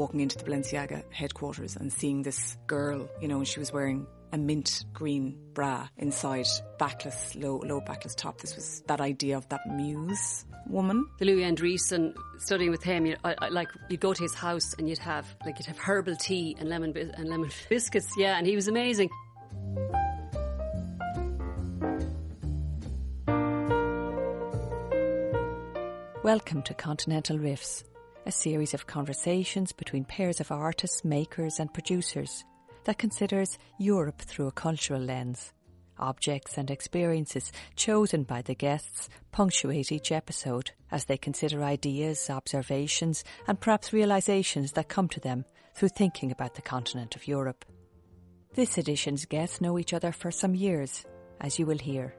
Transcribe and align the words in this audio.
walking 0.00 0.20
into 0.20 0.38
the 0.38 0.44
Balenciaga 0.44 1.04
headquarters 1.10 1.76
and 1.76 1.92
seeing 1.92 2.22
this 2.22 2.56
girl, 2.66 3.06
you 3.20 3.28
know, 3.28 3.36
and 3.36 3.46
she 3.46 3.60
was 3.60 3.70
wearing 3.70 4.06
a 4.32 4.38
mint 4.38 4.86
green 4.94 5.38
bra 5.52 5.86
inside 5.98 6.46
backless, 6.78 7.36
low, 7.36 7.58
low 7.58 7.82
backless 7.82 8.14
top. 8.14 8.40
This 8.40 8.56
was 8.56 8.82
that 8.86 9.02
idea 9.02 9.36
of 9.36 9.46
that 9.50 9.60
muse 9.66 10.46
woman. 10.66 11.06
The 11.18 11.26
Louis 11.26 11.42
Andriessen, 11.42 12.14
studying 12.38 12.70
with 12.70 12.82
him, 12.82 13.04
you, 13.04 13.16
I, 13.24 13.34
I, 13.40 13.48
like 13.50 13.68
you'd 13.90 14.00
go 14.00 14.14
to 14.14 14.22
his 14.22 14.34
house 14.34 14.72
and 14.78 14.88
you'd 14.88 14.98
have 15.00 15.26
like 15.44 15.58
you'd 15.58 15.66
have 15.66 15.76
herbal 15.76 16.16
tea 16.16 16.56
and 16.58 16.70
lemon 16.70 16.96
and 16.96 17.28
lemon 17.28 17.50
biscuits. 17.68 18.14
Yeah, 18.16 18.38
and 18.38 18.46
he 18.46 18.56
was 18.56 18.68
amazing. 18.68 19.10
Welcome 26.22 26.62
to 26.62 26.72
Continental 26.72 27.38
Riffs, 27.38 27.84
a 28.26 28.32
series 28.32 28.74
of 28.74 28.86
conversations 28.86 29.72
between 29.72 30.04
pairs 30.04 30.40
of 30.40 30.52
artists, 30.52 31.04
makers, 31.04 31.58
and 31.58 31.72
producers 31.72 32.44
that 32.84 32.98
considers 32.98 33.58
Europe 33.78 34.20
through 34.20 34.46
a 34.46 34.52
cultural 34.52 35.00
lens. 35.00 35.52
Objects 35.98 36.56
and 36.56 36.70
experiences 36.70 37.52
chosen 37.76 38.22
by 38.22 38.40
the 38.40 38.54
guests 38.54 39.08
punctuate 39.32 39.92
each 39.92 40.12
episode 40.12 40.70
as 40.90 41.04
they 41.04 41.18
consider 41.18 41.62
ideas, 41.62 42.30
observations, 42.30 43.22
and 43.46 43.60
perhaps 43.60 43.92
realizations 43.92 44.72
that 44.72 44.88
come 44.88 45.08
to 45.08 45.20
them 45.20 45.44
through 45.74 45.90
thinking 45.90 46.32
about 46.32 46.54
the 46.54 46.62
continent 46.62 47.16
of 47.16 47.28
Europe. 47.28 47.64
This 48.54 48.78
edition's 48.78 49.26
guests 49.26 49.60
know 49.60 49.78
each 49.78 49.92
other 49.92 50.10
for 50.10 50.30
some 50.30 50.54
years, 50.54 51.04
as 51.40 51.58
you 51.58 51.66
will 51.66 51.78
hear. 51.78 52.14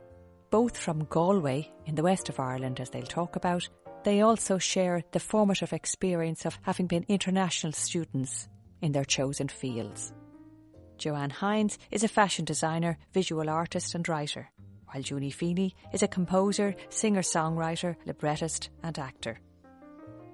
Both 0.51 0.77
from 0.77 1.05
Galway, 1.05 1.71
in 1.85 1.95
the 1.95 2.03
west 2.03 2.29
of 2.29 2.39
Ireland, 2.39 2.79
as 2.79 2.89
they'll 2.89 3.01
talk 3.03 3.35
about, 3.35 3.67
they 4.03 4.21
also 4.21 4.57
share 4.57 5.03
the 5.11 5.19
formative 5.19 5.73
experience 5.73 6.45
of 6.45 6.59
having 6.63 6.87
been 6.87 7.05
international 7.07 7.73
students 7.73 8.47
in 8.81 8.91
their 8.91 9.05
chosen 9.05 9.47
fields. 9.47 10.13
Joanne 10.97 11.31
Hynes 11.31 11.77
is 11.89 12.03
a 12.03 12.07
fashion 12.07 12.45
designer, 12.45 12.97
visual 13.13 13.49
artist, 13.49 13.95
and 13.95 14.07
writer, 14.07 14.49
while 14.85 15.03
Julie 15.03 15.31
Feeney 15.31 15.75
is 15.93 16.03
a 16.03 16.07
composer, 16.07 16.75
singer 16.89 17.21
songwriter, 17.21 17.95
librettist, 18.05 18.69
and 18.83 18.97
actor. 18.99 19.39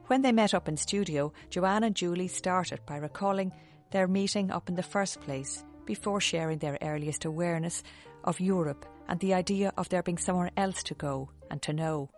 When 0.07 0.21
they 0.21 0.31
met 0.31 0.53
up 0.53 0.67
in 0.67 0.77
studio, 0.77 1.33
Joanne 1.49 1.83
and 1.83 1.95
Julie 1.95 2.27
started 2.29 2.79
by 2.85 2.97
recalling 2.97 3.51
their 3.91 4.07
meeting 4.07 4.51
up 4.51 4.69
in 4.69 4.75
the 4.75 4.83
first 4.83 5.21
place 5.21 5.63
before 5.85 6.21
sharing 6.21 6.59
their 6.59 6.77
earliest 6.81 7.25
awareness 7.25 7.83
of 8.23 8.39
Europe 8.39 8.85
and 9.07 9.19
the 9.19 9.33
idea 9.33 9.73
of 9.77 9.89
there 9.89 10.03
being 10.03 10.17
somewhere 10.17 10.51
else 10.57 10.83
to 10.83 10.93
go 10.93 11.29
and 11.49 11.61
to 11.61 11.73
know 11.73 12.09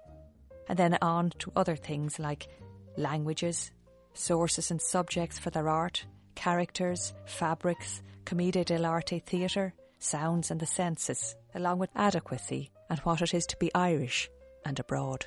and 0.70 0.78
then 0.78 0.98
on 1.02 1.32
to 1.40 1.52
other 1.56 1.76
things 1.76 2.20
like 2.20 2.48
languages, 2.96 3.72
sources 4.14 4.72
and 4.72 4.82
subjects 4.82 5.40
for 5.40 5.50
their 5.50 5.68
art, 5.68 6.06
characters, 6.36 7.14
fabrics, 7.26 8.02
commedia 8.24 8.64
dell'arte 8.64 9.22
theatre, 9.24 9.74
sounds 9.98 10.52
and 10.52 10.60
the 10.60 10.66
senses, 10.66 11.36
along 11.56 11.80
with 11.80 11.90
adequacy 11.96 12.72
and 12.90 13.00
what 13.00 13.22
it 13.22 13.34
is 13.34 13.46
to 13.48 13.58
be 13.58 13.74
Irish 13.74 14.30
and 14.66 14.80
abroad. 14.80 15.26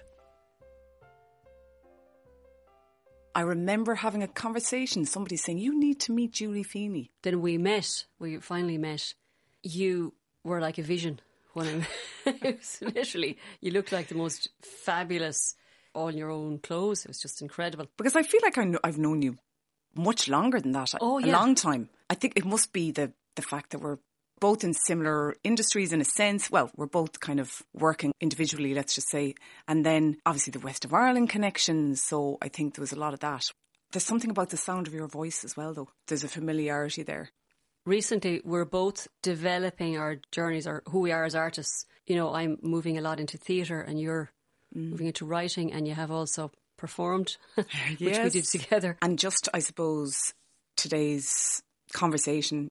I 3.35 3.41
remember 3.41 3.95
having 3.95 4.23
a 4.23 4.29
conversation, 4.29 5.07
somebody 5.07 5.37
saying, 5.37 5.59
You 5.59 5.79
need 5.79 6.01
to 6.01 6.13
meet 6.13 6.33
Julie 6.33 6.63
Feeney. 6.63 7.11
Then 7.23 7.41
we 7.41 7.57
met, 7.57 8.05
we 8.19 8.37
finally 8.39 8.77
met. 8.77 9.15
You 9.63 10.13
were 10.45 10.61
like 10.61 10.77
a 10.77 10.83
vision 10.83 11.21
when 11.55 11.87
it 12.27 12.59
was 12.59 12.79
literally 12.81 13.39
you 13.61 13.71
looked 13.71 13.93
like 13.93 14.09
the 14.09 14.15
most 14.15 14.49
fabulous 14.63 15.55
all 15.95 16.11
your 16.11 16.31
own 16.31 16.59
clothes. 16.59 17.05
It 17.05 17.09
was 17.09 17.21
just 17.21 17.43
incredible. 17.43 17.87
Because 17.97 18.17
I 18.17 18.23
feel 18.23 18.41
like 18.43 18.59
I 18.59 18.65
know, 18.65 18.79
I've 18.83 18.99
known 18.99 19.23
you 19.23 19.39
much 19.95 20.29
longer 20.29 20.61
than 20.61 20.73
that. 20.73 20.95
Oh, 21.01 21.19
yeah. 21.19 21.33
a 21.33 21.33
long 21.33 21.55
time. 21.55 21.91
I 22.09 22.15
think 22.15 22.35
it 22.37 22.45
must 22.45 22.73
be 22.73 22.91
the 22.91 23.13
the 23.35 23.43
fact 23.43 23.71
that 23.71 23.81
we're 23.81 23.99
both 24.41 24.65
in 24.65 24.75
similar 24.75 25.37
industries 25.45 25.93
in 25.93 26.01
a 26.01 26.05
sense. 26.05 26.51
Well, 26.51 26.71
we're 26.77 26.87
both 26.87 27.21
kind 27.21 27.41
of 27.41 27.63
working 27.73 28.13
individually, 28.21 28.75
let's 28.75 28.95
just 28.95 29.09
say, 29.09 29.35
and 29.69 29.87
then 29.87 30.19
obviously 30.27 30.51
the 30.51 30.61
West 30.61 30.85
of 30.85 30.93
Ireland 30.93 31.31
connection. 31.31 31.97
So 31.97 32.39
I 32.43 32.49
think 32.49 32.75
there 32.75 32.83
was 32.83 32.93
a 32.93 32.99
lot 32.99 33.15
of 33.15 33.21
that. 33.21 33.45
There's 33.93 34.05
something 34.05 34.31
about 34.31 34.51
the 34.51 34.57
sound 34.57 34.87
of 34.87 34.95
your 34.95 35.07
voice 35.07 35.45
as 35.45 35.57
well, 35.57 35.75
though. 35.75 35.89
There's 36.09 36.25
a 36.25 36.29
familiarity 36.29 37.03
there 37.03 37.31
recently 37.85 38.41
we're 38.45 38.65
both 38.65 39.09
developing 39.23 39.99
our 39.99 40.17
journeys 40.31 40.67
or 40.67 40.83
who 40.89 41.01
we 41.01 41.13
are 41.13 41.25
as 41.25 41.35
artists. 41.35 41.87
You 42.07 42.17
know, 42.17 42.35
I'm 42.35 42.59
moving 42.63 42.99
a 42.99 43.01
lot 43.01 43.21
into 43.21 43.39
theatre 43.39 43.81
and 43.81 44.01
you're 44.01 44.31
mm. 44.77 44.91
moving 44.91 45.07
into 45.07 45.25
writing 45.25 45.73
and 45.73 45.87
you 45.87 45.95
have 45.95 46.11
also 46.11 46.51
performed, 46.77 47.37
which 47.55 47.67
yes. 47.99 48.25
we 48.25 48.41
did 48.41 48.45
together. 48.45 48.97
And 49.03 49.19
just, 49.19 49.49
I 49.55 49.61
suppose, 49.61 50.35
today's 50.77 51.63
conversation. 51.93 52.69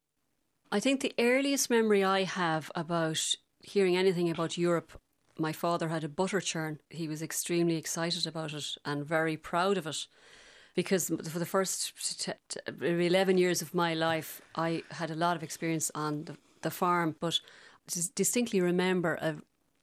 I 0.72 0.80
think 0.80 1.02
the 1.02 1.14
earliest 1.20 1.70
memory 1.70 2.04
I 2.04 2.24
have 2.24 2.72
about 2.76 3.22
hearing 3.60 3.98
anything 3.98 4.30
about 4.30 4.58
Europe, 4.58 4.92
my 5.38 5.52
father 5.52 5.90
had 5.90 6.04
a 6.04 6.10
butter 6.10 6.42
churn. 6.42 6.80
He 6.90 7.08
was 7.08 7.22
extremely 7.22 7.76
excited 7.76 8.26
about 8.26 8.54
it 8.54 8.66
and 8.86 9.06
very 9.06 9.38
proud 9.38 9.78
of 9.78 9.88
it 9.88 10.08
because 10.76 11.08
for 11.08 11.40
the 11.40 11.46
first 11.46 11.94
t- 12.20 12.32
t- 12.50 12.60
11 12.82 13.38
years 13.38 13.62
of 13.62 13.74
my 13.74 13.94
life, 13.94 14.42
I 14.56 14.84
had 14.92 15.12
a 15.12 15.16
lot 15.16 15.36
of 15.36 15.44
experience 15.44 15.92
on 15.94 16.26
the, 16.26 16.38
the 16.62 16.72
farm, 16.72 17.16
but 17.20 17.40
distinctly 18.16 18.62
remember 18.62 19.16
a, 19.16 19.36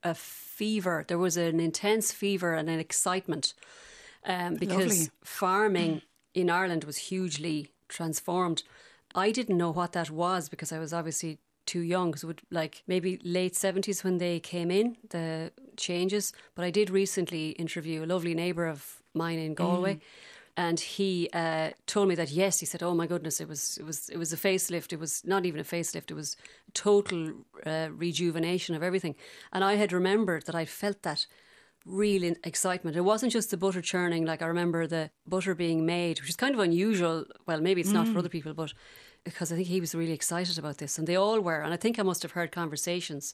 a 0.02 0.14
fever. 0.14 1.04
There 1.06 1.18
was 1.18 1.36
an 1.36 1.60
intense 1.60 2.12
fever 2.12 2.54
and 2.54 2.70
an 2.70 2.78
excitement 2.78 3.54
um, 4.24 4.54
because 4.54 4.84
Lovely. 4.84 5.10
farming 5.22 6.02
in 6.34 6.50
Ireland 6.50 6.84
was 6.84 6.96
hugely 6.96 7.72
transformed. 7.88 8.62
I 9.14 9.30
didn't 9.30 9.56
know 9.56 9.70
what 9.70 9.92
that 9.92 10.10
was 10.10 10.48
because 10.48 10.72
I 10.72 10.78
was 10.78 10.92
obviously 10.92 11.38
too 11.66 11.80
young 11.80 12.10
because 12.10 12.24
it 12.24 12.26
would 12.26 12.42
like 12.50 12.82
maybe 12.86 13.20
late 13.22 13.52
70s 13.52 14.02
when 14.02 14.16
they 14.16 14.40
came 14.40 14.70
in 14.70 14.96
the 15.10 15.52
changes 15.76 16.32
but 16.54 16.64
i 16.64 16.70
did 16.70 16.88
recently 16.88 17.50
interview 17.50 18.02
a 18.02 18.06
lovely 18.06 18.34
neighbour 18.34 18.66
of 18.66 19.02
mine 19.12 19.38
in 19.38 19.52
galway 19.52 19.96
mm 19.96 20.00
and 20.58 20.80
he 20.80 21.30
uh, 21.32 21.70
told 21.86 22.08
me 22.08 22.16
that 22.16 22.32
yes, 22.32 22.58
he 22.58 22.66
said, 22.66 22.82
"Oh 22.82 22.92
my 22.92 23.06
goodness, 23.06 23.40
it 23.40 23.48
was 23.48 23.78
it 23.78 23.86
was 23.86 24.08
it 24.08 24.18
was 24.18 24.32
a 24.32 24.36
facelift. 24.36 24.92
It 24.92 24.98
was 24.98 25.22
not 25.24 25.46
even 25.46 25.60
a 25.60 25.64
facelift. 25.64 26.10
It 26.10 26.14
was 26.14 26.36
total 26.74 27.32
uh, 27.64 27.90
rejuvenation 27.92 28.74
of 28.74 28.82
everything." 28.82 29.14
And 29.52 29.62
I 29.62 29.76
had 29.76 29.92
remembered 29.92 30.46
that 30.46 30.56
I 30.56 30.64
felt 30.64 31.02
that 31.02 31.28
real 31.86 32.34
excitement. 32.42 32.96
It 32.96 33.02
wasn't 33.02 33.32
just 33.32 33.52
the 33.52 33.56
butter 33.56 33.80
churning. 33.80 34.24
Like 34.24 34.42
I 34.42 34.46
remember 34.46 34.88
the 34.88 35.10
butter 35.28 35.54
being 35.54 35.86
made, 35.86 36.20
which 36.20 36.30
is 36.30 36.36
kind 36.36 36.54
of 36.56 36.60
unusual. 36.60 37.26
Well, 37.46 37.60
maybe 37.60 37.80
it's 37.80 37.90
mm. 37.90 38.00
not 38.00 38.08
for 38.08 38.18
other 38.18 38.28
people, 38.28 38.52
but 38.52 38.74
because 39.22 39.52
I 39.52 39.54
think 39.54 39.68
he 39.68 39.80
was 39.80 39.94
really 39.94 40.12
excited 40.12 40.58
about 40.58 40.78
this, 40.78 40.98
and 40.98 41.06
they 41.06 41.16
all 41.16 41.40
were. 41.40 41.62
And 41.62 41.72
I 41.72 41.76
think 41.76 42.00
I 42.00 42.02
must 42.02 42.22
have 42.22 42.32
heard 42.32 42.50
conversations 42.50 43.32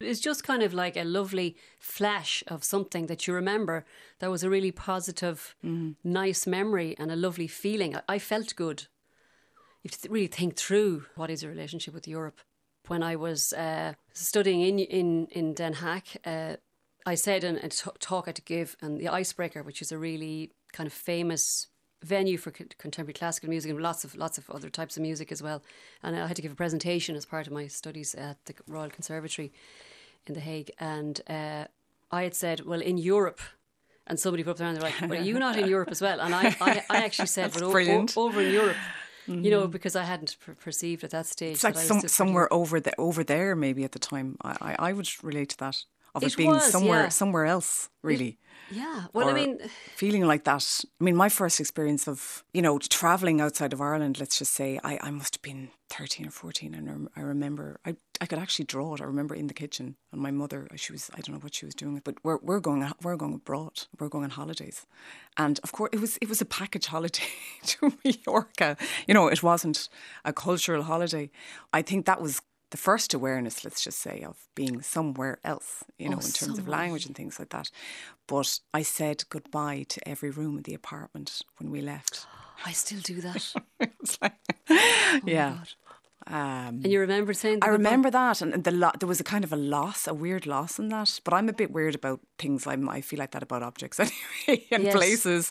it's 0.00 0.20
just 0.20 0.44
kind 0.44 0.62
of 0.62 0.72
like 0.72 0.96
a 0.96 1.04
lovely 1.04 1.56
flash 1.78 2.42
of 2.48 2.64
something 2.64 3.06
that 3.06 3.26
you 3.26 3.34
remember 3.34 3.84
that 4.18 4.30
was 4.30 4.42
a 4.42 4.50
really 4.50 4.72
positive, 4.72 5.54
mm. 5.64 5.94
nice 6.02 6.46
memory 6.46 6.94
and 6.98 7.10
a 7.10 7.16
lovely 7.16 7.46
feeling. 7.46 7.96
I, 7.96 8.02
I 8.08 8.18
felt 8.18 8.56
good. 8.56 8.86
You 9.82 9.90
have 9.90 10.00
to 10.00 10.08
really 10.08 10.26
think 10.26 10.56
through 10.56 11.06
what 11.16 11.30
is 11.30 11.42
your 11.42 11.52
relationship 11.52 11.94
with 11.94 12.08
Europe. 12.08 12.40
When 12.88 13.02
I 13.02 13.16
was 13.16 13.52
uh, 13.52 13.94
studying 14.12 14.62
in, 14.62 14.78
in, 14.78 15.26
in 15.30 15.54
Den 15.54 15.74
Haag, 15.74 16.16
uh, 16.24 16.56
I 17.06 17.14
said 17.14 17.44
in 17.44 17.56
a 17.56 17.68
t- 17.68 17.90
talk 17.98 18.24
I 18.26 18.30
had 18.30 18.36
to 18.36 18.42
give, 18.42 18.76
and 18.82 18.98
the 18.98 19.08
Icebreaker, 19.08 19.62
which 19.62 19.80
is 19.80 19.92
a 19.92 19.98
really 19.98 20.50
kind 20.72 20.86
of 20.86 20.92
famous 20.92 21.68
venue 22.02 22.38
for 22.38 22.50
contemporary 22.50 23.12
classical 23.12 23.50
music 23.50 23.70
and 23.70 23.80
lots 23.80 24.04
of 24.04 24.14
lots 24.14 24.38
of 24.38 24.48
other 24.50 24.70
types 24.70 24.96
of 24.96 25.02
music 25.02 25.30
as 25.30 25.42
well. 25.42 25.62
And 26.02 26.16
I 26.16 26.26
had 26.26 26.36
to 26.36 26.42
give 26.42 26.52
a 26.52 26.56
presentation 26.56 27.16
as 27.16 27.26
part 27.26 27.46
of 27.46 27.52
my 27.52 27.66
studies 27.66 28.14
at 28.14 28.44
the 28.46 28.54
Royal 28.66 28.90
Conservatory 28.90 29.52
in 30.26 30.34
The 30.34 30.40
Hague, 30.40 30.70
and 30.78 31.20
uh, 31.28 31.64
I 32.10 32.22
had 32.22 32.34
said, 32.34 32.66
"Well, 32.66 32.80
in 32.80 32.98
Europe." 32.98 33.40
And 34.06 34.18
somebody 34.18 34.42
put 34.42 34.52
up 34.52 34.56
their 34.56 34.66
hand, 34.66 34.76
they're 34.76 34.90
like, 34.90 35.00
"Well, 35.00 35.20
are 35.20 35.22
you 35.22 35.38
not 35.38 35.56
in 35.56 35.68
Europe 35.74 35.90
as 35.90 36.00
well?" 36.00 36.20
And 36.20 36.34
I, 36.34 36.56
I, 36.60 36.84
I 36.90 37.04
actually 37.04 37.28
said, 37.28 37.52
"But 37.52 37.62
o- 37.62 38.06
over 38.16 38.40
in 38.40 38.52
Europe." 38.52 38.76
Mm-hmm. 39.28 39.44
You 39.44 39.50
know, 39.50 39.62
mm-hmm. 39.62 39.70
because 39.70 39.94
I 39.94 40.02
hadn't 40.02 40.36
per- 40.40 40.54
perceived 40.54 41.04
at 41.04 41.10
that 41.10 41.26
stage. 41.26 41.54
It's 41.54 41.64
like 41.64 41.76
some, 41.76 42.00
somewhere 42.00 42.52
over 42.52 42.80
the, 42.80 42.92
over 42.98 43.22
there, 43.22 43.54
maybe 43.54 43.84
at 43.84 43.92
the 43.92 43.98
time. 43.98 44.36
I, 44.42 44.56
I, 44.60 44.88
I 44.88 44.92
would 44.92 45.08
relate 45.22 45.50
to 45.50 45.58
that 45.58 45.84
of 46.14 46.22
it, 46.22 46.32
it 46.32 46.36
being 46.36 46.50
was, 46.50 46.70
somewhere 46.70 47.02
yeah. 47.04 47.08
somewhere 47.08 47.46
else, 47.46 47.88
really. 48.02 48.28
It, 48.28 48.36
yeah. 48.70 49.06
Well, 49.12 49.28
I 49.28 49.32
mean, 49.32 49.58
feeling 49.96 50.26
like 50.26 50.44
that. 50.44 50.84
I 51.00 51.04
mean, 51.04 51.16
my 51.16 51.28
first 51.28 51.58
experience 51.58 52.06
of, 52.06 52.44
you 52.54 52.62
know, 52.62 52.78
traveling 52.78 53.40
outside 53.40 53.72
of 53.72 53.80
Ireland, 53.80 54.20
let's 54.20 54.38
just 54.38 54.52
say, 54.54 54.78
I, 54.84 54.98
I 55.02 55.10
must 55.10 55.36
have 55.36 55.42
been 55.42 55.70
13 55.90 56.28
or 56.28 56.30
14. 56.30 56.74
And 56.74 57.08
I 57.16 57.20
remember, 57.20 57.80
I, 57.84 57.96
I 58.20 58.26
could 58.26 58.38
actually 58.38 58.66
draw 58.66 58.94
it. 58.94 59.00
I 59.00 59.04
remember 59.04 59.34
in 59.34 59.48
the 59.48 59.54
kitchen 59.54 59.96
and 60.12 60.20
my 60.20 60.30
mother, 60.30 60.68
uh, 60.72 60.76
she 60.76 60.92
was, 60.92 61.10
I 61.14 61.20
don't 61.20 61.34
know 61.34 61.40
what 61.40 61.54
she 61.54 61.64
was 61.64 61.74
doing, 61.74 62.00
but 62.04 62.14
we're, 62.22 62.38
we're 62.42 62.60
going, 62.60 62.88
we're 63.02 63.16
going 63.16 63.34
abroad. 63.34 63.86
We're 63.98 64.08
going 64.08 64.24
on 64.24 64.30
holidays. 64.30 64.86
And 65.36 65.58
of 65.64 65.72
course, 65.72 65.90
it 65.92 66.00
was, 66.00 66.16
it 66.18 66.28
was 66.28 66.40
a 66.40 66.46
package 66.46 66.86
holiday 66.86 67.24
to 67.64 67.92
Mallorca. 68.04 68.76
You 69.08 69.14
know, 69.14 69.26
it 69.26 69.42
wasn't 69.42 69.88
a 70.24 70.32
cultural 70.32 70.84
holiday. 70.84 71.30
I 71.72 71.82
think 71.82 72.06
that 72.06 72.20
was 72.20 72.40
the 72.70 72.76
first 72.76 73.14
awareness, 73.14 73.64
let's 73.64 73.82
just 73.82 73.98
say, 73.98 74.22
of 74.22 74.36
being 74.54 74.82
somewhere 74.82 75.38
else, 75.44 75.84
you 75.98 76.06
oh, 76.06 76.10
know, 76.10 76.16
oh, 76.16 76.26
in 76.26 76.32
terms 76.32 76.38
somewhere. 76.38 76.60
of 76.62 76.68
language 76.68 77.06
and 77.06 77.16
things 77.16 77.38
like 77.38 77.50
that. 77.50 77.70
But 78.26 78.60
I 78.72 78.82
said 78.82 79.24
goodbye 79.28 79.86
to 79.88 80.08
every 80.08 80.30
room 80.30 80.56
in 80.56 80.62
the 80.62 80.74
apartment 80.74 81.42
when 81.58 81.70
we 81.70 81.80
left. 81.80 82.26
I 82.64 82.72
still 82.72 83.00
do 83.00 83.20
that. 83.22 83.52
Like- 84.22 84.34
Oh 84.70 85.20
yeah. 85.26 85.58
Um, 86.26 86.80
And 86.84 86.92
you 86.92 87.00
remember 87.00 87.32
saying 87.32 87.60
I 87.62 87.68
remember 87.68 88.10
that, 88.10 88.42
and 88.42 88.62
the 88.64 88.70
lo- 88.70 88.92
there 88.98 89.08
was 89.08 89.20
a 89.20 89.24
kind 89.24 89.42
of 89.44 89.52
a 89.52 89.56
loss, 89.56 90.06
a 90.06 90.12
weird 90.14 90.46
loss 90.46 90.78
in 90.78 90.88
that. 90.88 91.20
But 91.24 91.34
I'm 91.34 91.48
a 91.48 91.52
bit 91.52 91.70
weird 91.72 91.94
about 91.94 92.20
things. 92.38 92.66
I'm, 92.66 92.88
I 92.88 93.00
feel 93.00 93.18
like 93.18 93.30
that 93.32 93.42
about 93.42 93.62
objects 93.62 93.98
anyway, 94.46 94.66
and 94.70 94.84
Yes. 94.84 94.94
places, 94.94 95.50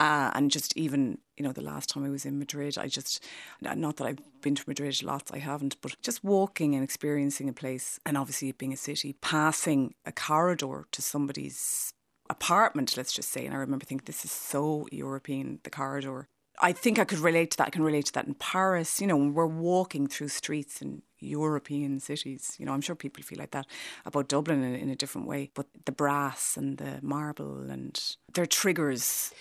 uh, 0.00 0.30
and 0.34 0.50
just 0.50 0.76
even 0.76 1.18
you 1.36 1.44
know 1.44 1.52
the 1.52 1.60
last 1.62 1.90
time 1.90 2.04
I 2.04 2.10
was 2.10 2.24
in 2.24 2.38
Madrid, 2.38 2.78
I 2.78 2.88
just 2.88 3.22
not 3.60 3.96
that 3.96 4.06
I've 4.06 4.40
been 4.40 4.54
to 4.54 4.64
Madrid 4.66 5.02
lots, 5.02 5.30
I 5.32 5.38
haven't, 5.38 5.80
but 5.82 5.94
just 6.02 6.24
walking 6.24 6.74
and 6.74 6.82
experiencing 6.82 7.48
a 7.48 7.52
place, 7.52 8.00
and 8.06 8.16
obviously 8.16 8.48
it 8.48 8.58
being 8.58 8.72
a 8.72 8.76
city, 8.76 9.16
passing 9.20 9.94
a 10.06 10.12
corridor 10.12 10.86
to 10.92 11.02
somebody's 11.02 11.92
apartment, 12.30 12.96
let's 12.96 13.12
just 13.12 13.30
say, 13.30 13.44
and 13.46 13.54
I 13.54 13.58
remember 13.58 13.84
thinking 13.84 14.06
this 14.06 14.24
is 14.24 14.32
so 14.32 14.86
European, 14.90 15.60
the 15.62 15.70
corridor. 15.70 16.28
I 16.60 16.72
think 16.72 16.98
I 16.98 17.04
could 17.04 17.18
relate 17.18 17.50
to 17.52 17.56
that. 17.58 17.68
I 17.68 17.70
can 17.70 17.82
relate 17.82 18.06
to 18.06 18.12
that 18.14 18.26
in 18.26 18.34
Paris. 18.34 19.00
You 19.00 19.06
know, 19.06 19.16
when 19.16 19.34
we're 19.34 19.46
walking 19.46 20.06
through 20.06 20.28
streets 20.28 20.82
in 20.82 21.02
European 21.18 22.00
cities. 22.00 22.56
You 22.58 22.66
know, 22.66 22.72
I'm 22.72 22.80
sure 22.80 22.94
people 22.94 23.22
feel 23.22 23.38
like 23.38 23.52
that 23.52 23.66
about 24.04 24.28
Dublin 24.28 24.62
in, 24.62 24.74
in 24.74 24.90
a 24.90 24.96
different 24.96 25.26
way. 25.26 25.50
But 25.54 25.66
the 25.84 25.92
brass 25.92 26.56
and 26.56 26.78
the 26.78 26.98
marble 27.02 27.70
and 27.70 27.98
they're 28.34 28.46
triggers 28.46 29.32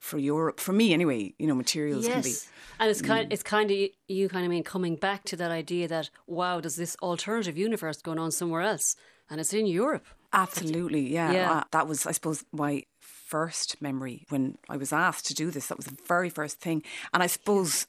for 0.00 0.18
Europe. 0.18 0.60
For 0.60 0.72
me, 0.72 0.92
anyway. 0.92 1.34
You 1.38 1.46
know, 1.46 1.54
materials 1.54 2.06
can 2.06 2.22
be. 2.22 2.34
And 2.78 2.90
it's 2.90 3.02
kind 3.02 3.32
it's 3.32 3.42
kind 3.42 3.70
of 3.70 3.76
you 4.08 4.28
kind 4.28 4.44
of 4.44 4.50
mean 4.50 4.64
coming 4.64 4.96
back 4.96 5.24
to 5.24 5.36
that 5.36 5.50
idea 5.50 5.88
that 5.88 6.10
wow, 6.26 6.60
there's 6.60 6.76
this 6.76 6.96
alternative 7.02 7.58
universe 7.58 8.00
going 8.00 8.18
on 8.18 8.30
somewhere 8.30 8.62
else, 8.62 8.96
and 9.30 9.40
it's 9.40 9.52
in 9.52 9.66
Europe. 9.66 10.06
Absolutely, 10.32 11.12
yeah. 11.12 11.32
Yeah. 11.32 11.52
Uh, 11.52 11.64
that 11.70 11.88
was, 11.88 12.06
I 12.06 12.12
suppose, 12.12 12.44
my 12.52 12.84
first 13.28 13.80
memory 13.80 14.24
when 14.30 14.56
I 14.74 14.76
was 14.76 14.92
asked 14.92 15.26
to 15.26 15.34
do 15.34 15.50
this. 15.50 15.66
That 15.66 15.78
was 15.80 15.86
the 15.86 15.98
very 16.14 16.30
first 16.30 16.56
thing, 16.64 16.82
and 17.12 17.22
I 17.22 17.28
suppose, 17.28 17.86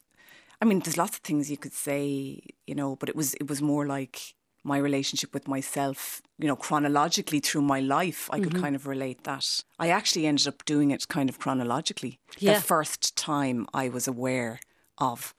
I 0.61 0.65
mean, 0.65 0.79
there's 0.79 0.97
lots 1.03 1.17
of 1.17 1.23
things 1.23 1.49
you 1.49 1.57
could 1.63 1.73
say, 1.73 2.41
you 2.69 2.75
know, 2.75 2.95
but 2.99 3.09
it 3.09 3.15
was 3.15 3.33
it 3.41 3.47
was 3.49 3.61
more 3.61 3.85
like 3.97 4.15
my 4.63 4.77
relationship 4.77 5.33
with 5.33 5.47
myself, 5.47 6.21
you 6.37 6.47
know, 6.47 6.55
chronologically 6.55 7.39
through 7.39 7.61
my 7.75 7.79
life. 7.79 8.21
I 8.35 8.39
could 8.39 8.53
Mm-hmm. 8.53 8.63
kind 8.63 8.75
of 8.75 8.85
relate 8.87 9.23
that. 9.23 9.63
I 9.85 9.89
actually 9.89 10.27
ended 10.27 10.47
up 10.47 10.65
doing 10.65 10.91
it 10.91 11.07
kind 11.07 11.29
of 11.29 11.39
chronologically. 11.39 12.19
Yeah. 12.37 12.55
The 12.55 12.61
first 12.61 13.15
time 13.15 13.65
I 13.83 13.89
was 13.89 14.07
aware 14.07 14.59
of 14.97 15.33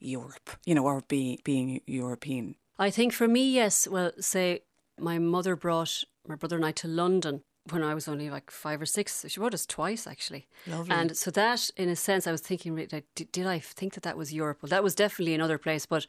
Europe, 0.00 0.50
you 0.66 0.74
know, 0.74 0.84
or 0.86 1.02
being 1.08 1.38
being 1.44 1.80
European. 1.86 2.56
I 2.78 2.90
think 2.90 3.12
for 3.12 3.28
me, 3.28 3.44
yes. 3.54 3.86
Well, 3.86 4.10
say 4.18 4.62
my 4.98 5.18
mother 5.18 5.54
brought 5.56 6.04
my 6.26 6.34
brother 6.36 6.56
and 6.56 6.66
I 6.66 6.72
to 6.72 6.88
London 6.88 7.42
when 7.70 7.82
I 7.82 7.94
was 7.94 8.08
only 8.08 8.28
like 8.30 8.50
five 8.50 8.80
or 8.80 8.86
six. 8.86 9.24
She 9.28 9.38
brought 9.38 9.54
us 9.54 9.66
twice, 9.66 10.06
actually. 10.06 10.46
Lovely. 10.66 10.94
And 10.94 11.16
so 11.16 11.30
that, 11.30 11.70
in 11.76 11.88
a 11.88 11.96
sense, 11.96 12.26
I 12.26 12.32
was 12.32 12.40
thinking, 12.40 12.74
like, 12.76 13.04
did, 13.14 13.30
did 13.30 13.46
I 13.46 13.58
think 13.58 13.94
that 13.94 14.02
that 14.02 14.16
was 14.16 14.32
Europe? 14.32 14.58
Well, 14.62 14.70
that 14.70 14.82
was 14.82 14.94
definitely 14.94 15.34
another 15.34 15.58
place, 15.58 15.86
but 15.86 16.06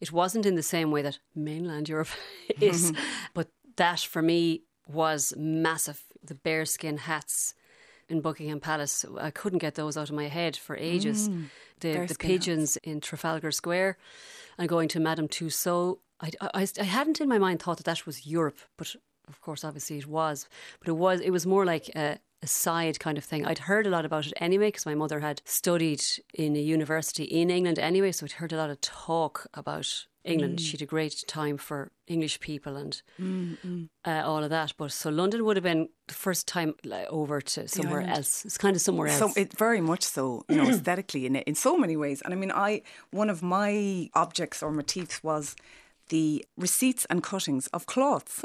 it 0.00 0.12
wasn't 0.12 0.46
in 0.46 0.54
the 0.54 0.62
same 0.62 0.90
way 0.90 1.02
that 1.02 1.18
mainland 1.34 1.88
Europe 1.88 2.08
is. 2.60 2.92
Mm-hmm. 2.92 3.02
but 3.34 3.48
that 3.76 4.00
for 4.00 4.22
me 4.22 4.62
was 4.86 5.32
massive. 5.36 6.02
The 6.22 6.34
bearskin 6.34 6.98
hats 6.98 7.54
in 8.08 8.20
Buckingham 8.20 8.60
Palace, 8.60 9.04
I 9.18 9.30
couldn't 9.30 9.58
get 9.58 9.74
those 9.74 9.96
out 9.96 10.10
of 10.10 10.14
my 10.14 10.28
head 10.28 10.56
for 10.56 10.76
ages. 10.76 11.28
Mm. 11.28 11.44
the 11.80 11.88
the 11.88 11.94
bearskin 11.94 12.28
pigeons 12.28 12.76
in 12.78 13.00
Trafalgar 13.00 13.50
Square 13.50 13.96
and 14.58 14.68
going 14.68 14.88
to 14.88 15.00
Madame 15.00 15.28
Tussauds. 15.28 15.98
I, 16.20 16.30
I, 16.54 16.68
I 16.78 16.84
hadn't 16.84 17.20
in 17.20 17.28
my 17.28 17.38
mind 17.38 17.60
thought 17.60 17.78
that 17.78 17.86
that 17.86 18.06
was 18.06 18.26
Europe, 18.26 18.58
but 18.76 18.94
of 19.28 19.40
course, 19.40 19.64
obviously 19.64 19.98
it 19.98 20.06
was. 20.06 20.48
But 20.80 20.88
it 20.88 20.96
was 20.96 21.20
it 21.20 21.30
was 21.30 21.46
more 21.46 21.64
like 21.64 21.88
a, 21.94 22.18
a 22.42 22.46
side 22.46 22.98
kind 23.00 23.18
of 23.18 23.24
thing. 23.24 23.46
I'd 23.46 23.58
heard 23.58 23.86
a 23.86 23.90
lot 23.90 24.04
about 24.04 24.26
it 24.26 24.32
anyway 24.36 24.68
because 24.68 24.86
my 24.86 24.94
mother 24.94 25.20
had 25.20 25.42
studied 25.44 26.02
in 26.34 26.56
a 26.56 26.60
university 26.60 27.24
in 27.24 27.50
England 27.50 27.78
anyway, 27.78 28.12
so 28.12 28.24
I'd 28.24 28.32
heard 28.32 28.52
a 28.52 28.56
lot 28.56 28.70
of 28.70 28.80
talk 28.80 29.46
about 29.54 30.06
England. 30.24 30.58
Mm. 30.58 30.62
She 30.62 30.72
had 30.72 30.82
a 30.82 30.86
great 30.86 31.24
time 31.26 31.56
for 31.56 31.90
English 32.06 32.40
people 32.40 32.76
and 32.76 33.02
mm, 33.20 33.56
mm. 33.66 33.88
uh, 34.04 34.22
all 34.24 34.42
of 34.44 34.50
that. 34.50 34.74
But 34.76 34.92
so 34.92 35.10
London 35.10 35.44
would 35.44 35.56
have 35.56 35.64
been 35.64 35.88
the 36.06 36.14
first 36.14 36.46
time 36.46 36.74
like, 36.84 37.06
over 37.08 37.40
to 37.40 37.68
somewhere 37.68 38.02
else. 38.02 38.44
It's 38.44 38.58
kind 38.58 38.76
of 38.76 38.82
somewhere 38.82 39.08
else. 39.08 39.18
So 39.18 39.40
it 39.40 39.56
very 39.56 39.80
much 39.80 40.02
so, 40.02 40.44
you 40.48 40.56
know, 40.56 40.68
aesthetically 40.68 41.26
in 41.26 41.36
in 41.36 41.54
so 41.54 41.76
many 41.76 41.96
ways. 41.96 42.22
And 42.22 42.32
I 42.32 42.36
mean, 42.36 42.52
I 42.52 42.82
one 43.10 43.30
of 43.30 43.42
my 43.42 44.08
objects 44.14 44.62
or 44.62 44.70
motifs 44.70 45.22
was 45.22 45.56
the 46.12 46.44
receipts 46.58 47.06
and 47.06 47.22
cuttings 47.22 47.68
of 47.68 47.86
cloths. 47.86 48.44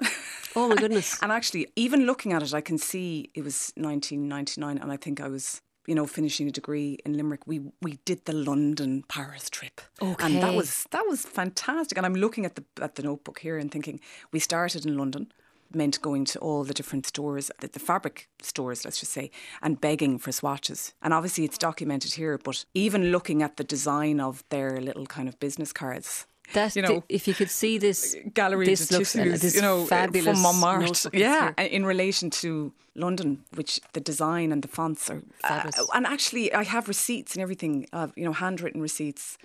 oh 0.55 0.69
my 0.69 0.75
goodness. 0.75 1.19
and 1.21 1.33
actually, 1.33 1.67
even 1.75 2.05
looking 2.05 2.31
at 2.31 2.41
it, 2.41 2.53
I 2.53 2.61
can 2.61 2.77
see 2.77 3.29
it 3.35 3.43
was 3.43 3.73
1999, 3.75 4.77
and 4.77 4.91
I 4.91 4.97
think 4.97 5.21
I 5.21 5.27
was. 5.27 5.61
You 5.89 5.95
know, 5.95 6.05
finishing 6.05 6.49
a 6.49 6.51
degree 6.51 6.97
in 7.05 7.15
Limerick, 7.15 7.47
we 7.47 7.61
we 7.81 7.97
did 8.03 8.25
the 8.25 8.33
London 8.33 9.05
Paris 9.07 9.49
trip, 9.49 9.79
okay. 10.01 10.25
and 10.25 10.43
that 10.43 10.53
was 10.53 10.85
that 10.91 11.05
was 11.07 11.21
fantastic. 11.21 11.97
And 11.97 12.05
I'm 12.05 12.15
looking 12.15 12.45
at 12.45 12.55
the 12.55 12.65
at 12.81 12.95
the 12.95 13.03
notebook 13.03 13.39
here 13.39 13.57
and 13.57 13.71
thinking 13.71 14.01
we 14.33 14.39
started 14.39 14.85
in 14.85 14.97
London, 14.97 15.31
meant 15.73 16.01
going 16.01 16.25
to 16.25 16.39
all 16.39 16.65
the 16.65 16.73
different 16.73 17.05
stores, 17.05 17.49
the, 17.61 17.69
the 17.69 17.79
fabric 17.79 18.27
stores, 18.41 18.83
let's 18.83 18.99
just 18.99 19.13
say, 19.13 19.31
and 19.61 19.79
begging 19.79 20.19
for 20.19 20.33
swatches. 20.33 20.93
And 21.01 21.13
obviously, 21.13 21.45
it's 21.45 21.57
documented 21.57 22.15
here. 22.15 22.37
But 22.37 22.65
even 22.73 23.13
looking 23.13 23.41
at 23.41 23.55
the 23.55 23.63
design 23.63 24.19
of 24.19 24.43
their 24.49 24.81
little 24.81 25.05
kind 25.05 25.29
of 25.29 25.39
business 25.39 25.71
cards, 25.71 26.27
That 26.53 26.75
you 26.75 26.81
know, 26.81 27.03
if 27.09 27.27
you 27.27 27.33
could 27.33 27.49
see 27.49 27.77
this 27.77 28.15
Gallery 28.33 28.65
this 28.65 28.91
looks 28.91 29.13
Tissus, 29.13 29.41
this 29.41 29.55
you 29.55 29.61
know, 29.61 29.85
fabulous 29.85 30.41
from 30.41 30.59
Montmartre. 30.61 31.09
Yeah, 31.13 31.51
in 31.59 31.85
relation 31.85 32.29
to 32.41 32.73
London, 32.95 33.43
which 33.55 33.79
the 33.93 33.99
design 33.99 34.51
and 34.51 34.61
the 34.63 34.67
fonts 34.67 35.09
are 35.09 35.21
Fabulous. 35.41 35.79
uh, 35.79 35.85
and 35.93 36.05
actually, 36.05 36.53
I 36.53 36.63
have 36.63 36.87
receipts 36.87 37.35
and 37.35 37.41
everything. 37.41 37.87
Of, 37.93 38.13
you 38.15 38.25
know, 38.25 38.33
handwritten 38.33 38.81
receipts 38.81 39.37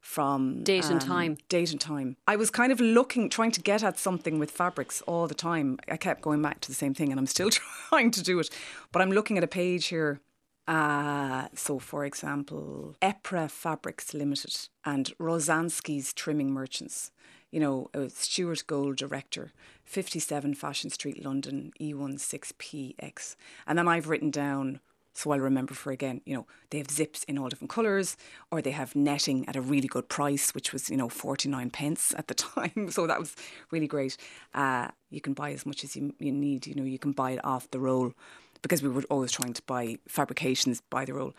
from 0.00 0.62
Date 0.64 0.86
and 0.86 1.02
um, 1.02 1.08
time. 1.08 1.36
Date 1.48 1.70
and 1.70 1.80
time. 1.80 2.16
I 2.26 2.36
was 2.36 2.50
kind 2.50 2.72
of 2.72 2.80
looking, 2.80 3.28
trying 3.28 3.50
to 3.52 3.60
get 3.60 3.82
at 3.82 3.98
something 3.98 4.38
with 4.38 4.50
fabrics 4.50 5.02
all 5.02 5.26
the 5.26 5.34
time. 5.34 5.78
I 5.88 5.96
kept 5.96 6.22
going 6.22 6.40
back 6.42 6.60
to 6.60 6.68
the 6.68 6.74
same 6.74 6.94
thing, 6.94 7.10
and 7.10 7.20
I'm 7.20 7.26
still 7.26 7.50
trying 7.88 8.10
to 8.12 8.22
do 8.22 8.38
it. 8.40 8.50
But 8.90 9.02
I'm 9.02 9.12
looking 9.12 9.36
at 9.38 9.44
a 9.44 9.48
page 9.48 9.86
here. 9.86 10.20
Uh, 10.68 11.48
so, 11.54 11.78
for 11.78 12.04
example, 12.04 12.94
EPRA 13.00 13.50
Fabrics 13.50 14.12
Limited 14.12 14.68
and 14.84 15.14
Rosansky's 15.18 16.12
Trimming 16.12 16.52
Merchants. 16.52 17.10
You 17.50 17.60
know, 17.60 17.90
uh, 17.94 18.08
Stuart 18.10 18.64
Gold 18.66 18.96
Director, 18.96 19.52
57 19.84 20.52
Fashion 20.52 20.90
Street, 20.90 21.24
London, 21.24 21.72
E 21.80 21.94
E16PX. 21.94 23.36
And 23.66 23.78
then 23.78 23.88
I've 23.88 24.10
written 24.10 24.30
down 24.30 24.80
so 25.18 25.32
I'll 25.32 25.40
remember 25.40 25.74
for 25.74 25.90
again, 25.90 26.20
you 26.24 26.36
know, 26.36 26.46
they 26.70 26.78
have 26.78 26.92
zips 26.92 27.24
in 27.24 27.38
all 27.38 27.48
different 27.48 27.72
colours, 27.72 28.16
or 28.52 28.62
they 28.62 28.70
have 28.70 28.94
netting 28.94 29.48
at 29.48 29.56
a 29.56 29.60
really 29.60 29.88
good 29.88 30.08
price, 30.08 30.54
which 30.54 30.72
was, 30.72 30.88
you 30.88 30.96
know, 30.96 31.08
49 31.08 31.70
pence 31.70 32.14
at 32.16 32.28
the 32.28 32.34
time. 32.54 32.88
So 32.92 33.04
that 33.08 33.18
was 33.18 33.34
really 33.72 33.88
great. 33.88 34.16
Uh, 34.54 34.88
you 35.10 35.20
can 35.20 35.32
buy 35.32 35.50
as 35.50 35.66
much 35.66 35.82
as 35.82 35.96
you, 35.96 36.14
you 36.20 36.30
need, 36.30 36.68
you 36.68 36.76
know, 36.76 36.84
you 36.84 37.00
can 37.00 37.10
buy 37.10 37.32
it 37.32 37.44
off 37.44 37.68
the 37.72 37.80
roll 37.80 38.12
because 38.62 38.82
we 38.82 38.88
were 38.88 39.04
always 39.10 39.32
trying 39.32 39.52
to 39.54 39.62
buy 39.62 39.98
fabrications 40.08 40.80
by 40.90 41.04
the 41.04 41.14
roll. 41.14 41.34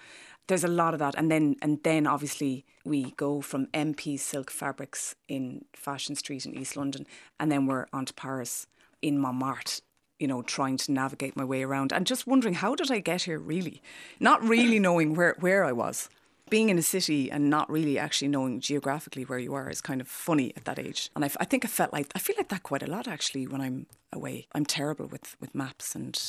There's 0.47 0.63
a 0.63 0.67
lot 0.69 0.93
of 0.93 0.99
that. 0.99 1.15
And 1.15 1.31
then 1.31 1.55
and 1.61 1.83
then 1.83 2.07
obviously 2.07 2.65
we 2.83 3.11
go 3.11 3.41
from 3.41 3.67
MP 3.67 4.19
Silk 4.19 4.49
Fabrics 4.49 5.15
in 5.27 5.65
Fashion 5.73 6.15
Street 6.15 6.45
in 6.45 6.57
East 6.57 6.75
London, 6.75 7.05
and 7.39 7.51
then 7.51 7.65
we're 7.67 7.85
on 7.93 8.05
to 8.05 8.13
Paris 8.13 8.67
in 9.01 9.19
Montmartre 9.19 9.81
you 10.19 10.27
know, 10.27 10.41
trying 10.41 10.77
to 10.77 10.91
navigate 10.91 11.35
my 11.35 11.45
way 11.45 11.63
around 11.63 11.93
and 11.93 12.05
just 12.05 12.27
wondering 12.27 12.53
how 12.53 12.75
did 12.75 12.91
I 12.91 12.99
get 12.99 13.23
here 13.23 13.39
really? 13.39 13.81
Not 14.19 14.43
really 14.43 14.79
knowing 14.87 15.15
where, 15.15 15.35
where 15.39 15.63
I 15.63 15.71
was. 15.71 16.09
Being 16.49 16.69
in 16.69 16.77
a 16.77 16.83
city 16.83 17.31
and 17.31 17.49
not 17.49 17.69
really 17.69 17.97
actually 17.97 18.27
knowing 18.27 18.59
geographically 18.59 19.23
where 19.23 19.39
you 19.39 19.53
are 19.53 19.69
is 19.69 19.81
kind 19.81 20.01
of 20.01 20.07
funny 20.07 20.51
at 20.57 20.65
that 20.65 20.79
age. 20.79 21.09
And 21.15 21.23
I 21.23 21.27
think 21.27 21.63
I 21.63 21.67
felt 21.67 21.93
like, 21.93 22.07
I 22.15 22.19
feel 22.19 22.35
like 22.37 22.49
that 22.49 22.63
quite 22.63 22.83
a 22.83 22.89
lot 22.89 23.07
actually 23.07 23.47
when 23.47 23.61
I'm 23.61 23.85
away. 24.11 24.47
I'm 24.53 24.65
terrible 24.65 25.05
with, 25.05 25.37
with 25.39 25.53
maps 25.53 25.95
and 25.95 26.19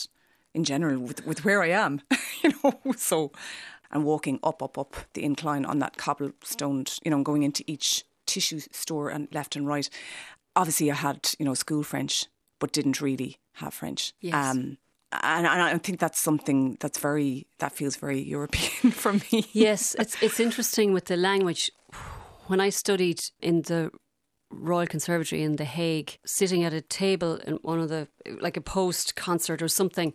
in 0.54 0.64
general 0.64 1.00
with, 1.00 1.26
with 1.26 1.44
where 1.44 1.62
I 1.62 1.68
am, 1.68 2.02
you 2.42 2.52
know, 2.62 2.92
so, 2.96 3.32
and 3.90 4.04
walking 4.04 4.38
up, 4.42 4.62
up, 4.62 4.78
up 4.78 4.96
the 5.14 5.24
incline 5.24 5.64
on 5.64 5.78
that 5.80 5.96
cobblestoned, 5.96 6.98
you 7.04 7.10
know, 7.10 7.22
going 7.22 7.42
into 7.42 7.64
each 7.66 8.04
tissue 8.26 8.60
store 8.72 9.10
and 9.10 9.28
left 9.32 9.56
and 9.56 9.66
right. 9.66 9.88
Obviously 10.56 10.90
I 10.90 10.94
had, 10.94 11.30
you 11.38 11.44
know, 11.44 11.54
school 11.54 11.82
French, 11.82 12.26
but 12.58 12.72
didn't 12.72 13.00
really 13.00 13.38
have 13.54 13.74
French. 13.74 14.12
Yes. 14.20 14.34
Um, 14.34 14.78
and, 15.12 15.46
and 15.46 15.62
I 15.62 15.78
think 15.78 15.98
that's 15.98 16.20
something 16.20 16.76
that's 16.80 16.98
very 16.98 17.46
that 17.58 17.72
feels 17.72 17.96
very 17.96 18.20
European 18.36 18.92
for 18.92 19.14
me. 19.14 19.46
yes, 19.52 19.96
it's 19.98 20.20
it's 20.22 20.38
interesting 20.38 20.92
with 20.92 21.06
the 21.06 21.16
language. 21.16 21.72
When 22.46 22.60
I 22.60 22.70
studied 22.70 23.20
in 23.40 23.62
the 23.62 23.90
Royal 24.50 24.86
Conservatory 24.86 25.42
in 25.42 25.56
The 25.56 25.64
Hague, 25.64 26.18
sitting 26.24 26.64
at 26.64 26.72
a 26.72 26.80
table 26.80 27.36
in 27.46 27.54
one 27.62 27.80
of 27.80 27.88
the 27.88 28.08
like 28.40 28.56
a 28.56 28.60
post 28.60 29.16
concert 29.16 29.62
or 29.62 29.68
something, 29.68 30.12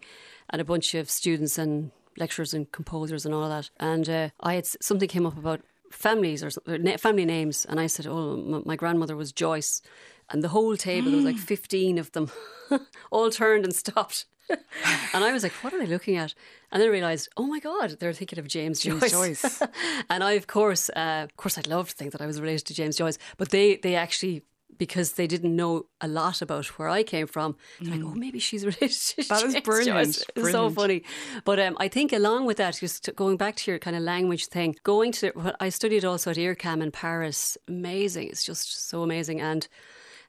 and 0.49 0.61
a 0.61 0.65
bunch 0.65 0.93
of 0.93 1.09
students 1.09 1.57
and 1.57 1.91
lecturers 2.17 2.53
and 2.53 2.71
composers 2.71 3.25
and 3.25 3.33
all 3.33 3.49
that, 3.49 3.69
and 3.79 4.09
uh, 4.09 4.29
I 4.41 4.53
had 4.55 4.65
something 4.81 5.09
came 5.09 5.25
up 5.25 5.37
about 5.37 5.61
families 5.91 6.43
or 6.43 6.51
family 6.97 7.25
names, 7.25 7.65
and 7.65 7.79
I 7.79 7.87
said, 7.87 8.07
"Oh, 8.07 8.33
m- 8.33 8.63
my 8.65 8.75
grandmother 8.75 9.15
was 9.15 9.31
Joyce." 9.31 9.81
And 10.29 10.43
the 10.43 10.49
whole 10.49 10.75
table, 10.75 11.11
there 11.11 11.17
was 11.17 11.25
like 11.25 11.37
15 11.55 11.97
of 11.97 12.11
them, 12.13 12.31
all 13.11 13.29
turned 13.29 13.63
and 13.63 13.75
stopped 13.75 14.25
and 14.49 15.23
I 15.23 15.31
was 15.31 15.43
like, 15.43 15.51
what 15.63 15.73
are 15.73 15.79
they 15.79 15.87
looking 15.87 16.17
at? 16.17 16.33
And 16.71 16.81
then 16.81 16.89
I 16.89 16.91
realised, 16.91 17.29
oh 17.37 17.45
my 17.45 17.59
God, 17.59 17.97
they're 17.99 18.13
thinking 18.13 18.39
of 18.39 18.47
James, 18.47 18.81
James 18.81 19.11
Joyce. 19.11 19.41
Joyce. 19.41 19.61
and 20.09 20.23
I, 20.23 20.33
of 20.33 20.47
course, 20.47 20.89
uh, 20.95 21.21
of 21.23 21.35
course, 21.37 21.57
I'd 21.57 21.67
love 21.67 21.89
to 21.89 21.95
think 21.95 22.11
that 22.11 22.21
I 22.21 22.25
was 22.25 22.39
related 22.39 22.65
to 22.67 22.73
James 22.73 22.97
Joyce, 22.97 23.17
but 23.37 23.49
they, 23.49 23.77
they 23.77 23.95
actually, 23.95 24.43
because 24.77 25.13
they 25.13 25.25
didn't 25.25 25.55
know 25.55 25.85
a 26.01 26.07
lot 26.07 26.41
about 26.41 26.65
where 26.77 26.89
I 26.89 27.03
came 27.03 27.27
from, 27.27 27.55
they're 27.79 27.95
like, 27.95 28.05
oh, 28.05 28.13
maybe 28.13 28.39
she's 28.39 28.65
related 28.65 28.91
to 28.91 29.21
Mm. 29.21 29.27
That 29.27 29.41
James 29.41 29.61
brilliant. 29.61 30.23
It's 30.35 30.51
so 30.51 30.69
funny. 30.69 31.03
But 31.43 31.59
um, 31.59 31.77
I 31.79 31.87
think 31.87 32.11
along 32.13 32.45
with 32.45 32.57
that, 32.57 32.77
just 32.79 33.09
going 33.15 33.37
back 33.37 33.55
to 33.57 33.71
your 33.71 33.79
kind 33.79 33.95
of 33.95 34.03
language 34.03 34.47
thing, 34.47 34.75
going 34.83 35.11
to, 35.13 35.31
well, 35.35 35.55
I 35.59 35.69
studied 35.69 36.03
also 36.03 36.31
at 36.31 36.37
IRCAM 36.37 36.83
in 36.83 36.91
Paris. 36.91 37.57
Amazing. 37.67 38.27
It's 38.27 38.43
just 38.43 38.89
so 38.89 39.01
amazing. 39.01 39.39
And 39.39 39.67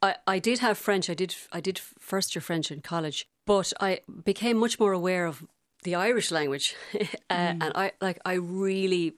I, 0.02 0.16
I 0.26 0.38
did 0.38 0.60
have 0.60 0.78
French. 0.78 1.10
I 1.10 1.14
did 1.14 1.34
I 1.52 1.60
did 1.60 1.78
first 1.78 2.34
year 2.34 2.42
French 2.42 2.70
in 2.70 2.80
college, 2.80 3.26
but 3.46 3.72
I 3.80 4.00
became 4.24 4.58
much 4.58 4.78
more 4.78 4.92
aware 4.92 5.26
of 5.26 5.44
the 5.82 5.94
Irish 5.94 6.30
language, 6.30 6.74
uh, 6.94 7.54
and 7.62 7.72
I 7.74 7.92
like 8.00 8.18
I 8.24 8.34
really, 8.34 9.14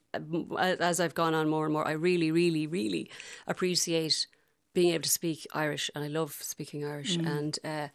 as 0.59 1.01
I've 1.01 1.15
gone 1.15 1.35
on 1.35 1.49
more 1.49 1.65
and 1.65 1.73
more, 1.73 1.87
I 1.89 1.93
really, 1.93 2.31
really, 2.31 2.67
really 2.67 3.11
appreciate 3.47 4.27
being 4.75 4.93
able 4.95 5.03
to 5.03 5.11
speak 5.11 5.47
Irish, 5.55 5.91
and 5.95 6.05
I 6.05 6.09
love 6.09 6.33
speaking 6.41 6.85
Irish, 6.85 7.17
and. 7.17 7.59
Uh, 7.65 7.89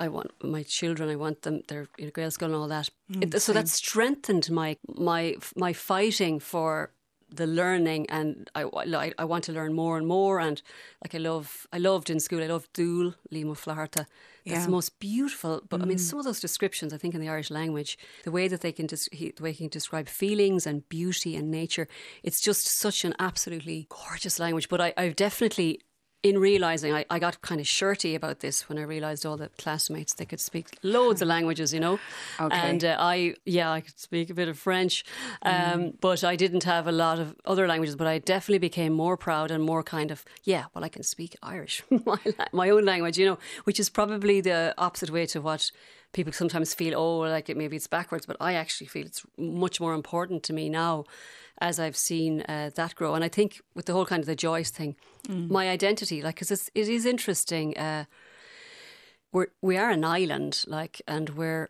I 0.00 0.06
want 0.08 0.30
my 0.44 0.62
children. 0.62 1.08
I 1.10 1.16
want 1.16 1.42
them. 1.42 1.62
They're 1.66 1.88
in 1.98 2.10
grade 2.10 2.32
school 2.32 2.46
and 2.48 2.54
all 2.54 2.68
that. 2.68 2.88
It- 3.20 3.42
so 3.42 3.52
that 3.52 3.68
strengthened 3.68 4.48
my 4.50 4.76
my 4.86 5.34
my 5.56 5.72
fighting 5.72 6.38
for 6.40 6.90
the 7.34 7.46
learning, 7.46 8.06
and 8.10 8.48
I, 8.54 8.62
I 8.62 9.12
I 9.18 9.24
want 9.24 9.44
to 9.44 9.52
learn 9.52 9.72
more 9.74 9.98
and 9.98 10.06
more. 10.06 10.38
And 10.40 10.62
like 11.02 11.14
I 11.14 11.18
love, 11.18 11.66
I 11.72 11.78
loved 11.78 12.10
in 12.10 12.20
school. 12.20 12.42
I 12.42 12.46
loved 12.46 12.72
Dúil, 12.74 13.14
Liam 13.32 13.50
Ó 13.50 13.56
Flaithearta. 13.56 14.06
That's 14.48 14.60
Yeah. 14.60 14.66
the 14.66 14.70
most 14.72 14.98
beautiful. 14.98 15.62
But 15.68 15.82
I 15.82 15.84
mean, 15.84 15.98
mm. 15.98 16.00
some 16.00 16.18
of 16.18 16.24
those 16.24 16.40
descriptions, 16.40 16.92
I 16.92 16.98
think, 16.98 17.14
in 17.14 17.20
the 17.20 17.28
Irish 17.28 17.50
language, 17.50 17.98
the 18.24 18.30
way 18.30 18.48
that 18.48 18.60
they 18.60 18.72
can 18.72 18.86
des- 18.86 19.10
he, 19.12 19.30
the 19.36 19.42
way 19.42 19.52
he 19.52 19.64
can 19.64 19.68
describe 19.68 20.08
feelings 20.08 20.66
and 20.66 20.88
beauty 20.88 21.36
and 21.36 21.50
nature, 21.50 21.86
it's 22.22 22.40
just 22.40 22.66
such 22.78 23.04
an 23.04 23.14
absolutely 23.18 23.86
gorgeous 23.88 24.38
language. 24.38 24.68
But 24.68 24.80
I, 24.80 24.94
I've 24.96 25.16
definitely 25.16 25.80
in 26.22 26.38
realizing 26.38 26.92
I, 26.92 27.04
I 27.10 27.18
got 27.18 27.40
kind 27.42 27.60
of 27.60 27.66
shirty 27.66 28.14
about 28.14 28.40
this 28.40 28.68
when 28.68 28.76
I 28.76 28.82
realized 28.82 29.24
all 29.24 29.36
the 29.36 29.50
classmates 29.56 30.14
they 30.14 30.24
could 30.24 30.40
speak 30.40 30.76
loads 30.82 31.22
of 31.22 31.28
languages, 31.28 31.72
you 31.72 31.78
know. 31.78 32.00
Okay. 32.40 32.56
And 32.56 32.84
uh, 32.84 32.96
I, 32.98 33.34
yeah, 33.44 33.70
I 33.70 33.80
could 33.80 33.98
speak 33.98 34.28
a 34.28 34.34
bit 34.34 34.48
of 34.48 34.58
French, 34.58 35.04
um, 35.42 35.92
but 36.00 36.24
I 36.24 36.34
didn't 36.34 36.64
have 36.64 36.88
a 36.88 36.92
lot 36.92 37.20
of 37.20 37.36
other 37.44 37.68
languages. 37.68 37.94
But 37.94 38.08
I 38.08 38.18
definitely 38.18 38.58
became 38.58 38.92
more 38.92 39.16
proud 39.16 39.50
and 39.50 39.62
more 39.62 39.82
kind 39.84 40.10
of, 40.10 40.24
yeah, 40.42 40.64
well, 40.74 40.84
I 40.84 40.88
can 40.88 41.04
speak 41.04 41.36
Irish, 41.42 41.84
my, 42.04 42.18
my 42.52 42.70
own 42.70 42.84
language, 42.84 43.16
you 43.16 43.26
know, 43.26 43.38
which 43.64 43.78
is 43.78 43.88
probably 43.88 44.40
the 44.40 44.74
opposite 44.76 45.10
way 45.10 45.26
to 45.26 45.40
what 45.40 45.70
people 46.12 46.32
sometimes 46.32 46.74
feel. 46.74 46.98
Oh, 46.98 47.18
like 47.18 47.48
it 47.48 47.56
maybe 47.56 47.76
it's 47.76 47.86
backwards, 47.86 48.26
but 48.26 48.36
I 48.40 48.54
actually 48.54 48.88
feel 48.88 49.06
it's 49.06 49.24
much 49.36 49.80
more 49.80 49.94
important 49.94 50.42
to 50.44 50.52
me 50.52 50.68
now 50.68 51.04
as 51.60 51.78
I've 51.78 51.96
seen 51.96 52.42
uh, 52.48 52.70
that 52.74 52.94
grow. 52.94 53.14
And 53.14 53.24
I 53.24 53.28
think 53.28 53.60
with 53.74 53.86
the 53.86 53.92
whole 53.92 54.06
kind 54.06 54.20
of 54.20 54.26
the 54.26 54.36
Joyce 54.36 54.70
thing, 54.70 54.96
my 55.28 55.68
identity, 55.68 56.22
like, 56.22 56.36
because 56.36 56.50
it 56.74 56.88
is 56.88 57.04
interesting. 57.06 57.76
Uh, 57.76 58.04
we're 59.32 59.48
we 59.60 59.76
are 59.76 59.90
an 59.90 60.04
island, 60.04 60.64
like, 60.66 61.02
and 61.06 61.30
we're 61.30 61.68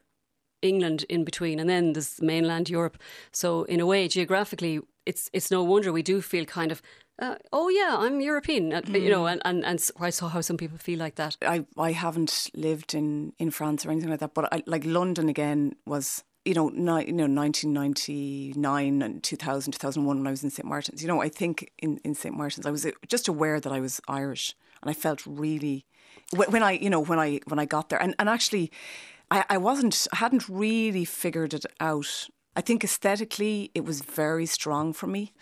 England 0.63 1.05
in 1.09 1.25
between, 1.25 1.59
and 1.61 1.69
then 1.69 1.93
there's 1.93 2.21
mainland 2.21 2.69
Europe. 2.71 2.99
So 3.33 3.65
in 3.65 3.81
a 3.81 3.87
way, 3.87 4.09
geographically, 4.09 4.81
it's 5.07 5.29
it's 5.33 5.51
no 5.51 5.63
wonder 5.65 5.93
we 5.93 6.03
do 6.03 6.21
feel 6.21 6.45
kind 6.45 6.73
of. 6.73 6.83
Uh, 7.21 7.35
oh 7.53 7.69
yeah, 7.69 7.97
I'm 7.99 8.21
European, 8.21 8.73
uh, 8.73 8.83
you 8.87 9.11
know, 9.11 9.27
and, 9.27 9.43
and 9.45 9.65
and 9.65 9.81
s- 9.81 9.91
I 9.99 10.11
saw 10.11 10.29
how 10.29 10.41
some 10.41 10.57
people 10.57 10.79
feel 10.79 11.01
like 11.01 11.17
that. 11.17 11.37
I 11.43 11.65
I 11.77 11.91
haven't 11.93 12.49
lived 12.55 12.95
in, 12.95 13.33
in 13.39 13.51
France 13.51 13.85
or 13.85 13.91
anything 13.91 14.11
like 14.11 14.21
that, 14.21 14.35
but 14.35 14.53
I, 14.53 14.63
like 14.67 14.85
London 14.85 15.29
again 15.29 15.75
was 15.85 16.23
you 16.45 16.55
know 16.55 16.69
ni- 16.69 17.07
you 17.07 17.13
know 17.13 17.27
1999 17.27 19.03
and 19.03 19.23
2000 19.23 19.73
2001 19.73 20.19
when 20.19 20.27
I 20.27 20.31
was 20.31 20.45
in 20.45 20.51
St 20.51 20.67
Martin's. 20.67 21.03
You 21.03 21.09
know, 21.09 21.21
I 21.21 21.29
think 21.29 21.71
in 21.79 21.99
in 22.05 22.15
St 22.15 22.37
Martin's 22.37 22.67
I 22.67 22.71
was 22.71 22.87
uh, 22.87 22.91
just 23.07 23.29
aware 23.29 23.61
that 23.61 23.73
I 23.73 23.81
was 23.81 24.01
Irish, 24.09 24.55
and 24.83 24.91
I 24.91 24.95
felt 24.95 25.27
really 25.27 25.85
when 26.35 26.51
when 26.51 26.63
I 26.63 26.73
you 26.73 26.91
know 26.91 27.01
when 27.01 27.19
I 27.19 27.41
when 27.47 27.59
I 27.59 27.65
got 27.65 27.89
there, 27.89 28.01
and 28.01 28.15
and 28.19 28.29
actually 28.29 28.71
I, 29.31 29.45
I 29.51 29.59
wasn't 29.59 30.07
I 30.13 30.17
hadn't 30.17 30.49
really 30.49 31.05
figured 31.05 31.55
it 31.55 31.67
out. 31.81 32.29
I 32.57 32.61
think 32.61 32.83
aesthetically 32.83 33.71
it 33.75 33.85
was 33.85 34.01
very 34.01 34.47
strong 34.47 34.93
for 34.93 35.07
me. 35.07 35.33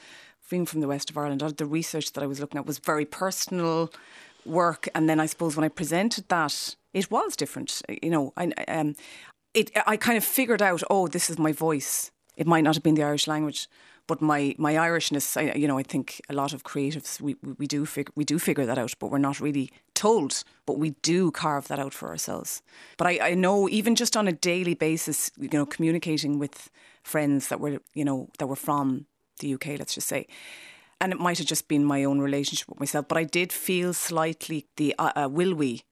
Being 0.48 0.66
from 0.66 0.80
the 0.80 0.86
west 0.86 1.10
of 1.10 1.18
Ireland, 1.18 1.40
the 1.40 1.66
research 1.66 2.12
that 2.12 2.22
I 2.22 2.26
was 2.26 2.38
looking 2.38 2.58
at 2.58 2.66
was 2.66 2.78
very 2.78 3.04
personal 3.04 3.90
work, 4.44 4.88
and 4.94 5.08
then 5.08 5.18
I 5.18 5.26
suppose 5.26 5.56
when 5.56 5.64
I 5.64 5.68
presented 5.68 6.28
that, 6.28 6.76
it 6.94 7.10
was 7.10 7.34
different. 7.34 7.82
You 8.02 8.10
know, 8.10 8.32
I 8.36 8.52
um, 8.68 8.94
it 9.56 9.70
I 9.86 9.96
kind 9.96 10.16
of 10.18 10.24
figured 10.24 10.62
out, 10.62 10.82
oh, 10.90 11.08
this 11.08 11.30
is 11.30 11.38
my 11.38 11.52
voice. 11.52 12.12
It 12.36 12.46
might 12.46 12.64
not 12.64 12.74
have 12.74 12.82
been 12.82 12.94
the 12.94 13.02
Irish 13.02 13.26
language, 13.26 13.68
but 14.06 14.20
my 14.20 14.54
my 14.58 14.74
Irishness. 14.74 15.36
I, 15.36 15.56
you 15.56 15.66
know, 15.66 15.78
I 15.78 15.82
think 15.82 16.20
a 16.28 16.34
lot 16.34 16.52
of 16.52 16.62
creatives 16.62 17.20
we 17.20 17.36
we, 17.58 17.66
do 17.66 17.86
figure 17.86 18.12
we 18.14 18.24
do 18.24 18.38
figure 18.38 18.66
that 18.66 18.78
out, 18.78 18.94
but 19.00 19.10
we're 19.10 19.18
not 19.18 19.40
really 19.40 19.70
told. 19.94 20.44
But 20.66 20.78
we 20.78 20.90
do 21.02 21.30
carve 21.30 21.68
that 21.68 21.78
out 21.78 21.94
for 21.94 22.08
ourselves. 22.08 22.62
But 22.98 23.06
I, 23.06 23.30
I 23.30 23.34
know 23.34 23.68
even 23.68 23.94
just 23.94 24.16
on 24.16 24.28
a 24.28 24.32
daily 24.32 24.74
basis, 24.74 25.30
you 25.38 25.48
know, 25.52 25.66
communicating 25.66 26.38
with 26.38 26.70
friends 27.02 27.48
that 27.48 27.58
were 27.58 27.78
you 27.94 28.04
know 28.04 28.28
that 28.38 28.46
were 28.46 28.56
from 28.56 29.06
the 29.40 29.54
UK, 29.54 29.78
let's 29.78 29.94
just 29.94 30.08
say. 30.08 30.26
And 31.00 31.12
it 31.12 31.20
might 31.20 31.38
have 31.38 31.46
just 31.46 31.68
been 31.68 31.84
my 31.84 32.04
own 32.04 32.20
relationship 32.20 32.68
with 32.68 32.80
myself, 32.80 33.06
but 33.08 33.18
I 33.18 33.24
did 33.24 33.52
feel 33.52 33.92
slightly 33.92 34.66
the 34.76 34.94
uh, 34.98 35.12
uh, 35.14 35.28
will 35.28 35.54
we, 35.54 35.82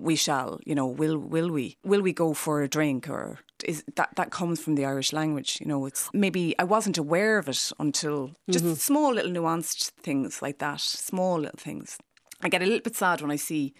we 0.00 0.16
shall, 0.16 0.60
you 0.64 0.74
know, 0.74 0.86
will 0.86 1.18
will 1.18 1.50
we, 1.50 1.76
will 1.84 2.02
we 2.02 2.12
go 2.12 2.34
for 2.34 2.62
a 2.62 2.68
drink, 2.68 3.08
or 3.08 3.38
is 3.64 3.84
that 3.96 4.10
that 4.16 4.30
comes 4.30 4.60
from 4.60 4.74
the 4.74 4.84
Irish 4.84 5.12
language? 5.12 5.58
You 5.60 5.66
know, 5.66 5.86
it's 5.86 6.10
maybe 6.12 6.54
I 6.58 6.64
wasn't 6.64 6.98
aware 6.98 7.38
of 7.38 7.48
it 7.48 7.72
until 7.78 8.32
just 8.50 8.64
mm-hmm. 8.64 8.74
small 8.74 9.14
little 9.14 9.32
nuanced 9.32 9.92
things 10.02 10.42
like 10.42 10.58
that, 10.58 10.80
small 10.80 11.40
little 11.40 11.58
things. 11.58 11.98
I 12.42 12.48
get 12.48 12.62
a 12.62 12.66
little 12.66 12.82
bit 12.82 12.96
sad 12.96 13.20
when 13.20 13.30
I 13.30 13.36
see 13.36 13.74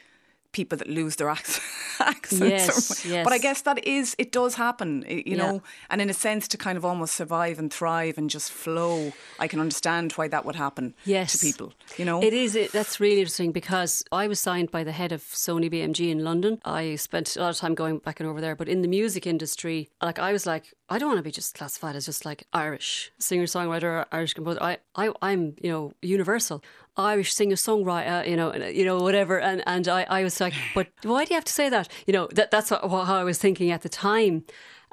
people 0.52 0.78
that 0.78 0.88
lose 0.88 1.16
their 1.16 1.28
ac- 1.36 1.60
accents. 2.00 2.40
Yes, 2.40 3.04
yes. 3.06 3.24
But 3.24 3.32
I 3.32 3.38
guess 3.38 3.62
that 3.62 3.84
is 3.86 4.14
it 4.18 4.32
does 4.32 4.54
happen, 4.54 5.04
you 5.08 5.22
Yeah. 5.26 5.36
know, 5.36 5.62
and 5.90 6.00
in 6.00 6.08
a 6.10 6.14
sense 6.14 6.48
to 6.48 6.56
kind 6.56 6.76
of 6.78 6.84
almost 6.84 7.14
survive 7.14 7.58
and 7.58 7.72
thrive 7.72 8.18
and 8.18 8.30
just 8.30 8.50
flow. 8.50 9.12
I 9.38 9.48
can 9.48 9.60
understand 9.60 10.12
why 10.12 10.28
that 10.28 10.44
would 10.44 10.56
happen 10.56 10.94
yes. 11.04 11.32
to 11.32 11.38
people. 11.38 11.72
You 11.96 12.04
know, 12.04 12.22
It 12.22 12.32
is. 12.32 12.54
It, 12.56 12.72
that's 12.72 13.00
really 13.00 13.18
interesting 13.20 13.52
because 13.52 14.02
I 14.12 14.26
was 14.28 14.40
signed 14.40 14.70
by 14.70 14.84
the 14.84 14.92
head 14.92 15.12
of 15.12 15.22
Sony 15.22 15.70
BMG 15.72 16.10
in 16.10 16.24
London. 16.24 16.60
I 16.64 16.96
spent 16.96 17.36
a 17.36 17.40
lot 17.40 17.50
of 17.50 17.56
time 17.56 17.74
going 17.74 17.98
back 17.98 18.20
and 18.20 18.28
over 18.28 18.40
there. 18.40 18.56
But 18.56 18.68
in 18.68 18.82
the 18.82 18.88
music 18.88 19.26
industry, 19.26 19.88
like 20.02 20.18
I 20.18 20.32
was 20.32 20.46
like, 20.46 20.72
I 20.88 20.98
don't 20.98 21.08
want 21.08 21.18
to 21.18 21.22
be 21.22 21.30
just 21.30 21.54
classified 21.54 21.96
as 21.96 22.06
just 22.06 22.24
like 22.24 22.44
Irish 22.52 23.12
singer 23.18 23.44
songwriter, 23.44 24.06
Irish 24.10 24.32
composer. 24.34 24.62
I, 24.62 24.78
I, 24.96 25.12
I'm 25.20 25.54
you 25.62 25.70
know 25.70 25.92
universal. 26.00 26.62
Irish 26.98 27.32
singer 27.32 27.56
songwriter, 27.56 28.28
you 28.28 28.36
know, 28.36 28.54
you 28.54 28.84
know 28.84 28.98
whatever, 28.98 29.38
and 29.40 29.62
and 29.66 29.86
I, 29.88 30.02
I 30.10 30.24
was 30.24 30.40
like, 30.40 30.54
but 30.74 30.88
why 31.02 31.24
do 31.24 31.30
you 31.30 31.36
have 31.36 31.44
to 31.44 31.52
say 31.52 31.68
that? 31.68 31.88
You 32.06 32.12
know, 32.12 32.28
that 32.34 32.50
that's 32.50 32.70
what, 32.70 32.82
how 32.82 33.16
I 33.16 33.24
was 33.24 33.38
thinking 33.38 33.70
at 33.70 33.82
the 33.82 33.88
time, 33.88 34.44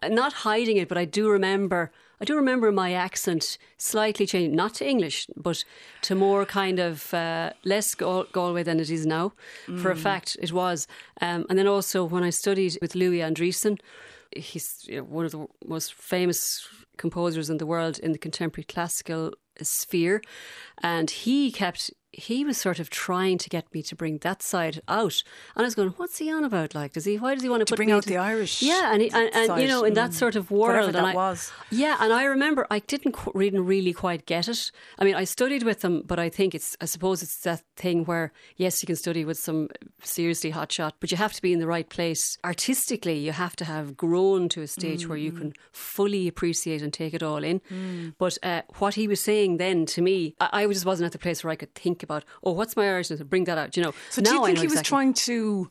not 0.03 0.33
hiding 0.33 0.77
it, 0.77 0.87
but 0.87 0.97
I 0.97 1.05
do 1.05 1.29
remember 1.29 1.91
I 2.21 2.25
do 2.25 2.35
remember 2.35 2.71
my 2.71 2.93
accent 2.93 3.57
slightly 3.77 4.25
changing, 4.25 4.55
not 4.55 4.75
to 4.75 4.87
English, 4.87 5.27
but 5.35 5.65
to 6.03 6.15
more 6.15 6.45
kind 6.45 6.79
of 6.79 7.13
uh, 7.13 7.51
less 7.65 7.93
Gal- 7.93 8.27
Galway 8.31 8.63
than 8.63 8.79
it 8.79 8.89
is 8.89 9.05
now. 9.05 9.33
For 9.81 9.91
a 9.91 9.95
fact, 9.95 10.37
it 10.41 10.51
was. 10.53 10.87
Um, 11.21 11.45
and 11.49 11.59
then 11.59 11.67
also 11.67 12.05
when 12.05 12.23
I 12.23 12.29
studied 12.29 12.77
with 12.81 12.95
Louis 12.95 13.19
Andriessen, 13.19 13.79
he's 14.31 14.85
you 14.87 14.97
know, 14.97 15.03
one 15.03 15.25
of 15.25 15.31
the 15.31 15.45
most 15.65 15.93
famous 15.93 16.67
composers 16.97 17.49
in 17.49 17.57
the 17.57 17.65
world 17.65 17.99
in 17.99 18.13
the 18.13 18.17
contemporary 18.17 18.63
classical 18.63 19.33
sphere, 19.61 20.21
and 20.81 21.09
he 21.09 21.51
kept 21.51 21.91
he 22.17 22.43
was 22.45 22.57
sort 22.57 22.79
of 22.79 22.89
trying 22.89 23.37
to 23.39 23.49
get 23.49 23.71
me 23.73 23.81
to 23.83 23.95
bring 23.95 24.17
that 24.19 24.41
side 24.41 24.81
out. 24.87 25.21
And 25.55 25.63
I 25.63 25.67
was 25.67 25.75
going, 25.75 25.89
"What's 25.89 26.17
he 26.17 26.31
on 26.31 26.43
about? 26.43 26.73
Like, 26.75 26.93
does 26.93 27.05
he? 27.05 27.17
Why 27.17 27.33
does 27.35 27.43
he 27.43 27.49
want 27.49 27.61
to, 27.61 27.65
to 27.65 27.71
put 27.71 27.77
bring 27.77 27.91
out 27.91 27.97
into-" 27.97 28.09
the 28.09 28.17
Irish 28.17 28.61
Yeah, 28.61 28.91
and, 28.93 29.01
he, 29.01 29.09
and, 29.11 29.29
and 29.33 29.61
you 29.61 29.67
know, 29.67 29.83
in 29.83 29.93
that 29.95 30.11
Mm. 30.11 30.13
sort 30.13 30.35
of 30.35 30.51
world, 30.51 30.93
that 30.93 30.97
and 30.99 31.07
I, 31.07 31.13
was. 31.13 31.51
yeah, 31.71 31.97
and 31.99 32.11
I 32.13 32.23
remember 32.25 32.65
I 32.69 32.79
didn't 32.79 33.13
qu- 33.13 33.31
really, 33.33 33.93
quite 33.93 34.25
get 34.25 34.47
it. 34.47 34.71
I 34.99 35.03
mean, 35.05 35.15
I 35.15 35.23
studied 35.23 35.63
with 35.63 35.81
them, 35.81 36.03
but 36.05 36.19
I 36.19 36.29
think 36.29 36.53
it's, 36.55 36.75
I 36.81 36.85
suppose 36.85 37.21
it's 37.23 37.39
that 37.41 37.61
thing 37.75 38.05
where, 38.05 38.31
yes, 38.57 38.81
you 38.81 38.87
can 38.87 38.95
study 38.95 39.25
with 39.25 39.37
some 39.37 39.69
seriously 40.03 40.51
hot 40.51 40.71
shot, 40.71 40.95
but 40.99 41.11
you 41.11 41.17
have 41.17 41.33
to 41.33 41.41
be 41.41 41.51
in 41.53 41.59
the 41.59 41.67
right 41.67 41.89
place. 41.89 42.37
Artistically, 42.43 43.17
you 43.19 43.31
have 43.31 43.55
to 43.57 43.65
have 43.65 43.97
grown 43.97 44.47
to 44.49 44.61
a 44.61 44.67
stage 44.67 45.07
where 45.07 45.17
you 45.17 45.31
Mm. 45.31 45.37
can 45.37 45.53
fully 45.71 46.27
appreciate 46.27 46.81
and 46.81 46.93
take 46.93 47.13
it 47.13 47.23
all 47.23 47.43
in. 47.43 47.61
But 48.17 48.37
uh, 48.43 48.61
what 48.79 48.93
he 48.95 49.07
was 49.07 49.19
saying 49.21 49.57
then 49.57 49.85
to 49.87 50.01
me, 50.01 50.35
I, 50.39 50.63
I 50.63 50.67
just 50.67 50.85
wasn't 50.85 51.07
at 51.07 51.11
the 51.11 51.17
place 51.19 51.43
where 51.43 51.51
I 51.51 51.55
could 51.55 51.73
think 51.75 52.03
about, 52.05 52.23
oh, 52.43 52.53
what's 52.53 52.75
my 52.77 52.85
Irishness? 52.85 53.27
Bring 53.27 53.43
that 53.45 53.57
out, 53.57 53.75
you 53.75 53.83
know. 53.83 53.93
So 54.09 54.21
now 54.21 54.29
do 54.31 54.35
you 54.37 54.45
think 54.45 54.57
he 54.59 54.63
was 54.67 54.73
exactly. 54.73 54.89
trying 54.89 55.13
to? 55.13 55.69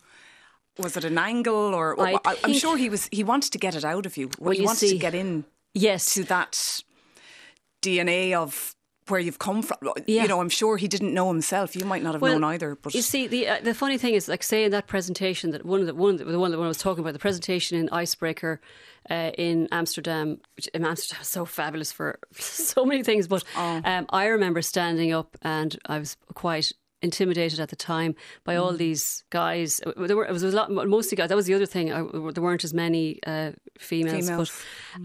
Was 0.79 0.97
it 0.97 1.05
an 1.05 1.17
angle, 1.19 1.73
or 1.73 1.99
I, 2.01 2.19
am 2.43 2.53
sure 2.53 2.77
he 2.77 2.91
was. 2.91 3.09
He 3.13 3.25
wanted 3.25 3.53
to 3.53 3.59
get 3.59 3.75
it 3.75 3.85
out 3.85 4.07
of 4.07 4.17
you. 4.17 4.29
Well, 4.39 4.53
he 4.53 4.59
you 4.61 4.65
wanted 4.67 4.79
see- 4.81 4.93
to 4.93 4.99
get 4.99 5.15
in 5.15 5.45
Yes. 5.73 6.15
to 6.15 6.25
that 6.25 6.83
DNA 7.83 8.33
of 8.35 8.74
where 9.09 9.21
you've 9.21 9.39
come 9.39 9.63
from. 9.63 9.79
Yeah. 10.07 10.23
You 10.23 10.29
know, 10.29 10.41
I'm 10.41 10.49
sure 10.49 10.77
he 10.77 10.89
didn't 10.89 11.13
know 11.13 11.29
himself. 11.29 11.77
You 11.77 11.85
might 11.85 12.03
not 12.03 12.15
have 12.15 12.23
Well, 12.23 12.33
known 12.39 12.45
either. 12.45 12.75
But 12.75 12.95
You 12.95 13.03
see, 13.03 13.27
the 13.27 13.49
uh, 13.49 13.61
the 13.63 13.75
funny 13.75 13.99
thing 13.99 14.15
is, 14.15 14.29
like, 14.29 14.43
say 14.43 14.65
in 14.65 14.71
that 14.71 14.87
presentation 14.87 15.51
that 15.51 15.65
one 15.65 15.81
of 15.81 15.87
the 15.87 15.95
one 15.95 16.17
the, 16.17 16.25
the 16.25 16.39
one 16.39 16.51
that 16.51 16.59
I 16.59 16.67
was 16.67 16.79
talking 16.79 17.03
about 17.03 17.13
the 17.13 17.19
presentation 17.19 17.79
in 17.79 17.89
Icebreaker 17.91 18.61
uh, 19.11 19.31
in 19.37 19.69
Amsterdam, 19.73 20.39
which 20.57 20.69
in 20.69 20.85
Amsterdam 20.85 21.21
is 21.23 21.29
so 21.29 21.45
fabulous 21.45 21.93
for 21.93 22.19
so 22.33 22.85
many 22.85 23.03
things. 23.03 23.29
But 23.29 23.45
Oh. 23.57 23.81
um, 23.85 24.07
I 24.11 24.27
remember 24.27 24.63
standing 24.63 25.13
up 25.13 25.37
and 25.43 25.79
I 25.87 25.99
was 25.99 26.17
quite 26.35 26.73
intimidated 27.09 27.59
at 27.65 27.69
the 27.75 27.77
time 27.95 28.13
by 28.49 28.55
Mm. 28.55 28.61
all 28.63 28.75
these 28.87 29.05
guys. 29.41 29.71
Uh, 29.87 30.07
There 30.09 30.17
were 30.19 30.27
it 30.31 30.33
was 30.39 30.43
a 30.43 30.57
lot 30.61 30.69
mostly 30.97 31.17
guys. 31.19 31.29
That 31.31 31.37
was 31.43 31.47
the 31.51 31.57
other 31.59 31.71
thing. 31.75 31.87
I, 31.97 31.99
there 32.35 32.43
weren't 32.47 32.65
as 32.65 32.75
many 32.85 33.05
uh, 33.33 33.51
females, 33.91 34.27
Females. 34.29 34.51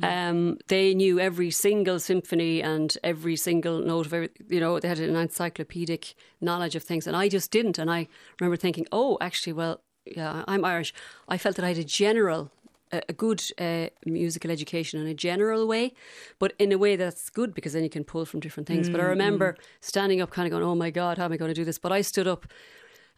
but 0.01 0.09
um, 0.13 0.39
they 0.73 0.93
knew 1.01 1.19
every 1.19 1.51
single 1.51 1.99
symphony 1.99 2.53
and 2.73 2.89
every 3.03 3.35
single 3.35 3.77
note 3.91 4.05
of 4.07 4.13
every. 4.13 4.29
You 4.55 4.59
know, 4.63 4.79
they 4.79 4.87
had 4.93 4.99
an 4.99 5.15
encyclopedic 5.25 6.03
knowledge 6.47 6.75
of 6.77 6.83
things, 6.83 7.07
and 7.07 7.15
I 7.23 7.25
just 7.37 7.51
didn't. 7.51 7.77
And 7.81 7.89
I 7.97 8.07
remember 8.39 8.57
thinking, 8.57 8.85
oh, 8.91 9.17
actually, 9.27 9.53
well, 9.53 9.75
yeah, 10.17 10.43
I'm 10.51 10.63
Irish. 10.73 10.91
I 11.33 11.37
felt 11.37 11.55
that 11.57 11.65
I 11.65 11.69
had 11.73 11.77
a 11.77 11.83
general. 12.03 12.41
A 12.91 13.13
good 13.13 13.43
uh, 13.59 13.87
musical 14.05 14.49
education 14.49 14.99
in 14.99 15.05
a 15.05 15.13
general 15.13 15.67
way, 15.67 15.93
but 16.39 16.53
in 16.57 16.71
a 16.71 16.77
way 16.77 16.95
that's 16.95 17.29
good 17.29 17.53
because 17.53 17.73
then 17.73 17.83
you 17.83 17.89
can 17.89 18.03
pull 18.03 18.25
from 18.25 18.39
different 18.39 18.67
things. 18.67 18.89
But 18.89 18.99
I 18.99 19.03
remember 19.03 19.55
standing 19.79 20.21
up, 20.21 20.31
kind 20.31 20.47
of 20.47 20.51
going, 20.51 20.63
"Oh 20.63 20.73
my 20.73 20.89
God, 20.89 21.17
how 21.19 21.25
am 21.25 21.31
I 21.31 21.37
going 21.37 21.49
to 21.49 21.61
do 21.61 21.65
this?" 21.65 21.77
But 21.77 21.91
I 21.91 22.01
stood 22.01 22.27
up, 22.27 22.47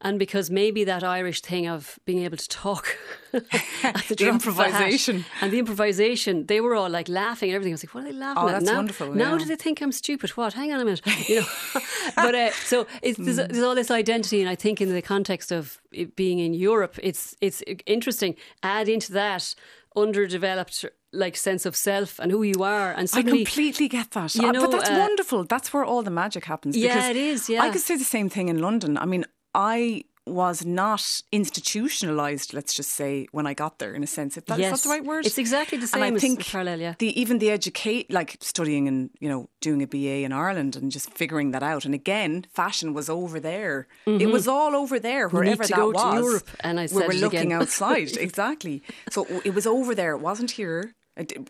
and 0.01 0.17
because 0.19 0.49
maybe 0.51 0.83
that 0.85 1.03
Irish 1.03 1.41
thing 1.41 1.67
of 1.67 1.99
being 2.05 2.23
able 2.23 2.37
to 2.37 2.47
talk, 2.47 2.97
at 3.33 3.43
the, 3.43 4.03
The 4.09 4.15
drop 4.15 4.45
of 4.47 4.59
a 4.59 4.63
hat 4.63 4.67
improvisation. 4.71 5.25
and 5.41 5.51
the 5.53 5.59
improvisation, 5.59 6.45
they 6.47 6.59
were 6.61 6.75
all 6.75 6.89
like 6.89 7.07
laughing 7.07 7.49
and 7.49 7.55
everything. 7.55 7.73
I 7.73 7.75
was 7.75 7.83
like, 7.85 7.93
"What 7.95 8.03
are 8.05 8.11
they 8.11 8.17
laughing 8.17 8.43
Oh, 8.43 8.47
at?" 8.47 8.51
that's 8.53 8.65
now, 8.65 8.75
wonderful, 8.77 9.13
Now 9.13 9.31
yeah. 9.33 9.37
do 9.39 9.45
they 9.45 9.55
think 9.55 9.81
I'm 9.81 9.91
stupid? 9.91 10.31
What? 10.31 10.53
Hang 10.53 10.73
on 10.73 10.79
a 10.79 10.85
minute, 10.85 11.01
you 11.29 11.41
know. 11.41 11.47
but 12.15 12.33
uh, 12.35 12.51
so 12.51 12.87
it's, 13.01 13.17
there's, 13.17 13.39
Hmm. 13.39 13.47
there's 13.51 13.63
all 13.63 13.75
this 13.75 13.91
identity, 13.91 14.41
and 14.41 14.49
I 14.49 14.55
think 14.55 14.81
in 14.81 14.93
the 14.93 15.01
context 15.01 15.51
of 15.51 15.79
it 15.91 16.15
being 16.15 16.39
in 16.39 16.53
Europe, 16.53 16.97
it's 17.01 17.35
it's 17.41 17.61
interesting. 17.85 18.35
Add 18.63 18.89
into 18.89 19.11
that 19.13 19.55
underdeveloped 19.95 20.85
like 21.13 21.35
sense 21.35 21.65
of 21.65 21.75
self 21.75 22.19
and 22.19 22.31
who 22.31 22.43
you 22.43 22.63
are, 22.63 22.91
and 22.93 23.09
I 23.13 23.21
completely 23.23 23.87
get 23.89 24.11
that. 24.11 24.33
you 24.35 24.47
Uh, 24.47 24.51
know, 24.53 24.61
but 24.61 24.71
that's 24.71 24.89
uh, 24.89 24.97
wonderful. 25.07 25.43
That's 25.43 25.73
where 25.73 25.83
all 25.85 26.03
the 26.03 26.11
magic 26.11 26.45
happens. 26.45 26.75
Yeah, 26.77 26.95
because 26.95 27.09
it 27.09 27.15
is, 27.17 27.49
I 27.49 27.69
could 27.69 27.81
say 27.81 27.97
the 27.97 28.03
same 28.17 28.29
thing 28.29 28.47
in 28.49 28.59
London. 28.59 28.97
I 28.97 29.05
mean, 29.05 29.25
I 29.53 30.03
was 30.27 30.63
not 30.65 31.03
institutionalized, 31.31 32.53
let's 32.53 32.73
just 32.73 32.91
say, 32.91 33.27
when 33.31 33.47
I 33.47 33.53
got 33.53 33.79
there, 33.79 33.93
in 33.93 34.03
a 34.03 34.07
sense. 34.07 34.37
If 34.37 34.45
that, 34.45 34.59
is 34.59 34.61
Yes. 34.61 34.81
that 34.81 34.87
the 34.87 34.93
right 34.93 35.03
word? 35.03 35.25
It's 35.25 35.37
exactly 35.39 35.77
the 35.79 35.89
And 35.93 36.03
I 36.03 36.07
same 36.07 36.15
as 36.15 36.21
think 36.21 36.45
parallel, 36.47 36.79
yeah. 36.79 36.93
The, 36.99 37.19
even 37.19 37.39
the 37.39 37.49
educate, 37.49 38.11
like 38.11 38.37
studying 38.39 38.87
and, 38.87 39.09
you 39.19 39.27
know, 39.27 39.49
doing 39.61 39.81
a 39.81 39.87
BA 39.87 40.23
in 40.23 40.31
Ireland 40.31 40.75
and 40.75 40.91
just 40.91 41.11
figuring 41.17 41.51
that 41.51 41.63
out. 41.63 41.85
And 41.85 41.93
again, 41.95 42.45
fashion 42.53 42.93
was 42.93 43.09
over 43.09 43.39
there. 43.39 43.87
It 44.05 44.27
was 44.27 44.47
all 44.47 44.75
over 44.75 44.99
there, 44.99 45.27
Mm-hmm. 45.27 45.37
need 45.37 45.43
wherever 45.43 45.63
to 45.63 45.69
that 45.69 45.75
go 45.75 45.91
to 45.91 45.97
was. 45.97 46.23
Europe, 46.23 46.49
and 46.61 46.79
I 46.79 46.87
we 46.91 47.01
were 47.07 47.13
looking 47.13 47.51
outside, 47.51 48.15
exactly. 48.27 48.83
So 49.09 49.25
it 49.43 49.53
was 49.55 49.65
over 49.65 49.95
there. 49.95 50.11
It 50.15 50.21
wasn't 50.21 50.51
here. 50.51 50.93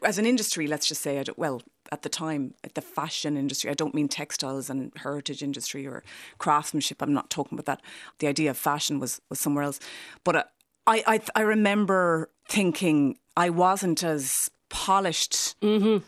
As 0.01 0.17
an 0.17 0.25
industry, 0.25 0.65
let's 0.67 0.87
just 0.87 1.01
say, 1.01 1.19
I 1.19 1.23
well, 1.37 1.61
at 1.91 2.03
the 2.03 2.09
time, 2.09 2.53
at 2.63 2.75
the 2.75 2.81
fashion 2.81 3.35
industry, 3.37 3.69
I 3.69 3.73
don't 3.73 3.93
mean 3.93 4.07
textiles 4.07 4.69
and 4.69 4.91
heritage 4.95 5.43
industry 5.43 5.85
or 5.85 6.03
craftsmanship. 6.37 7.01
I'm 7.01 7.13
not 7.13 7.29
talking 7.29 7.57
about 7.57 7.65
that. 7.65 7.81
The 8.19 8.27
idea 8.27 8.49
of 8.51 8.57
fashion 8.57 8.99
was, 8.99 9.21
was 9.29 9.39
somewhere 9.39 9.63
else. 9.65 9.79
But 10.23 10.35
uh, 10.35 10.43
I, 10.87 11.03
I, 11.05 11.19
I 11.35 11.41
remember 11.41 12.29
thinking 12.47 13.17
I 13.35 13.49
wasn't 13.49 14.03
as 14.03 14.49
polished, 14.69 15.59
Mm-hmm. 15.61 16.03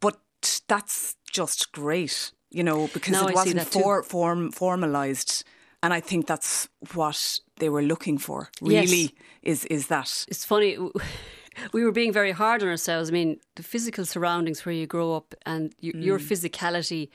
but 0.00 0.18
that's 0.66 1.16
just 1.30 1.72
great, 1.72 2.32
you 2.50 2.62
know, 2.64 2.88
because 2.94 3.12
Now 3.12 3.26
it 3.26 3.28
see 3.28 3.34
wasn't 3.34 3.68
for, 3.68 4.02
form, 4.02 4.50
formalized. 4.50 5.44
And 5.82 5.92
I 5.92 6.00
think 6.00 6.26
that's 6.26 6.68
what 6.94 7.40
they 7.56 7.68
were 7.68 7.82
looking 7.82 8.16
for. 8.18 8.50
Yes. 8.60 8.90
Really, 8.90 9.14
is 9.42 9.64
is 9.66 9.88
that 9.88 10.24
it's 10.28 10.44
funny. 10.44 10.78
We 11.72 11.84
were 11.84 11.92
being 11.92 12.12
very 12.12 12.32
hard 12.32 12.62
on 12.62 12.68
ourselves. 12.68 13.10
I 13.10 13.12
mean, 13.12 13.40
the 13.56 13.62
physical 13.62 14.04
surroundings 14.04 14.64
where 14.64 14.74
you 14.74 14.86
grow 14.86 15.14
up 15.14 15.34
and 15.46 15.74
you, 15.80 15.92
your 15.94 16.18
Mm. 16.18 16.26
physicality 16.30 17.08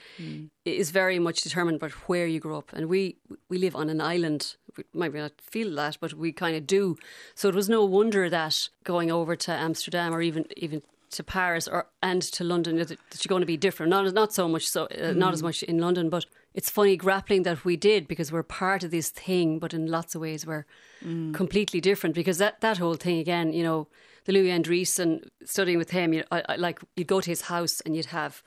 is 0.65 0.91
very 0.91 1.19
much 1.19 1.41
determined 1.41 1.79
by 1.79 1.89
where 2.07 2.27
you 2.27 2.39
grow 2.39 2.57
up. 2.57 2.73
And 2.73 2.87
we 2.87 3.17
we 3.49 3.57
live 3.57 3.75
on 3.75 3.89
an 3.89 4.01
island. 4.01 4.55
We 4.77 4.83
might 4.93 5.13
not 5.13 5.31
feel 5.41 5.73
that, 5.75 5.97
but 5.99 6.13
we 6.13 6.31
kind 6.31 6.55
of 6.55 6.67
do. 6.67 6.97
So 7.35 7.49
it 7.49 7.55
was 7.55 7.69
no 7.69 7.85
wonder 7.85 8.29
that 8.29 8.55
going 8.83 9.11
over 9.11 9.35
to 9.35 9.51
Amsterdam 9.51 10.13
or 10.13 10.21
even 10.21 10.45
even 10.57 10.81
to 11.11 11.23
Paris 11.23 11.67
or 11.69 11.87
and 12.01 12.21
to 12.21 12.43
London 12.43 12.75
that 12.77 12.89
you're 12.89 13.29
going 13.29 13.41
to 13.41 13.45
be 13.45 13.57
different. 13.57 13.89
Not 13.89 14.13
not 14.13 14.33
so 14.33 14.47
much 14.47 14.65
so 14.65 14.85
uh, 14.85 15.13
not 15.13 15.31
Mm. 15.31 15.33
as 15.33 15.43
much 15.43 15.63
in 15.63 15.77
London, 15.79 16.09
but 16.09 16.25
it's 16.53 16.69
funny 16.69 16.97
grappling 16.97 17.43
that 17.43 17.63
we 17.65 17.77
did 17.77 18.07
because 18.07 18.31
we're 18.31 18.43
part 18.43 18.83
of 18.83 18.91
this 18.91 19.09
thing, 19.09 19.59
but 19.59 19.73
in 19.73 19.87
lots 19.87 20.15
of 20.15 20.21
ways 20.21 20.45
we're 20.45 20.65
Mm. 21.03 21.33
completely 21.33 21.79
different. 21.79 22.15
Because 22.15 22.37
that 22.39 22.59
that 22.61 22.77
whole 22.77 22.97
thing 22.97 23.19
again, 23.19 23.53
you 23.53 23.63
know, 23.63 23.87
the 24.27 24.33
Louis 24.33 24.49
Andriessen 24.51 25.21
studying 25.45 25.79
with 25.79 25.89
him, 25.91 26.13
you 26.13 26.23
I, 26.31 26.43
I, 26.49 26.55
like 26.57 26.79
you'd 26.95 27.07
go 27.07 27.19
to 27.21 27.29
his 27.29 27.41
house 27.53 27.81
and 27.81 27.95
you'd 27.95 28.07
have. 28.19 28.43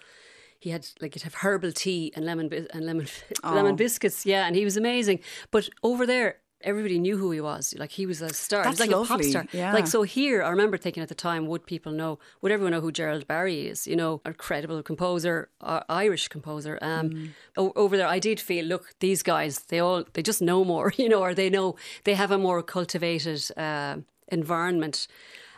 He 0.64 0.68
had 0.70 0.86
like 1.00 1.14
you'd 1.16 1.22
have 1.24 1.36
herbal 1.42 1.72
tea 1.72 2.12
and 2.14 2.24
lemon 2.24 2.46
and 2.74 2.84
lemon 2.86 3.06
lemon 3.42 3.76
biscuits, 3.76 4.24
yeah, 4.26 4.46
and 4.46 4.54
he 4.54 4.64
was 4.64 4.76
amazing. 4.76 5.20
But 5.50 5.70
over 5.82 6.04
there, 6.06 6.36
everybody 6.60 6.98
knew 6.98 7.16
who 7.16 7.30
he 7.30 7.40
was. 7.40 7.74
Like 7.78 7.92
he 7.92 8.04
was 8.04 8.20
a 8.20 8.28
star. 8.34 8.62
he 8.64 8.68
was 8.68 8.76
That's 8.78 8.90
like 8.90 8.94
a 8.94 9.00
pop 9.00 9.10
lovely, 9.10 9.30
star. 9.30 9.46
yeah. 9.52 9.72
Like 9.72 9.86
so 9.86 10.02
here, 10.02 10.42
I 10.42 10.50
remember 10.50 10.76
thinking 10.76 11.02
at 11.02 11.08
the 11.08 11.14
time, 11.14 11.46
would 11.46 11.64
people 11.64 11.92
know? 11.92 12.18
Would 12.42 12.52
everyone 12.52 12.72
know 12.72 12.82
who 12.82 12.92
Gerald 12.92 13.26
Barry 13.26 13.68
is? 13.72 13.86
You 13.86 13.96
know, 13.96 14.20
a 14.26 14.34
credible 14.34 14.82
composer, 14.82 15.48
uh, 15.62 15.80
Irish 15.88 16.28
composer. 16.28 16.78
Um, 16.82 17.08
Mm. 17.10 17.28
o- 17.56 17.72
over 17.74 17.96
there, 17.96 18.06
I 18.16 18.18
did 18.18 18.38
feel, 18.38 18.66
look, 18.66 18.84
these 19.00 19.22
guys, 19.22 19.60
they 19.70 19.78
all, 19.80 20.04
they 20.12 20.22
just 20.22 20.42
know 20.42 20.62
more, 20.62 20.92
you 21.02 21.08
know, 21.08 21.20
or 21.22 21.32
they 21.34 21.48
know 21.48 21.76
they 22.04 22.14
have 22.22 22.30
a 22.30 22.38
more 22.38 22.62
cultivated 22.62 23.40
uh, 23.56 23.96
environment. 24.28 25.08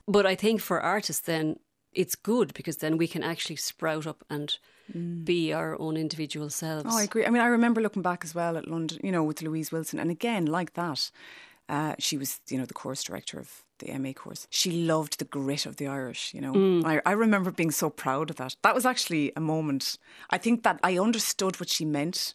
But 0.07 0.27
I 0.27 0.35
think 0.35 0.61
for 0.61 0.81
artists, 0.81 1.23
then 1.23 1.59
it's 1.93 2.15
good 2.15 2.55
because 2.55 2.79
then 2.79 2.97
we 2.97 3.07
can 3.07 3.23
actually 3.23 3.57
sprout 3.57 4.07
up 4.07 4.25
and 4.31 4.57
be 5.25 5.53
our 5.53 5.79
own 5.81 5.97
individual 5.97 6.51
selves. 6.51 6.85
Mm. 6.85 6.91
Oh, 6.93 6.99
I 6.99 7.03
agree. 7.05 7.25
I 7.25 7.31
mean, 7.31 7.43
I 7.43 7.47
remember 7.47 7.81
looking 7.81 8.03
back 8.03 8.25
as 8.25 8.35
well 8.35 8.57
at 8.57 8.69
London, 8.69 8.99
you 9.03 9.13
know, 9.13 9.23
with 9.23 9.43
Louise 9.43 9.73
Wilson. 9.73 9.99
And 9.99 10.11
again, 10.11 10.47
like 10.47 10.75
that, 10.75 11.11
uh, 11.69 11.95
she 11.99 12.17
was, 12.17 12.41
you 12.49 12.59
know, 12.59 12.67
the 12.67 12.75
course 12.75 13.03
director 13.03 13.39
of 13.39 13.63
the 13.79 13.97
MA 13.99 14.13
course. 14.13 14.47
She 14.51 14.71
loved 14.71 15.19
the 15.19 15.25
grit 15.25 15.67
of 15.67 15.77
the 15.77 15.87
Irish, 15.87 16.35
you 16.35 16.41
know. 16.41 16.53
Mm. 16.53 16.85
I, 16.85 17.01
I 17.07 17.13
remember 17.13 17.51
being 17.51 17.71
so 17.71 17.91
proud 17.91 18.31
of 18.31 18.37
that. 18.37 18.57
That 18.63 18.75
was 18.75 18.85
actually 18.85 19.33
a 19.37 19.41
moment. 19.41 19.99
I 20.31 20.39
think 20.39 20.63
that 20.65 20.79
I 20.83 20.99
understood 20.99 21.59
what 21.59 21.69
she 21.69 21.85
meant. 21.85 22.35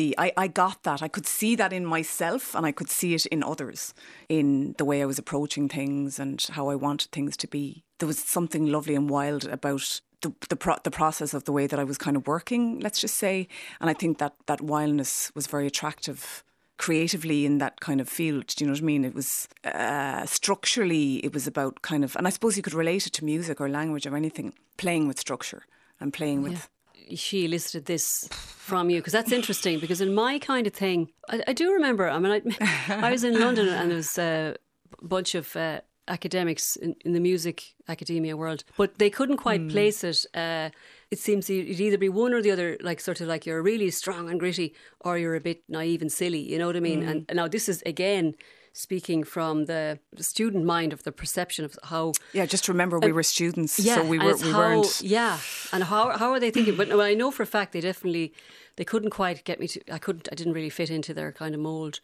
The, 0.00 0.14
I, 0.16 0.32
I 0.34 0.46
got 0.48 0.84
that. 0.84 1.02
I 1.02 1.08
could 1.08 1.26
see 1.26 1.54
that 1.56 1.74
in 1.74 1.84
myself 1.84 2.54
and 2.54 2.64
I 2.64 2.72
could 2.72 2.88
see 2.88 3.12
it 3.12 3.26
in 3.26 3.42
others, 3.42 3.92
in 4.30 4.74
the 4.78 4.84
way 4.86 5.02
I 5.02 5.04
was 5.04 5.18
approaching 5.18 5.68
things 5.68 6.18
and 6.18 6.42
how 6.52 6.70
I 6.70 6.74
wanted 6.74 7.10
things 7.10 7.36
to 7.36 7.46
be. 7.46 7.84
There 7.98 8.06
was 8.06 8.18
something 8.18 8.64
lovely 8.64 8.94
and 8.94 9.10
wild 9.10 9.44
about 9.44 10.00
the 10.22 10.32
the, 10.48 10.56
pro- 10.56 10.82
the 10.84 10.90
process 10.90 11.34
of 11.34 11.44
the 11.44 11.52
way 11.52 11.66
that 11.66 11.78
I 11.78 11.84
was 11.84 11.98
kind 11.98 12.16
of 12.16 12.26
working, 12.26 12.80
let's 12.80 12.98
just 12.98 13.18
say. 13.18 13.46
And 13.78 13.90
I 13.90 13.92
think 13.92 14.16
that 14.16 14.32
that 14.46 14.62
wildness 14.62 15.32
was 15.34 15.46
very 15.46 15.66
attractive 15.66 16.44
creatively 16.78 17.44
in 17.44 17.58
that 17.58 17.80
kind 17.80 18.00
of 18.00 18.08
field. 18.08 18.46
Do 18.46 18.64
you 18.64 18.68
know 18.70 18.72
what 18.72 18.82
I 18.82 18.86
mean? 18.86 19.04
It 19.04 19.14
was 19.14 19.48
uh, 19.66 20.24
structurally, 20.24 21.16
it 21.16 21.34
was 21.34 21.46
about 21.46 21.82
kind 21.82 22.04
of, 22.04 22.16
and 22.16 22.26
I 22.26 22.30
suppose 22.30 22.56
you 22.56 22.62
could 22.62 22.72
relate 22.72 23.06
it 23.06 23.12
to 23.18 23.24
music 23.26 23.60
or 23.60 23.68
language 23.68 24.06
or 24.06 24.16
anything, 24.16 24.54
playing 24.78 25.08
with 25.08 25.20
structure 25.20 25.64
and 26.00 26.10
playing 26.10 26.40
with. 26.42 26.70
She 27.14 27.44
elicited 27.44 27.86
this 27.86 28.28
from 28.30 28.90
you? 28.90 28.98
Because 28.98 29.12
that's 29.12 29.32
interesting 29.32 29.78
because 29.80 30.00
in 30.00 30.14
my 30.14 30.38
kind 30.38 30.66
of 30.66 30.72
thing 30.72 31.10
I, 31.28 31.42
I 31.48 31.52
do 31.52 31.72
remember 31.72 32.08
I 32.08 32.18
mean 32.18 32.54
I, 32.60 33.06
I 33.06 33.10
was 33.10 33.24
in 33.24 33.38
London 33.38 33.68
and 33.68 33.90
there 33.90 33.96
was 33.96 34.18
a 34.18 34.56
bunch 35.02 35.34
of 35.34 35.56
uh, 35.56 35.80
academics 36.08 36.76
in, 36.76 36.96
in 37.04 37.12
the 37.12 37.20
music 37.20 37.74
academia 37.88 38.36
world 38.36 38.64
but 38.76 38.98
they 38.98 39.10
couldn't 39.10 39.36
quite 39.36 39.68
place 39.68 40.02
it 40.02 40.26
uh, 40.34 40.70
it 41.10 41.18
seems 41.18 41.48
you'd 41.48 41.80
either 41.80 41.98
be 41.98 42.08
one 42.08 42.32
or 42.32 42.42
the 42.42 42.50
other 42.50 42.76
like 42.80 43.00
sort 43.00 43.20
of 43.20 43.28
like 43.28 43.46
you're 43.46 43.62
really 43.62 43.90
strong 43.90 44.28
and 44.30 44.40
gritty 44.40 44.74
or 45.00 45.18
you're 45.18 45.36
a 45.36 45.40
bit 45.40 45.62
naive 45.68 46.02
and 46.02 46.12
silly 46.12 46.40
you 46.40 46.58
know 46.58 46.66
what 46.66 46.76
I 46.76 46.80
mean? 46.80 47.02
And, 47.02 47.24
and 47.28 47.36
now 47.36 47.48
this 47.48 47.68
is 47.68 47.82
again 47.86 48.34
speaking 48.72 49.24
from 49.24 49.66
the 49.66 49.98
student 50.18 50.64
mind 50.64 50.92
of 50.92 51.02
the 51.02 51.12
perception 51.12 51.64
of 51.64 51.78
how 51.84 52.12
Yeah, 52.32 52.46
just 52.46 52.68
remember 52.68 52.98
we 52.98 53.12
were 53.12 53.22
students, 53.22 53.78
yeah, 53.78 53.96
so 53.96 54.04
we, 54.04 54.18
were, 54.18 54.36
we 54.36 54.50
how, 54.50 54.58
weren't. 54.58 55.00
Yeah, 55.02 55.38
and 55.72 55.84
how 55.84 56.16
how 56.16 56.30
are 56.32 56.40
they 56.40 56.50
thinking? 56.50 56.76
But 56.76 56.88
no, 56.88 57.00
I 57.00 57.14
know 57.14 57.30
for 57.30 57.42
a 57.42 57.46
fact 57.46 57.72
they 57.72 57.80
definitely 57.80 58.32
they 58.76 58.84
couldn't 58.84 59.10
quite 59.10 59.44
get 59.44 59.60
me 59.60 59.68
to. 59.68 59.80
I 59.92 59.98
couldn't. 59.98 60.28
I 60.32 60.34
didn't 60.34 60.52
really 60.52 60.70
fit 60.70 60.90
into 60.90 61.14
their 61.14 61.32
kind 61.32 61.54
of 61.54 61.60
mold. 61.60 62.00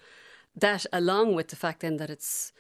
That 0.55 0.87
along 0.93 1.35
with 1.35 1.49
the 1.49 1.57
fact 1.57 1.81
then 1.81 1.97
that 1.99 2.11
it's 2.11 2.53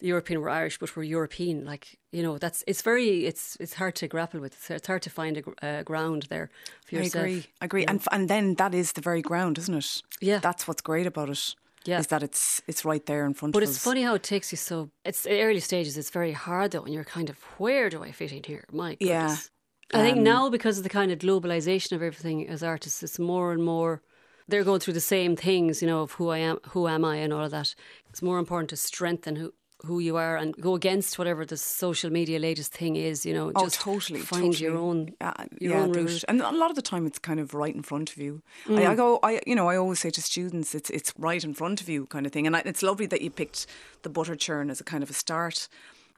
the 0.00 0.06
European 0.06 0.40
were 0.40 0.50
Irish, 0.50 0.78
but 0.78 0.94
we're 0.96 1.02
European. 1.02 1.64
Like 1.64 1.98
you 2.12 2.22
know, 2.22 2.38
that's 2.38 2.62
it's 2.66 2.82
very 2.82 3.26
it's 3.26 3.56
it's 3.58 3.74
hard 3.74 3.94
to 3.96 4.08
grapple 4.08 4.40
with. 4.40 4.52
It's, 4.52 4.70
it's 4.70 4.86
hard 4.86 5.02
to 5.02 5.10
find 5.10 5.36
a 5.36 5.42
gr- 5.42 5.52
uh, 5.62 5.82
ground 5.82 6.26
there 6.28 6.50
for 6.86 6.94
yourself. 6.94 7.24
I 7.24 7.28
agree. 7.28 7.46
I 7.60 7.64
agree. 7.64 7.86
And, 7.86 8.02
and 8.12 8.28
then 8.28 8.54
that 8.54 8.74
is 8.74 8.92
the 8.92 9.00
very 9.00 9.22
ground, 9.22 9.58
isn't 9.58 9.74
it? 9.74 10.02
Yeah. 10.20 10.38
That's 10.38 10.68
what's 10.68 10.82
great 10.82 11.06
about 11.06 11.30
it. 11.30 11.54
Yeah. 11.88 12.00
Is 12.00 12.08
that 12.08 12.22
it's 12.22 12.60
it's 12.66 12.84
right 12.84 13.04
there 13.06 13.24
in 13.24 13.32
front 13.32 13.54
But 13.54 13.62
of 13.62 13.68
us. 13.68 13.74
But 13.74 13.76
it's 13.76 13.84
funny 13.84 14.02
how 14.02 14.14
it 14.14 14.22
takes 14.22 14.52
you 14.52 14.58
so. 14.58 14.90
It's 15.04 15.26
early 15.26 15.60
stages. 15.60 15.96
It's 15.96 16.10
very 16.10 16.32
hard 16.32 16.72
though, 16.72 16.84
and 16.84 16.92
you're 16.92 17.10
kind 17.18 17.30
of 17.30 17.36
where 17.56 17.88
do 17.88 18.02
I 18.02 18.12
fit 18.12 18.32
in 18.32 18.42
here? 18.44 18.64
My 18.70 18.90
goodness. 18.96 19.50
Yeah. 19.92 19.98
I 19.98 20.02
think 20.02 20.18
um, 20.18 20.24
now 20.24 20.50
because 20.50 20.76
of 20.76 20.84
the 20.84 20.90
kind 20.90 21.10
of 21.10 21.18
globalization 21.18 21.92
of 21.92 22.02
everything 22.02 22.46
as 22.46 22.62
artists, 22.62 23.02
it's 23.02 23.18
more 23.18 23.52
and 23.52 23.64
more 23.64 24.02
they're 24.48 24.64
going 24.64 24.80
through 24.80 24.94
the 24.94 25.00
same 25.00 25.36
things, 25.36 25.80
you 25.82 25.88
know, 25.88 26.02
of 26.02 26.12
who 26.12 26.28
I 26.28 26.38
am, 26.38 26.58
who 26.70 26.88
am 26.88 27.04
I, 27.04 27.16
and 27.16 27.32
all 27.32 27.44
of 27.44 27.50
that. 27.52 27.74
It's 28.10 28.22
more 28.22 28.38
important 28.38 28.70
to 28.70 28.76
strengthen 28.76 29.36
who 29.36 29.54
who 29.86 30.00
you 30.00 30.16
are 30.16 30.36
and 30.36 30.54
go 30.60 30.74
against 30.74 31.18
whatever 31.18 31.44
the 31.46 31.56
social 31.56 32.10
media 32.10 32.38
latest 32.38 32.72
thing 32.72 32.96
is. 32.96 33.24
You 33.24 33.32
know, 33.34 33.52
Oh, 33.54 33.64
just 33.64 33.80
totally. 33.80 34.20
find 34.20 34.44
totally. 34.52 34.64
your 34.64 34.76
own 34.76 35.14
Uh, 35.20 35.44
your 35.60 35.72
yeah, 35.74 35.82
own 35.82 35.92
route. 35.92 36.24
And 36.28 36.40
a 36.40 36.50
lot 36.50 36.70
of 36.70 36.76
the 36.76 36.82
time, 36.82 37.06
it's 37.06 37.18
kind 37.20 37.38
of 37.40 37.54
right 37.54 37.74
in 37.74 37.82
front 37.82 38.10
of 38.10 38.18
you. 38.18 38.42
I, 38.66 38.70
Mm. 38.70 38.88
I 38.90 38.94
go, 38.96 39.18
I 39.22 39.40
you 39.46 39.54
know, 39.54 39.68
I 39.68 39.76
always 39.76 40.00
say 40.00 40.10
to 40.10 40.20
students, 40.22 40.74
it's 40.74 40.90
it's 40.90 41.12
right 41.18 41.44
in 41.44 41.54
front 41.54 41.80
of 41.80 41.88
you, 41.88 42.06
kind 42.06 42.26
of 42.26 42.32
thing. 42.32 42.46
And 42.46 42.56
I, 42.56 42.62
it's 42.64 42.82
lovely 42.82 43.06
that 43.06 43.20
you 43.22 43.30
picked 43.30 43.66
the 44.02 44.10
butter 44.10 44.36
churn 44.36 44.70
as 44.70 44.80
a 44.80 44.84
kind 44.84 45.02
of 45.02 45.10
a 45.10 45.14
start. 45.14 45.68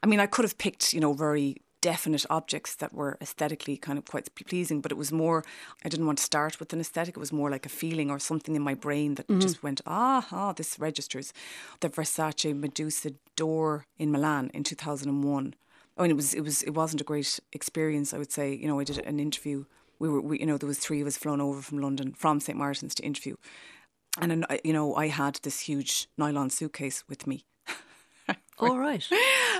I 0.03 0.07
mean, 0.07 0.19
I 0.19 0.25
could 0.27 0.45
have 0.45 0.57
picked, 0.57 0.93
you 0.93 0.99
know, 0.99 1.13
very 1.13 1.57
definite 1.81 2.25
objects 2.29 2.75
that 2.75 2.93
were 2.93 3.17
aesthetically 3.19 3.75
kind 3.77 3.97
of 3.97 4.05
quite 4.05 4.33
pleasing, 4.35 4.81
but 4.81 4.91
it 4.91 4.97
was 4.97 5.11
more. 5.11 5.43
I 5.83 5.89
didn't 5.89 6.05
want 6.05 6.19
to 6.19 6.23
start 6.23 6.59
with 6.59 6.71
an 6.73 6.79
aesthetic. 6.79 7.17
It 7.17 7.19
was 7.19 7.33
more 7.33 7.49
like 7.49 7.65
a 7.65 7.69
feeling 7.69 8.11
or 8.11 8.19
something 8.19 8.55
in 8.55 8.61
my 8.61 8.75
brain 8.75 9.15
that 9.15 9.27
just 9.39 9.63
went, 9.63 9.81
ah, 9.85 10.27
ah, 10.31 10.53
this 10.53 10.79
registers. 10.79 11.33
The 11.79 11.89
Versace 11.89 12.55
Medusa 12.55 13.13
door 13.35 13.85
in 13.97 14.11
Milan 14.11 14.51
in 14.53 14.63
two 14.63 14.75
thousand 14.75 15.09
and 15.09 15.23
one. 15.23 15.55
I 15.97 16.03
mean, 16.03 16.11
it 16.11 16.15
was 16.15 16.33
it 16.33 16.41
was 16.41 16.63
it 16.63 16.71
wasn't 16.71 17.01
a 17.01 17.03
great 17.03 17.39
experience. 17.51 18.13
I 18.13 18.17
would 18.17 18.31
say, 18.31 18.53
you 18.53 18.67
know, 18.67 18.79
I 18.79 18.83
did 18.83 18.99
an 18.99 19.19
interview. 19.19 19.65
We 19.99 20.09
were, 20.09 20.21
we, 20.21 20.39
you 20.39 20.45
know, 20.45 20.57
there 20.57 20.67
was 20.67 20.79
three 20.79 21.01
of 21.01 21.07
us 21.07 21.17
flown 21.17 21.41
over 21.41 21.61
from 21.61 21.79
London 21.79 22.13
from 22.13 22.39
St 22.39 22.57
Martin's 22.57 22.95
to 22.95 23.03
interview, 23.03 23.35
and 24.19 24.45
you 24.63 24.73
know, 24.73 24.95
I 24.95 25.07
had 25.07 25.35
this 25.43 25.61
huge 25.61 26.07
nylon 26.17 26.49
suitcase 26.49 27.03
with 27.07 27.27
me, 27.27 27.45
All 28.69 28.77
right. 28.77 29.03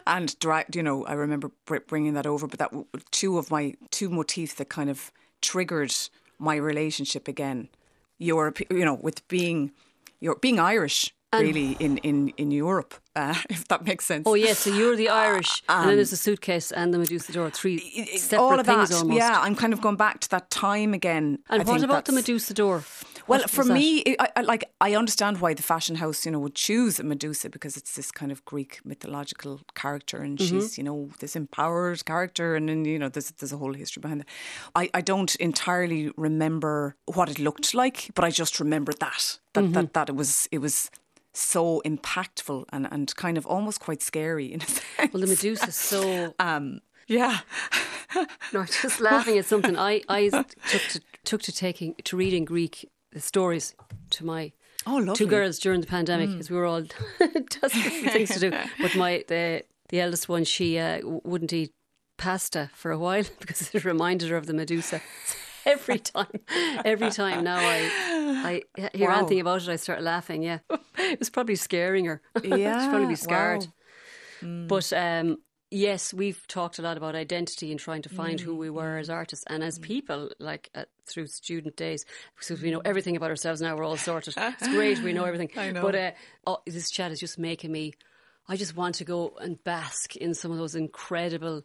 and 0.05 0.37
dragged. 0.39 0.75
You 0.75 0.83
know, 0.83 1.05
I 1.05 1.13
remember 1.13 1.51
bringing 1.87 2.13
that 2.13 2.25
over. 2.25 2.47
But 2.47 2.59
that 2.59 2.71
two 3.11 3.37
of 3.37 3.51
my 3.51 3.75
two 3.89 4.09
motifs 4.09 4.55
that 4.55 4.69
kind 4.69 4.89
of 4.89 5.11
triggered 5.41 5.93
my 6.39 6.55
relationship 6.55 7.27
again. 7.27 7.69
Europe, 8.17 8.59
you 8.69 8.85
know, 8.85 8.93
with 8.93 9.27
being, 9.27 9.71
your 10.19 10.35
being 10.35 10.59
Irish. 10.59 11.13
Really, 11.33 11.77
in, 11.79 11.97
in, 11.99 12.27
in 12.35 12.51
Europe, 12.51 12.93
uh, 13.15 13.33
if 13.49 13.65
that 13.69 13.85
makes 13.85 14.05
sense. 14.05 14.23
Oh 14.27 14.33
yeah, 14.33 14.51
so 14.51 14.69
you're 14.69 14.97
the 14.97 15.07
Irish, 15.07 15.63
and 15.69 15.87
then 15.89 15.95
there's 15.95 16.09
the 16.09 16.17
suitcase 16.17 16.73
and 16.73 16.93
the 16.93 16.97
Medusa 16.97 17.31
door, 17.31 17.49
three 17.49 17.79
separate 18.17 18.37
Um, 18.37 18.43
all 18.43 18.59
of 18.59 18.65
things 18.65 18.89
that. 18.89 18.97
almost. 18.97 19.17
Yeah, 19.17 19.39
I'm 19.39 19.55
kind 19.55 19.71
of 19.71 19.79
going 19.79 19.95
back 19.95 20.19
to 20.19 20.29
that 20.31 20.49
time 20.49 20.93
again. 20.93 21.39
And 21.49 21.61
I 21.61 21.63
what 21.63 21.83
about 21.83 22.03
the 22.03 22.11
Medusa 22.11 22.53
door? 22.53 22.83
Well, 23.31 23.47
for 23.47 23.63
me, 23.63 24.03
I, 24.19 24.27
I, 24.35 24.41
like 24.41 24.63
I 24.79 24.95
understand 24.95 25.41
why 25.41 25.53
the 25.53 25.63
fashion 25.63 25.95
house, 25.95 26.25
you 26.25 26.31
know, 26.31 26.39
would 26.39 26.55
choose 26.55 26.99
a 26.99 27.03
Medusa 27.03 27.49
because 27.49 27.77
it's 27.77 27.95
this 27.95 28.11
kind 28.11 28.31
of 28.31 28.43
Greek 28.45 28.79
mythological 28.85 29.61
character, 29.73 30.17
and 30.17 30.39
Mm-hmm. 30.39 30.57
she's, 30.59 30.77
you 30.77 30.83
know, 30.83 31.09
this 31.19 31.35
empowered 31.35 32.05
character, 32.05 32.55
and 32.55 32.67
then 32.69 32.85
you 32.85 32.99
know, 32.99 33.09
there's 33.09 33.31
there's 33.31 33.53
a 33.53 33.57
whole 33.57 33.73
history 33.73 34.01
behind 34.01 34.21
that. 34.21 34.27
I, 34.75 34.89
I 34.93 35.01
don't 35.01 35.35
entirely 35.35 36.11
remember 36.17 36.95
what 37.15 37.29
it 37.29 37.39
looked 37.39 37.73
like, 37.73 38.11
but 38.15 38.23
I 38.25 38.29
just 38.31 38.59
remember 38.59 38.93
that 38.99 39.39
that 39.53 39.61
Mm-hmm. 39.63 39.73
that, 39.73 39.93
that 39.93 40.09
it 40.09 40.15
was 40.15 40.47
it 40.51 40.59
was 40.59 40.89
so 41.33 41.81
impactful 41.85 42.65
and 42.73 42.87
and 42.91 43.15
kind 43.15 43.37
of 43.37 43.45
almost 43.45 43.79
quite 43.79 44.01
scary 44.01 44.51
in 44.53 44.61
a 44.61 44.65
sense. 44.67 45.13
Well, 45.13 45.21
the 45.21 45.27
Medusa 45.27 45.67
is 45.67 45.75
so. 45.75 46.35
Um, 46.39 46.81
yeah. 47.07 47.39
No, 48.53 48.63
just 48.65 48.99
laughing 49.11 49.37
at 49.37 49.45
something. 49.45 49.77
I, 49.77 50.01
I 50.09 50.29
took 50.29 50.87
to 50.89 51.01
took 51.23 51.41
to 51.43 51.51
taking 51.51 51.95
to 52.03 52.17
reading 52.17 52.45
Greek 52.45 52.89
stories 53.17 53.75
to 54.11 54.25
my 54.25 54.51
Oh, 54.85 55.13
two 55.13 55.27
girls 55.27 55.59
during 55.59 55.79
the 55.81 55.87
pandemic 55.87 56.29
because 56.31 56.49
we 56.49 56.57
were 56.57 56.65
all 56.65 56.81
things 57.19 58.29
to 58.31 58.39
do. 58.39 58.51
But 58.81 58.95
my 58.95 59.23
the 59.27 59.63
the 59.89 59.99
eldest 60.01 60.27
one, 60.29 60.43
she 60.45 60.79
uh, 60.79 61.01
wouldn't 61.03 61.53
eat 61.53 61.71
pasta 62.17 62.69
for 62.73 62.91
a 62.91 62.97
while 62.97 63.23
because 63.39 63.69
it 63.75 63.83
reminded 63.85 64.29
her 64.29 64.37
of 64.37 64.45
the 64.47 64.53
Medusa. 64.53 65.01
Every 65.65 65.99
time, 65.99 66.39
every 66.85 67.11
time 67.11 67.43
now 67.43 67.59
I 67.59 67.91
I 68.43 68.63
hear 68.95 69.09
Wow. 69.09 69.19
anything 69.19 69.39
about 69.41 69.61
it, 69.61 69.69
I 69.69 69.75
start 69.75 70.01
laughing. 70.01 70.41
Yeah, 70.43 70.59
it 70.97 71.19
was 71.19 71.29
probably 71.29 71.55
scaring 71.55 72.05
her. 72.05 72.21
Yeah, 72.43 72.79
she's 72.79 72.89
probably 72.89 73.07
be 73.07 73.15
scarred. 73.15 73.67
wow. 74.41 74.67
But 74.67 74.91
um, 74.93 75.37
yes, 75.71 76.13
we've 76.13 76.45
talked 76.47 76.77
a 76.77 76.81
lot 76.81 76.97
about 76.97 77.15
identity 77.15 77.71
and 77.71 77.79
trying 77.79 78.03
to 78.03 78.09
find 78.09 78.39
who 78.39 78.55
we 78.55 78.69
were 78.69 78.97
as 78.97 79.09
artists 79.09 79.45
and 79.47 79.63
as 79.63 79.79
people, 79.79 80.29
like 80.39 80.69
uh, 80.75 80.83
through 81.05 81.27
student 81.27 81.75
days, 81.77 82.05
because 82.35 82.61
we 82.61 82.69
know 82.69 82.81
everything 82.83 83.15
about 83.15 83.29
ourselves 83.29 83.61
now. 83.61 83.75
We're 83.75 83.85
all 83.85 83.97
sorted. 83.97 84.35
It's 84.37 84.67
great. 84.67 84.99
We 84.99 85.13
know 85.13 85.23
everything. 85.23 85.49
I 85.57 85.71
know. 85.71 85.81
But 85.81 85.95
uh, 85.95 86.11
oh, 86.45 86.57
this 86.67 86.91
chat 86.91 87.11
is 87.11 87.19
just 87.19 87.39
making 87.39 87.71
me. 87.71 87.93
I 88.47 88.57
just 88.57 88.75
want 88.75 88.95
to 88.95 89.05
go 89.05 89.37
and 89.39 89.63
bask 89.63 90.15
in 90.15 90.33
some 90.33 90.51
of 90.51 90.57
those 90.57 90.75
incredible 90.75 91.63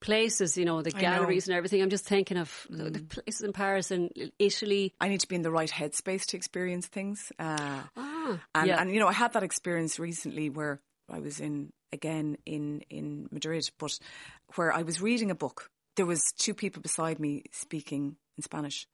places. 0.00 0.56
You 0.56 0.64
know, 0.64 0.80
the 0.82 0.90
know. 0.90 1.00
galleries 1.00 1.46
and 1.46 1.56
everything. 1.56 1.82
I'm 1.82 1.90
just 1.90 2.06
thinking 2.06 2.38
of 2.38 2.66
the, 2.70 2.90
the 2.90 3.00
places 3.00 3.42
in 3.42 3.52
Paris 3.52 3.90
and 3.90 4.10
Italy. 4.38 4.94
I 5.00 5.08
need 5.08 5.20
to 5.20 5.28
be 5.28 5.36
in 5.36 5.42
the 5.42 5.50
right 5.50 5.70
headspace 5.70 6.24
to 6.26 6.36
experience 6.36 6.86
things. 6.86 7.30
Uh, 7.38 7.82
Ah, 7.96 8.40
and, 8.54 8.68
yeah. 8.68 8.80
and 8.80 8.92
you 8.92 9.00
know, 9.00 9.08
I 9.08 9.12
had 9.12 9.32
that 9.34 9.42
experience 9.42 9.98
recently 9.98 10.48
where 10.48 10.80
I 11.10 11.18
was 11.18 11.40
in 11.40 11.72
again 11.92 12.36
in 12.46 12.82
in 12.90 13.28
Madrid, 13.30 13.70
but 13.78 13.98
where 14.54 14.72
I 14.72 14.82
was 14.82 15.00
reading 15.00 15.30
a 15.30 15.34
book. 15.34 15.70
There 15.96 16.06
was 16.06 16.22
two 16.38 16.54
people 16.54 16.80
beside 16.80 17.18
me 17.18 17.44
speaking 17.52 18.16
in 18.36 18.42
Spanish, 18.42 18.86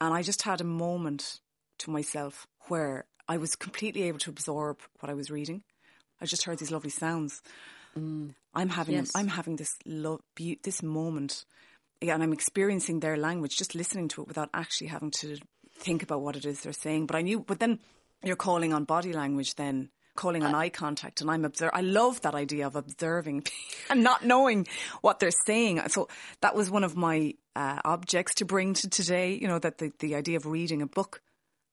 and 0.00 0.12
I 0.12 0.22
just 0.22 0.42
had 0.42 0.60
a 0.60 0.64
moment 0.64 1.40
to 1.78 1.90
myself 1.90 2.46
where 2.68 3.06
I 3.28 3.36
was 3.36 3.54
completely 3.54 4.02
able 4.02 4.18
to 4.20 4.30
absorb 4.30 4.80
what 4.98 5.10
I 5.10 5.14
was 5.14 5.30
reading. 5.30 5.62
I 6.20 6.26
just 6.26 6.44
heard 6.44 6.58
these 6.58 6.72
lovely 6.72 6.90
sounds. 6.90 7.42
Mm. 7.96 8.34
I'm 8.54 8.68
having 8.68 8.96
Yes. 8.96 9.12
I'm 9.14 9.28
having 9.28 9.56
this 9.56 9.76
love 9.84 10.20
be- 10.34 10.58
this 10.62 10.82
moment, 10.82 11.44
yeah, 12.00 12.14
and 12.14 12.22
I'm 12.22 12.32
experiencing 12.32 13.00
their 13.00 13.16
language, 13.16 13.56
just 13.56 13.74
listening 13.74 14.08
to 14.08 14.22
it 14.22 14.28
without 14.28 14.50
actually 14.52 14.88
having 14.88 15.12
to 15.12 15.38
think 15.78 16.02
about 16.02 16.22
what 16.22 16.36
it 16.36 16.44
is 16.44 16.60
they're 16.60 16.72
saying. 16.72 17.06
But 17.06 17.16
I 17.16 17.22
knew, 17.22 17.40
but 17.40 17.60
then 17.60 17.78
you're 18.22 18.36
calling 18.36 18.72
on 18.72 18.84
body 18.84 19.12
language, 19.12 19.54
then 19.54 19.90
calling 20.16 20.42
on 20.42 20.54
eye 20.54 20.68
contact, 20.68 21.20
and 21.20 21.30
I'm 21.30 21.44
observe. 21.44 21.70
I 21.72 21.80
love 21.80 22.20
that 22.22 22.34
idea 22.34 22.66
of 22.66 22.76
observing 22.76 23.44
and 23.90 24.02
not 24.02 24.24
knowing 24.24 24.66
what 25.00 25.20
they're 25.20 25.30
saying. 25.46 25.80
So 25.88 26.08
that 26.40 26.54
was 26.54 26.70
one 26.70 26.84
of 26.84 26.96
my 26.96 27.34
uh, 27.56 27.80
objects 27.84 28.34
to 28.36 28.44
bring 28.44 28.74
to 28.74 28.88
today. 28.88 29.38
You 29.40 29.48
know, 29.48 29.58
that 29.58 29.78
the 29.78 29.92
the 29.98 30.14
idea 30.14 30.36
of 30.36 30.46
reading 30.46 30.82
a 30.82 30.86
book 30.86 31.22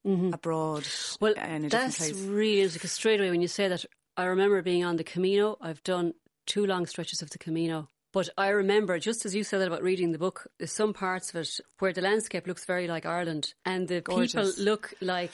abroad 0.05 0.83
Mm-hmm. 0.83 1.23
Well, 1.23 1.33
in 1.33 1.65
a 1.65 1.69
different 1.69 1.97
that's 1.97 2.11
really 2.13 2.57
interesting 2.61 2.77
because 2.77 2.91
straight 2.91 3.19
away 3.19 3.29
when 3.29 3.41
you 3.41 3.47
say 3.47 3.67
that, 3.67 3.85
I 4.15 4.25
remember 4.25 4.61
being 4.61 4.85
on 4.85 4.95
the 4.95 5.03
Camino. 5.03 5.57
I've 5.61 5.83
done 5.83 6.13
two 6.45 6.65
long 6.65 6.85
stretches 6.85 7.21
of 7.21 7.29
the 7.29 7.37
Camino. 7.37 7.89
But 8.13 8.29
I 8.37 8.49
remember, 8.49 8.97
just 8.99 9.25
as 9.25 9.35
you 9.35 9.43
said 9.43 9.59
that 9.59 9.67
about 9.67 9.83
reading 9.83 10.11
the 10.11 10.17
book, 10.17 10.47
there's 10.57 10.71
some 10.71 10.93
parts 10.93 11.29
of 11.29 11.35
it 11.35 11.59
where 11.79 11.93
the 11.93 12.01
landscape 12.01 12.47
looks 12.47 12.65
very 12.65 12.87
like 12.87 13.05
Ireland 13.05 13.53
and 13.65 13.87
the 13.87 14.01
Gorgeous. 14.01 14.55
people 14.55 14.63
look 14.63 14.93
like 15.01 15.31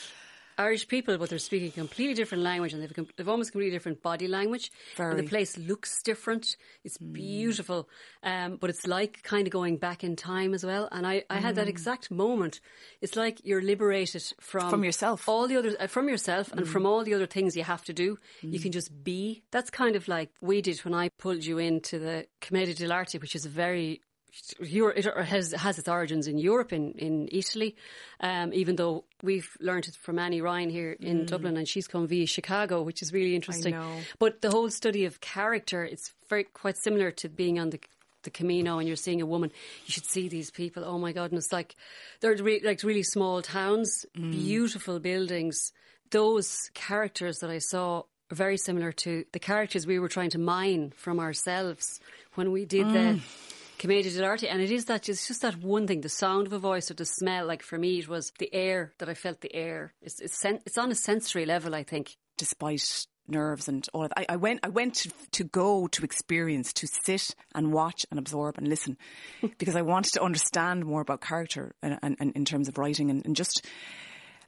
Irish 0.58 0.88
people, 0.88 1.18
but 1.18 1.30
they're 1.30 1.40
speaking 1.40 1.70
a 1.70 1.72
completely 1.72 2.14
different 2.14 2.44
language 2.44 2.74
and 2.74 2.82
they've, 2.82 2.94
com- 2.94 3.08
they've 3.18 3.28
almost 3.30 3.52
completely 3.52 3.76
different 3.76 4.02
body 4.02 4.28
language. 4.28 4.72
And 4.98 5.18
the 5.20 5.24
place 5.24 5.58
looks 5.58 6.02
different. 6.04 6.56
It's 6.84 6.98
Hmm. 6.98 7.14
beautiful. 7.14 7.90
Um, 8.24 8.58
but 8.58 8.70
it's 8.70 8.86
like 8.88 9.24
kind 9.24 9.48
of 9.48 9.52
going 9.52 9.78
back 9.78 10.04
in 10.04 10.16
time 10.16 10.54
as 10.54 10.64
well. 10.66 10.88
And 10.92 11.06
I, 11.08 11.24
I 11.30 11.38
had 11.40 11.52
Hmm. 11.56 11.62
that 11.62 11.68
exact 11.68 12.12
moment. 12.12 12.60
It's 13.02 13.16
like 13.16 13.42
you're 13.44 13.62
liberated 13.62 14.24
from, 14.40 14.70
From 14.70 14.84
yourself. 14.84 15.28
all 15.28 15.48
the 15.48 15.58
other 15.58 15.76
uh, 15.80 15.88
from 15.88 16.08
yourself 16.10 16.52
and 16.52 16.62
Mm. 16.62 16.68
from 16.68 16.86
all 16.86 17.04
the 17.04 17.14
other 17.14 17.26
things 17.28 17.56
you 17.56 17.64
have 17.64 17.84
to 17.86 17.94
do. 17.94 18.18
You 18.42 18.60
can 18.60 18.72
just 18.72 19.04
be. 19.04 19.44
That's 19.52 19.70
kind 19.70 19.96
of 19.96 20.08
like 20.08 20.30
we 20.42 20.62
did 20.62 20.78
when 20.86 20.94
I 20.94 21.10
pulled 21.18 21.44
you 21.44 21.58
into 21.58 22.00
the 22.00 22.28
Commedia 22.42 22.76
dell'arte, 22.76 23.20
which 23.22 23.36
is 23.36 23.46
a 23.46 23.50
very 23.50 24.02
Euro- 24.60 24.94
it 24.96 25.06
has 25.06 25.52
has 25.52 25.78
its 25.78 25.88
origins 25.88 26.28
in 26.28 26.38
Europe, 26.38 26.74
in 26.74 26.94
in 26.94 27.30
Italy. 27.32 27.76
Um, 28.20 28.54
even 28.54 28.76
though 28.76 29.04
we've 29.22 29.50
learned 29.60 29.88
it 29.88 29.96
from 29.96 30.18
Annie 30.20 30.42
Ryan 30.42 30.70
here 30.70 30.96
in 31.00 31.26
Dublin, 31.26 31.58
and 31.58 31.68
she's 31.68 31.88
come 31.88 32.08
via 32.08 32.26
Chicago, 32.26 32.82
which 32.82 33.02
is 33.02 33.14
really 33.14 33.36
interesting. 33.36 33.74
Mm. 33.74 34.02
But 34.20 34.42
the 34.42 34.50
whole 34.50 34.70
study 34.70 35.06
of 35.06 35.22
character, 35.22 35.84
it's 35.84 36.12
very 36.30 36.46
quite 36.46 36.78
similar 36.78 37.12
to 37.12 37.30
being 37.30 37.60
on 37.60 37.70
the 37.70 37.80
the 38.24 38.32
Camino 38.32 38.80
and 38.80 38.88
you're 38.88 38.96
seeing 38.96 39.22
a 39.22 39.26
woman, 39.26 39.52
you 39.86 39.92
should 39.92 40.06
see 40.06 40.28
these 40.30 40.50
people. 40.50 40.84
Oh 40.86 40.98
my 40.98 41.12
God. 41.12 41.32
And 41.32 41.38
it's 41.38 41.52
like, 41.52 41.76
they're 42.22 42.36
re- 42.36 42.62
like 42.64 42.82
really 42.84 43.04
small 43.04 43.42
towns, 43.42 44.06
beautiful 44.14 45.00
buildings. 45.00 45.72
Those 46.10 46.70
characters 46.74 47.40
that 47.40 47.50
I 47.50 47.60
saw 47.60 48.04
are 48.32 48.36
very 48.36 48.58
similar 48.58 48.92
to 48.92 49.26
the 49.32 49.40
characters 49.40 49.86
we 49.86 50.00
were 50.00 50.08
trying 50.08 50.30
to 50.32 50.40
mine 50.40 50.94
from 50.96 51.20
ourselves 51.20 52.00
when 52.36 52.52
we 52.52 52.66
did 52.66 52.88
the 52.88 53.20
Commedia 53.84 54.14
dell'arte. 54.14 54.48
And 54.50 54.62
it 54.62 54.72
is 54.72 54.86
that, 54.86 55.10
it's 55.10 55.28
just 55.28 55.42
that 55.42 55.58
one 55.58 55.88
thing, 55.88 56.00
the 56.00 56.08
sound 56.08 56.48
of 56.48 56.54
a 56.54 56.58
voice 56.58 56.90
or 56.90 56.94
the 56.94 57.04
smell. 57.04 57.46
Like 57.46 57.62
for 57.62 57.78
me, 57.78 58.00
it 58.00 58.08
was 58.08 58.32
the 58.40 58.54
air 58.54 58.94
that 59.00 59.10
I 59.10 59.14
felt 59.14 59.42
the 59.42 59.54
air. 59.54 59.94
It's, 60.02 60.22
it's, 60.22 60.40
sen- 60.40 60.62
it's 60.66 60.78
on 60.78 60.90
a 60.90 60.96
sensory 60.96 61.46
level, 61.46 61.76
I 61.76 61.84
think. 61.84 62.16
despite 62.38 63.06
nerves 63.28 63.68
and 63.68 63.86
all 63.94 64.04
of 64.04 64.10
that. 64.10 64.20
I, 64.22 64.34
I 64.34 64.36
went 64.38 64.62
I 64.64 64.70
went 64.70 64.96
to, 64.96 65.12
to 65.32 65.44
go 65.44 65.88
to 65.88 66.04
experience, 66.04 66.72
to 66.74 66.88
sit 66.88 67.36
and 67.54 67.74
watch 67.74 68.06
and 68.10 68.18
absorb 68.18 68.58
and 68.58 68.70
listen 68.70 68.98
because 69.58 69.76
I 69.76 69.82
wanted 69.82 70.14
to 70.14 70.24
understand 70.24 70.86
more 70.86 71.02
about 71.02 71.20
character 71.20 71.76
and, 71.82 72.00
and, 72.02 72.16
and 72.22 72.32
in 72.38 72.46
terms 72.46 72.70
of 72.70 72.78
writing 72.78 73.10
and, 73.10 73.26
and 73.26 73.36
just 73.36 73.66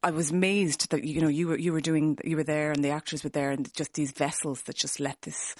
I 0.01 0.11
was 0.11 0.31
amazed 0.31 0.91
that 0.91 1.03
you 1.03 1.19
know 1.19 1.27
you 1.27 1.47
were 1.49 1.57
you 1.57 1.73
were 1.73 1.81
doing 1.81 2.17
you 2.23 2.37
were 2.37 2.43
there 2.43 2.71
and 2.71 2.83
the 2.83 2.91
actors 2.91 3.23
were 3.23 3.29
there 3.29 3.51
and 3.51 3.73
just 3.73 3.93
these 3.93 4.11
vessels 4.11 4.61
that 4.63 4.75
just 4.75 4.99
let 4.99 5.21
this 5.23 5.55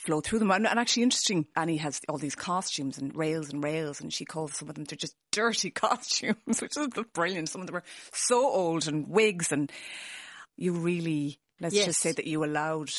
flow 0.00 0.20
through 0.20 0.40
them. 0.40 0.50
And, 0.50 0.66
and, 0.66 0.78
actually 0.78 1.04
interesting, 1.04 1.46
Annie 1.56 1.76
has 1.78 2.00
all 2.08 2.18
these 2.18 2.34
costumes 2.34 2.98
and 2.98 3.14
rails 3.14 3.50
and 3.50 3.62
rails 3.62 4.00
and 4.00 4.12
she 4.12 4.24
calls 4.24 4.54
some 4.54 4.68
of 4.68 4.74
them, 4.74 4.84
they're 4.84 4.96
just 4.96 5.16
dirty 5.32 5.70
costumes, 5.70 6.60
which 6.60 6.76
is 6.76 6.88
brilliant. 7.12 7.48
Some 7.48 7.60
of 7.60 7.66
them 7.66 7.76
are 7.76 7.84
so 8.12 8.46
old 8.46 8.88
and 8.88 9.08
wigs 9.08 9.52
and 9.52 9.70
you 10.56 10.72
really, 10.72 11.38
let's 11.60 11.74
yes. 11.74 11.86
just 11.86 12.00
say 12.00 12.12
that 12.12 12.26
you 12.26 12.44
allowed 12.44 12.90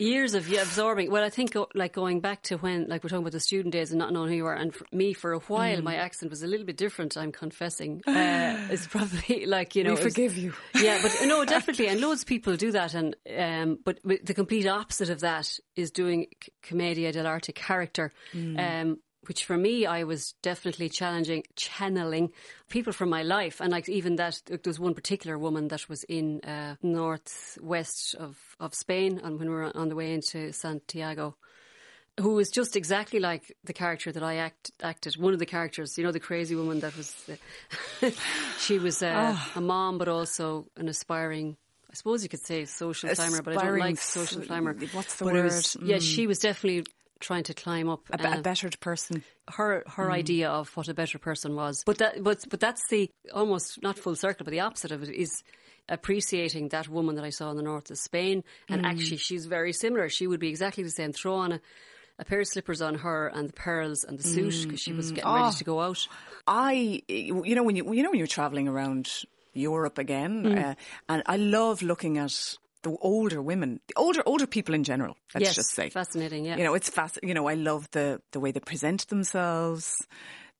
years 0.00 0.34
of 0.34 0.50
absorbing. 0.50 1.10
Well, 1.10 1.24
I 1.24 1.30
think 1.30 1.54
like 1.74 1.92
going 1.92 2.20
back 2.20 2.42
to 2.44 2.56
when, 2.56 2.88
like 2.88 3.04
we're 3.04 3.10
talking 3.10 3.22
about 3.22 3.32
the 3.32 3.40
student 3.40 3.72
days 3.72 3.90
and 3.90 3.98
not 3.98 4.12
knowing 4.12 4.30
who 4.30 4.36
you 4.36 4.46
are, 4.46 4.54
and 4.54 4.74
for 4.74 4.86
me 4.92 5.12
for 5.12 5.32
a 5.32 5.38
while, 5.40 5.78
mm. 5.78 5.82
my 5.82 5.96
accent 5.96 6.30
was 6.30 6.42
a 6.42 6.46
little 6.46 6.66
bit 6.66 6.76
different. 6.76 7.16
I'm 7.16 7.32
confessing. 7.32 8.02
Uh, 8.20 8.56
it's 8.70 8.86
probably 8.86 9.46
like 9.46 9.74
you 9.74 9.82
know, 9.82 9.94
we 9.94 9.96
forgive 9.96 10.36
you. 10.36 10.52
Yeah, 10.74 11.00
but 11.02 11.26
no, 11.26 11.44
definitely, 11.56 11.88
and 11.88 12.00
loads 12.00 12.22
of 12.22 12.26
people 12.26 12.56
do 12.56 12.72
that, 12.72 12.94
and 12.94 13.16
um, 13.36 13.78
but 13.84 13.98
the 14.02 14.34
complete 14.34 14.66
opposite 14.66 15.10
of 15.10 15.20
that 15.20 15.58
is 15.74 15.90
doing 15.90 16.26
commedia 16.62 17.12
dell'arte 17.12 17.54
character. 17.54 18.12
Mm. 18.34 18.82
Um, 18.82 18.98
which 19.30 19.44
for 19.44 19.56
me 19.56 19.86
I 19.86 20.02
was 20.02 20.34
definitely 20.42 20.88
challenging 20.88 21.44
channeling 21.54 22.32
people 22.68 22.92
from 22.92 23.10
my 23.10 23.22
life 23.22 23.60
and 23.60 23.70
like 23.70 23.88
even 23.88 24.16
that 24.16 24.42
there 24.44 24.58
was 24.66 24.80
one 24.80 24.92
particular 24.92 25.38
woman 25.38 25.68
that 25.68 25.88
was 25.88 26.02
in 26.02 26.40
uh, 26.40 26.74
northwest 26.82 28.16
of, 28.16 28.36
of 28.58 28.74
Spain 28.74 29.20
and 29.22 29.38
when 29.38 29.48
we 29.48 29.54
were 29.54 29.70
on 29.76 29.88
the 29.88 29.94
way 29.94 30.12
into 30.12 30.52
Santiago 30.52 31.36
who 32.18 32.34
was 32.34 32.50
just 32.50 32.74
exactly 32.74 33.20
like 33.20 33.56
the 33.62 33.72
character 33.72 34.10
that 34.10 34.22
I 34.24 34.38
act, 34.38 34.72
acted. 34.82 35.16
One 35.16 35.32
of 35.32 35.38
the 35.38 35.46
characters, 35.46 35.96
you 35.96 36.02
know, 36.02 36.10
the 36.10 36.20
crazy 36.20 36.56
woman 36.56 36.80
that 36.80 36.94
was. 36.96 37.14
Uh, 38.02 38.10
she 38.58 38.78
was 38.80 39.00
uh, 39.00 39.36
oh. 39.36 39.52
a 39.54 39.60
mom, 39.60 39.96
but 39.96 40.08
also 40.08 40.66
an 40.76 40.88
aspiring. 40.88 41.56
I 41.88 41.94
suppose 41.94 42.22
you 42.22 42.28
could 42.28 42.44
say 42.44 42.64
social 42.66 43.14
climber, 43.14 43.42
but 43.42 43.56
I 43.56 43.64
don't 43.64 43.78
like 43.78 43.96
social 43.96 44.42
climber. 44.42 44.76
What's 44.92 45.16
the 45.16 45.24
but 45.24 45.34
word? 45.34 45.44
Was, 45.44 45.76
mm. 45.80 45.88
Yeah, 45.88 45.98
she 45.98 46.26
was 46.26 46.40
definitely 46.40 46.84
trying 47.20 47.44
to 47.44 47.54
climb 47.54 47.88
up 47.88 48.00
a, 48.10 48.28
uh, 48.28 48.38
a 48.38 48.42
bettered 48.42 48.78
person. 48.80 49.22
Her 49.48 49.84
her 49.86 50.08
mm. 50.08 50.12
idea 50.12 50.50
of 50.50 50.74
what 50.76 50.88
a 50.88 50.94
better 50.94 51.18
person 51.18 51.54
was, 51.54 51.82
but 51.84 51.98
that 51.98 52.22
but 52.22 52.44
but 52.48 52.60
that's 52.60 52.86
the 52.88 53.10
almost 53.32 53.82
not 53.82 53.98
full 53.98 54.16
circle, 54.16 54.44
but 54.44 54.50
the 54.50 54.60
opposite 54.60 54.90
of 54.90 55.02
it 55.02 55.10
is 55.10 55.42
appreciating 55.88 56.68
that 56.68 56.88
woman 56.88 57.16
that 57.16 57.24
I 57.24 57.30
saw 57.30 57.50
in 57.50 57.56
the 57.56 57.62
north 57.62 57.90
of 57.90 57.98
Spain, 57.98 58.44
and 58.68 58.82
mm. 58.82 58.86
actually 58.86 59.18
she's 59.18 59.46
very 59.46 59.72
similar. 59.72 60.08
She 60.08 60.26
would 60.26 60.40
be 60.40 60.48
exactly 60.48 60.84
the 60.84 60.90
same. 60.90 61.12
Throw 61.12 61.34
on 61.34 61.52
a, 61.52 61.60
a 62.18 62.24
pair 62.24 62.40
of 62.40 62.46
slippers 62.46 62.80
on 62.80 62.96
her 62.96 63.28
and 63.28 63.48
the 63.48 63.52
pearls 63.52 64.04
and 64.04 64.18
the 64.18 64.22
suit 64.22 64.64
because 64.64 64.80
she 64.80 64.92
was 64.92 65.12
mm. 65.12 65.16
getting 65.16 65.30
oh, 65.30 65.44
ready 65.44 65.56
to 65.56 65.64
go 65.64 65.80
out. 65.80 66.08
I, 66.46 67.02
you 67.08 67.54
know, 67.54 67.62
when 67.62 67.76
you 67.76 67.92
you 67.92 68.02
know 68.02 68.10
when 68.10 68.18
you're 68.18 68.26
traveling 68.26 68.68
around 68.68 69.10
Europe 69.52 69.98
again, 69.98 70.44
mm. 70.44 70.64
uh, 70.70 70.74
and 71.08 71.22
I 71.26 71.36
love 71.36 71.82
looking 71.82 72.18
at 72.18 72.56
the 72.82 72.96
older 73.00 73.42
women, 73.42 73.80
the 73.88 73.94
older 73.96 74.22
older 74.26 74.46
people 74.46 74.74
in 74.74 74.84
general. 74.84 75.16
Let's 75.34 75.44
yes, 75.44 75.54
just 75.54 75.70
say 75.70 75.90
fascinating. 75.90 76.44
Yeah, 76.44 76.56
you 76.56 76.64
know, 76.64 76.74
it's 76.74 76.90
fast. 76.90 77.18
You 77.22 77.34
know, 77.34 77.46
I 77.46 77.54
love 77.54 77.90
the 77.90 78.20
the 78.32 78.40
way 78.40 78.52
they 78.52 78.60
present 78.60 79.08
themselves, 79.08 79.94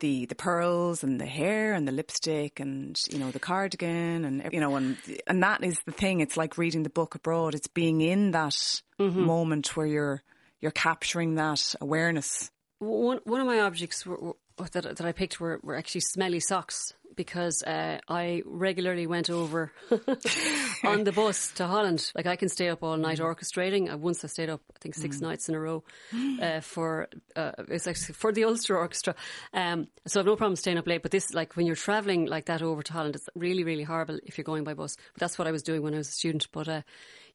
the 0.00 0.26
the 0.26 0.34
pearls 0.34 1.04
and 1.04 1.20
the 1.20 1.26
hair 1.26 1.72
and 1.72 1.86
the 1.86 1.92
lipstick 1.92 2.60
and 2.60 3.00
you 3.10 3.18
know 3.18 3.30
the 3.30 3.38
cardigan 3.38 4.24
and 4.24 4.52
you 4.52 4.60
know 4.60 4.76
and 4.76 4.96
and 5.26 5.42
that 5.42 5.62
is 5.62 5.78
the 5.86 5.92
thing. 5.92 6.20
It's 6.20 6.36
like 6.36 6.58
reading 6.58 6.82
the 6.82 6.90
book 6.90 7.14
abroad. 7.14 7.54
It's 7.54 7.68
being 7.68 8.00
in 8.00 8.32
that 8.32 8.82
mm-hmm. 8.98 9.20
moment 9.20 9.76
where 9.76 9.86
you're 9.86 10.22
you're 10.60 10.72
capturing 10.72 11.36
that 11.36 11.74
awareness. 11.80 12.50
One 12.78 13.20
one 13.24 13.40
of 13.40 13.46
my 13.46 13.60
objects 13.60 14.04
were, 14.04 14.18
were, 14.18 14.68
that 14.72 14.82
that 14.82 15.00
I 15.02 15.12
picked 15.12 15.40
were, 15.40 15.60
were 15.62 15.76
actually 15.76 16.02
smelly 16.02 16.40
socks 16.40 16.94
because 17.20 17.62
uh, 17.62 17.98
I 18.08 18.42
regularly 18.46 19.06
went 19.06 19.28
over 19.28 19.70
on 20.84 21.04
the 21.04 21.12
bus 21.14 21.52
to 21.56 21.66
Holland. 21.66 22.10
Like 22.14 22.24
I 22.24 22.34
can 22.34 22.48
stay 22.48 22.70
up 22.70 22.82
all 22.82 22.96
night 22.96 23.18
mm. 23.18 23.26
orchestrating. 23.26 23.90
I 23.90 23.96
once 23.96 24.24
I 24.24 24.28
stayed 24.28 24.48
up, 24.48 24.62
I 24.74 24.78
think 24.78 24.94
six 24.94 25.18
mm. 25.18 25.22
nights 25.24 25.46
in 25.50 25.54
a 25.54 25.60
row 25.60 25.84
uh, 26.40 26.60
for 26.60 27.08
uh, 27.36 27.52
it's 27.68 27.86
actually 27.86 28.14
for 28.14 28.32
the 28.32 28.44
Ulster 28.44 28.78
Orchestra. 28.78 29.14
Um, 29.52 29.88
so 30.06 30.18
I've 30.18 30.24
no 30.24 30.34
problem 30.34 30.56
staying 30.56 30.78
up 30.78 30.86
late. 30.86 31.02
But 31.02 31.10
this, 31.10 31.34
like 31.34 31.56
when 31.56 31.66
you're 31.66 31.76
travelling 31.76 32.24
like 32.24 32.46
that 32.46 32.62
over 32.62 32.82
to 32.82 32.92
Holland, 32.94 33.16
it's 33.16 33.28
really 33.34 33.64
really 33.64 33.82
horrible 33.82 34.18
if 34.24 34.38
you're 34.38 34.44
going 34.46 34.64
by 34.64 34.72
bus. 34.72 34.96
But 35.12 35.20
that's 35.20 35.38
what 35.38 35.46
I 35.46 35.50
was 35.50 35.62
doing 35.62 35.82
when 35.82 35.92
I 35.92 35.98
was 35.98 36.08
a 36.08 36.12
student. 36.12 36.46
But 36.52 36.68
uh, 36.68 36.82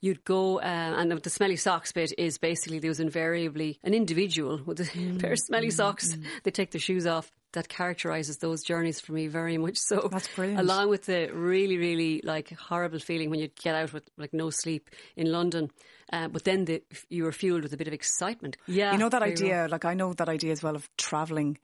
you'd 0.01 0.25
go, 0.25 0.57
uh, 0.61 0.95
and 0.97 1.11
the, 1.11 1.17
the, 1.17 1.29
smelly 1.29 1.57
socks 1.57 1.91
bit 1.91 2.11
is 2.17 2.39
basically 2.39 2.79
there 2.79 2.89
was 2.89 2.99
invariably 2.99 3.79
an 3.83 3.93
individual 3.93 4.61
with 4.65 4.79
a 4.79 4.85
mm. 4.85 5.19
pair 5.21 5.33
of 5.33 5.39
smelly 5.39 5.69
socks. 5.69 6.15
Mm. 6.15 6.23
They 6.43 6.49
take 6.49 6.71
their 6.71 6.81
shoes 6.81 7.05
off 7.05 7.31
that 7.55 7.67
characterizes 7.67 8.37
those 8.37 8.63
journeys 8.63 9.01
for 9.01 9.11
me 9.11 9.27
very 9.27 9.57
much 9.57 9.77
so. 9.77 10.07
That's 10.11 10.27
brilliant. 10.29 10.61
Along 10.61 10.87
with 10.89 11.05
the 11.07 11.29
really, 11.33 11.77
really 11.77 12.21
like 12.23 12.51
horrible 12.51 12.99
feeling 12.99 13.29
when 13.29 13.39
you 13.39 13.49
get 13.61 13.75
out 13.75 13.91
with 13.91 14.07
like 14.17 14.33
no 14.33 14.49
sleep 14.51 14.89
in 15.17 15.31
London, 15.31 15.71
uh, 16.13 16.29
but 16.29 16.43
then 16.43 16.65
the, 16.65 16.83
you 17.09 17.23
were 17.23 17.31
fueled 17.31 17.63
with 17.63 17.73
a 17.73 17.77
bit 17.77 17.87
of 17.87 17.93
excitement. 17.93 18.55
Yeah, 18.67 18.91
you 18.93 18.97
know 18.97 19.09
that 19.09 19.23
idea. 19.23 19.67
Like 19.69 19.83
I 19.83 19.95
know 19.95 20.13
that 20.13 20.29
idea 20.29 20.51
as 20.51 20.63
well 20.63 20.75
of 20.75 20.87
traveling 20.95 21.57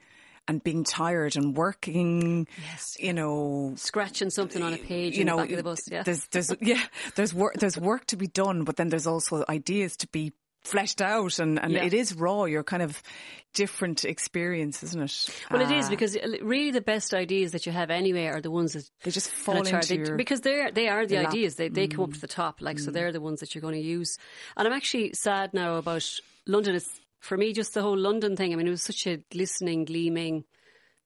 and 0.48 0.64
being 0.64 0.84
tired 0.84 1.36
and 1.36 1.56
working. 1.56 2.48
Yes. 2.66 2.96
You 3.00 3.14
know, 3.14 3.74
scratching 3.78 4.32
something 4.32 4.62
on 4.64 4.74
a 4.74 4.78
page. 4.78 5.18
You 5.18 5.24
know, 5.24 5.46
the, 5.46 5.56
the 5.56 5.64
bus. 5.64 5.90
Yeah. 5.90 6.04
There's, 6.04 6.26
there's, 6.32 6.52
yeah, 6.62 6.82
there's 7.16 7.34
work, 7.34 7.56
there's 7.56 7.78
work 7.78 8.08
to 8.08 8.18
be 8.18 8.28
done, 8.28 8.64
but 8.64 8.76
then 8.76 8.90
there's 8.90 9.08
also 9.08 9.46
ideas 9.48 9.96
to 9.98 10.08
be 10.08 10.34
fleshed 10.62 11.02
out 11.02 11.40
and, 11.40 11.60
and 11.60 11.74
yeah. 11.74 11.84
it 11.84 11.94
is 11.94 12.16
raw. 12.16 12.46
You're 12.46 12.64
kind 12.64 12.84
of 12.84 13.02
different 13.54 14.06
experience, 14.06 14.82
isn't 14.84 15.02
it? 15.02 15.44
Well, 15.50 15.62
uh, 15.62 15.70
it 15.70 15.78
is 15.78 15.88
ah. 15.88 15.90
because 15.90 16.18
really 16.42 16.72
the 16.72 16.82
best 16.82 17.14
ideas 17.14 17.52
that 17.52 17.66
you 17.66 17.72
have 17.72 17.90
anyway 17.90 18.28
are 18.28 18.42
the 18.42 18.52
ones 18.52 18.74
that 18.74 18.90
they 19.04 19.12
just 19.12 19.30
fall 19.30 19.58
into 19.58 19.88
they, 19.88 19.98
your, 19.98 20.16
because 20.16 20.42
they're 20.42 20.72
they 20.72 20.88
are 20.88 21.06
the 21.06 21.18
ideas. 21.18 21.56
They 21.56 21.70
they 21.70 21.88
mm. 21.88 21.96
come 21.96 22.04
up 22.06 22.14
to 22.14 22.22
the 22.22 22.28
top, 22.28 22.62
like 22.62 22.78
mm. 22.78 22.86
so 22.86 22.92
they're 22.92 23.12
the 23.12 23.22
ones 23.22 23.40
that 23.42 23.54
you're 23.54 23.62
going 23.62 23.76
to 23.76 23.82
use. 23.82 24.18
And 24.56 24.68
I'm 24.68 24.74
actually 24.74 25.14
sad 25.14 25.54
now 25.54 25.76
about 25.76 26.08
London. 26.48 26.76
It's 26.76 27.02
for 27.20 27.38
me 27.38 27.54
just 27.54 27.74
the 27.74 27.82
whole 27.82 27.98
London 27.98 28.36
thing. 28.36 28.54
I 28.54 28.56
mean, 28.56 28.68
it 28.68 28.72
was 28.72 28.84
such 28.84 29.08
a 29.08 29.18
glistening, 29.32 29.86
gleaming 29.86 30.46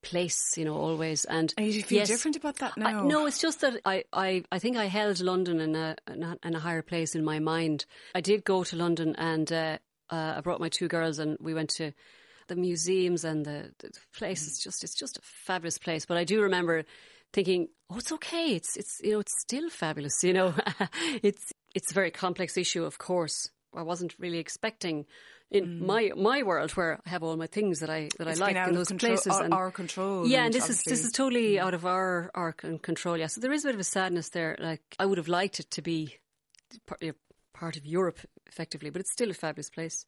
place, 0.06 0.56
you 0.56 0.64
know, 0.64 0.76
always. 0.76 1.24
And, 1.24 1.52
and 1.58 1.66
you 1.66 1.82
feel 1.82 1.98
yes, 1.98 2.08
different 2.08 2.36
about 2.36 2.56
that 2.56 2.76
now? 2.76 3.04
I, 3.04 3.06
no, 3.06 3.26
it's 3.26 3.40
just 3.40 3.60
that 3.62 3.80
I, 3.84 4.04
I, 4.12 4.44
I 4.52 4.58
think 4.58 4.76
I 4.76 4.86
held 4.86 5.20
London 5.20 5.60
in 5.60 5.74
a, 5.74 5.96
in 6.08 6.54
a 6.54 6.58
higher 6.58 6.82
place 6.82 7.14
in 7.14 7.24
my 7.24 7.40
mind. 7.40 7.86
I 8.14 8.20
did 8.20 8.44
go 8.44 8.62
to 8.64 8.76
London 8.76 9.16
and 9.18 9.52
uh, 9.52 9.78
uh, 10.10 10.34
I 10.36 10.40
brought 10.40 10.60
my 10.60 10.68
two 10.68 10.86
girls 10.86 11.18
and 11.18 11.36
we 11.40 11.54
went 11.54 11.70
to 11.70 11.92
the 12.48 12.56
museums 12.56 13.24
and 13.24 13.44
the, 13.44 13.72
the 13.80 13.90
place 14.16 14.46
is 14.46 14.60
just 14.62 14.84
it's 14.84 14.94
just 14.94 15.18
a 15.18 15.22
fabulous 15.22 15.78
place. 15.78 16.06
But 16.06 16.16
I 16.16 16.24
do 16.24 16.42
remember 16.42 16.84
thinking, 17.32 17.68
oh, 17.90 17.98
it's 17.98 18.12
okay. 18.12 18.54
It's 18.54 18.76
it's 18.76 19.00
you 19.02 19.12
know 19.12 19.20
it's 19.20 19.34
still 19.40 19.68
fabulous. 19.68 20.22
You 20.22 20.32
know, 20.32 20.54
it's 21.22 21.52
it's 21.74 21.90
a 21.90 21.94
very 21.94 22.10
complex 22.10 22.56
issue, 22.56 22.84
of 22.84 22.98
course. 22.98 23.50
I 23.74 23.82
wasn't 23.82 24.14
really 24.18 24.38
expecting 24.38 25.06
in 25.50 25.64
mm. 25.64 25.80
my 25.80 26.10
my 26.16 26.42
world 26.42 26.72
where 26.72 26.98
I 27.06 27.08
have 27.08 27.22
all 27.22 27.36
my 27.36 27.46
things 27.46 27.80
that 27.80 27.90
I 27.90 28.08
that 28.18 28.28
it's 28.28 28.40
I 28.40 28.52
like 28.52 28.68
in 28.68 28.74
those 28.74 28.88
control, 28.88 29.12
places. 29.12 29.32
Our, 29.32 29.44
and, 29.44 29.54
our 29.54 29.70
control. 29.70 30.26
Yeah, 30.26 30.44
and 30.44 30.54
this 30.54 30.68
is 30.68 30.82
this 30.82 31.04
is 31.04 31.12
totally 31.12 31.54
mm. 31.54 31.60
out 31.60 31.74
of 31.74 31.86
our 31.86 32.30
our 32.34 32.52
control. 32.52 33.16
Yeah, 33.16 33.28
so 33.28 33.40
there 33.40 33.52
is 33.52 33.64
a 33.64 33.68
bit 33.68 33.74
of 33.74 33.80
a 33.80 33.84
sadness 33.84 34.30
there. 34.30 34.56
Like 34.58 34.82
I 34.98 35.06
would 35.06 35.18
have 35.18 35.28
liked 35.28 35.60
it 35.60 35.70
to 35.72 35.82
be 35.82 36.16
part, 36.86 37.02
part 37.54 37.76
of 37.76 37.86
Europe 37.86 38.18
effectively, 38.46 38.90
but 38.90 39.00
it's 39.00 39.12
still 39.12 39.30
a 39.30 39.34
fabulous 39.34 39.70
place. 39.70 40.06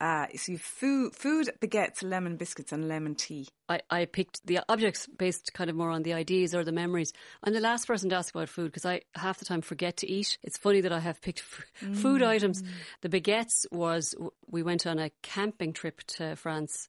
Uh, 0.00 0.26
so 0.36 0.56
food, 0.56 1.14
food, 1.14 1.50
baguettes, 1.60 2.04
lemon 2.04 2.36
biscuits, 2.36 2.70
and 2.70 2.86
lemon 2.86 3.16
tea. 3.16 3.48
I, 3.68 3.80
I 3.90 4.04
picked 4.04 4.46
the 4.46 4.60
objects 4.68 5.06
based 5.06 5.52
kind 5.54 5.68
of 5.68 5.74
more 5.74 5.90
on 5.90 6.02
the 6.04 6.12
ideas 6.12 6.54
or 6.54 6.62
the 6.62 6.72
memories. 6.72 7.12
I'm 7.42 7.52
the 7.52 7.60
last 7.60 7.86
person 7.86 8.08
to 8.10 8.16
ask 8.16 8.32
about 8.32 8.48
food 8.48 8.66
because 8.66 8.86
I 8.86 9.02
half 9.16 9.38
the 9.38 9.44
time 9.44 9.60
forget 9.60 9.96
to 9.98 10.10
eat. 10.10 10.38
It's 10.42 10.56
funny 10.56 10.82
that 10.82 10.92
I 10.92 11.00
have 11.00 11.20
picked 11.20 11.40
f- 11.40 11.64
mm. 11.82 11.96
food 11.96 12.22
items. 12.22 12.62
The 13.00 13.08
baguettes 13.08 13.66
was 13.72 14.14
we 14.46 14.62
went 14.62 14.86
on 14.86 15.00
a 15.00 15.10
camping 15.22 15.72
trip 15.72 16.00
to 16.18 16.36
France 16.36 16.88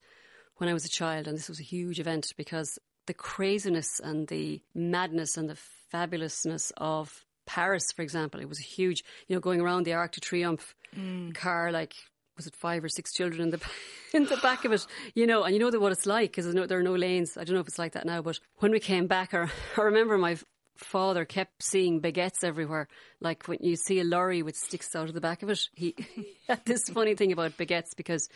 when 0.57 0.69
I 0.69 0.73
was 0.73 0.85
a 0.85 0.89
child, 0.89 1.27
and 1.27 1.35
this 1.35 1.49
was 1.49 1.59
a 1.59 1.63
huge 1.63 1.99
event 1.99 2.33
because 2.37 2.77
the 3.07 3.13
craziness 3.15 3.99
and 3.99 4.27
the 4.27 4.61
madness 4.75 5.35
and 5.35 5.49
the 5.49 5.57
fabulousness 5.91 6.71
of 6.77 7.25
Paris, 7.47 7.91
for 7.91 8.03
example, 8.03 8.39
it 8.39 8.47
was 8.47 8.59
a 8.59 8.63
huge, 8.63 9.03
you 9.27 9.35
know, 9.35 9.39
going 9.39 9.59
around 9.59 9.83
the 9.83 9.93
Arc 9.93 10.11
de 10.11 10.21
Triomphe 10.21 10.75
mm. 10.95 11.33
car, 11.33 11.71
like 11.71 11.95
was 12.39 12.47
it 12.47 12.55
five 12.55 12.83
or 12.83 12.89
six 12.89 13.13
children 13.13 13.41
in 13.41 13.49
the 13.51 13.59
in 14.13 14.25
the 14.25 14.37
back 14.37 14.65
of 14.65 14.71
it, 14.71 14.87
you 15.13 15.27
know, 15.27 15.43
and 15.43 15.53
you 15.53 15.59
know 15.59 15.77
what 15.79 15.91
it's 15.91 16.05
like 16.05 16.31
because 16.31 16.51
there 16.53 16.79
are 16.79 16.83
no 16.83 16.95
lanes. 16.95 17.37
I 17.37 17.43
don't 17.43 17.53
know 17.53 17.61
if 17.61 17.67
it's 17.67 17.79
like 17.79 17.93
that 17.93 18.05
now, 18.05 18.21
but 18.21 18.39
when 18.57 18.71
we 18.71 18.79
came 18.79 19.07
back, 19.07 19.33
I, 19.33 19.49
I 19.77 19.81
remember 19.81 20.17
my 20.17 20.37
father 20.77 21.25
kept 21.25 21.61
seeing 21.61 22.01
baguettes 22.01 22.43
everywhere. 22.43 22.87
Like 23.19 23.47
when 23.47 23.59
you 23.61 23.75
see 23.75 23.99
a 23.99 24.03
lorry 24.03 24.41
with 24.41 24.55
sticks 24.55 24.95
out 24.95 25.09
of 25.09 25.13
the 25.13 25.21
back 25.21 25.43
of 25.43 25.49
it, 25.49 25.59
he, 25.75 25.93
he 26.15 26.37
had 26.47 26.65
this 26.65 26.83
funny 26.89 27.15
thing 27.15 27.31
about 27.31 27.57
baguettes 27.57 27.95
because 27.95 28.29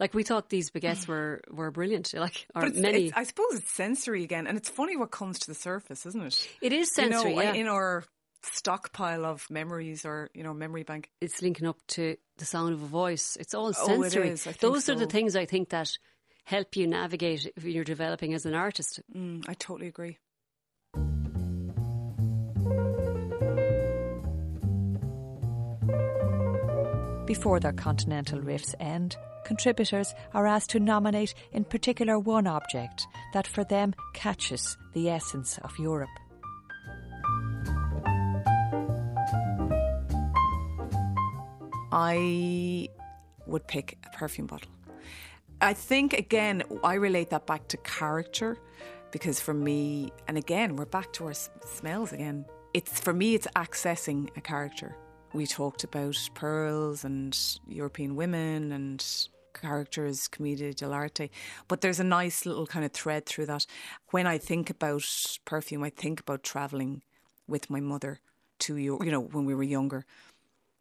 like 0.00 0.14
we 0.14 0.22
thought 0.22 0.48
these 0.48 0.70
baguettes 0.70 1.06
were, 1.06 1.42
were 1.50 1.70
brilliant. 1.70 2.12
Like 2.14 2.46
or 2.54 2.66
it's, 2.66 2.78
many. 2.78 3.06
It's, 3.06 3.16
I 3.16 3.24
suppose 3.24 3.54
it's 3.54 3.72
sensory 3.74 4.24
again, 4.24 4.46
and 4.46 4.56
it's 4.56 4.68
funny 4.68 4.96
what 4.96 5.10
comes 5.10 5.38
to 5.40 5.48
the 5.48 5.54
surface, 5.54 6.06
isn't 6.06 6.22
it? 6.22 6.48
It 6.60 6.72
is 6.72 6.90
sensory. 6.94 7.30
You 7.30 7.36
know, 7.36 7.42
yeah. 7.42 7.52
in 7.52 7.66
our 7.68 8.04
stockpile 8.42 9.24
of 9.24 9.48
memories 9.50 10.04
or 10.04 10.30
you 10.34 10.42
know 10.42 10.54
memory 10.54 10.82
bank. 10.82 11.10
It's 11.20 11.42
linking 11.42 11.66
up 11.66 11.78
to 11.88 12.16
the 12.38 12.44
sound 12.44 12.74
of 12.74 12.82
a 12.82 12.86
voice. 12.86 13.36
It's 13.40 13.54
all 13.54 13.72
sensory. 13.72 14.20
Oh, 14.20 14.24
it 14.24 14.32
is. 14.32 14.44
Those 14.60 14.84
so. 14.84 14.92
are 14.92 14.96
the 14.96 15.06
things 15.06 15.36
I 15.36 15.46
think 15.46 15.70
that 15.70 15.96
help 16.44 16.76
you 16.76 16.86
navigate 16.86 17.50
if 17.56 17.64
you're 17.64 17.84
developing 17.84 18.34
as 18.34 18.46
an 18.46 18.54
artist. 18.54 19.00
Mm, 19.14 19.44
I 19.48 19.54
totally 19.54 19.88
agree. 19.88 20.18
Before 27.26 27.60
their 27.60 27.72
continental 27.72 28.40
riffs 28.40 28.74
end, 28.80 29.16
contributors 29.44 30.12
are 30.34 30.46
asked 30.46 30.70
to 30.70 30.80
nominate 30.80 31.34
in 31.52 31.64
particular 31.64 32.18
one 32.18 32.46
object 32.46 33.06
that 33.32 33.46
for 33.46 33.64
them 33.64 33.94
catches 34.12 34.76
the 34.92 35.08
essence 35.08 35.58
of 35.62 35.78
Europe. 35.78 36.10
I 41.92 42.88
would 43.46 43.66
pick 43.68 43.98
a 44.06 44.16
perfume 44.16 44.46
bottle. 44.46 44.70
I 45.60 45.74
think, 45.74 46.14
again, 46.14 46.62
I 46.82 46.94
relate 46.94 47.30
that 47.30 47.46
back 47.46 47.68
to 47.68 47.76
character 47.76 48.56
because 49.12 49.38
for 49.38 49.54
me, 49.54 50.10
and 50.26 50.38
again, 50.38 50.74
we're 50.74 50.86
back 50.86 51.12
to 51.14 51.26
our 51.26 51.34
smells 51.34 52.12
again. 52.12 52.46
It's 52.74 52.98
for 52.98 53.12
me, 53.12 53.34
it's 53.34 53.46
accessing 53.54 54.30
a 54.36 54.40
character. 54.40 54.96
We 55.34 55.46
talked 55.46 55.84
about 55.84 56.16
pearls 56.34 57.04
and 57.04 57.38
European 57.68 58.16
women 58.16 58.72
and 58.72 59.04
characters, 59.54 60.28
commedia 60.28 60.72
dell'arte, 60.72 61.28
but 61.68 61.82
there's 61.82 62.00
a 62.00 62.04
nice 62.04 62.46
little 62.46 62.66
kind 62.66 62.84
of 62.84 62.92
thread 62.92 63.26
through 63.26 63.46
that. 63.46 63.66
When 64.10 64.26
I 64.26 64.38
think 64.38 64.70
about 64.70 65.04
perfume, 65.44 65.84
I 65.84 65.90
think 65.90 66.20
about 66.20 66.42
traveling 66.42 67.02
with 67.46 67.68
my 67.68 67.80
mother 67.80 68.20
to 68.60 68.76
Europe, 68.76 69.04
you 69.04 69.10
know, 69.10 69.20
when 69.20 69.44
we 69.44 69.54
were 69.54 69.62
younger. 69.62 70.06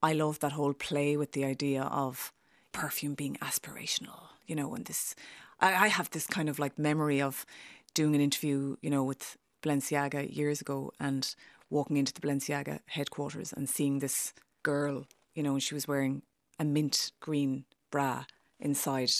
I 0.03 0.13
love 0.13 0.39
that 0.39 0.53
whole 0.53 0.73
play 0.73 1.15
with 1.15 1.33
the 1.33 1.45
idea 1.45 1.83
of 1.83 2.33
perfume 2.71 3.13
being 3.13 3.37
aspirational, 3.41 4.29
you 4.47 4.55
know, 4.55 4.73
and 4.73 4.85
this. 4.85 5.15
I, 5.59 5.85
I 5.85 5.87
have 5.87 6.09
this 6.09 6.27
kind 6.27 6.49
of 6.49 6.59
like 6.59 6.77
memory 6.79 7.21
of 7.21 7.45
doing 7.93 8.15
an 8.15 8.21
interview, 8.21 8.77
you 8.81 8.89
know, 8.89 9.03
with 9.03 9.37
Balenciaga 9.61 10.35
years 10.35 10.61
ago 10.61 10.91
and 10.99 11.35
walking 11.69 11.97
into 11.97 12.13
the 12.13 12.21
Balenciaga 12.21 12.79
headquarters 12.87 13.53
and 13.53 13.69
seeing 13.69 13.99
this 13.99 14.33
girl, 14.63 15.05
you 15.35 15.43
know, 15.43 15.53
and 15.53 15.63
she 15.63 15.73
was 15.73 15.87
wearing 15.87 16.23
a 16.59 16.65
mint 16.65 17.11
green 17.19 17.65
bra 17.91 18.25
inside 18.59 19.11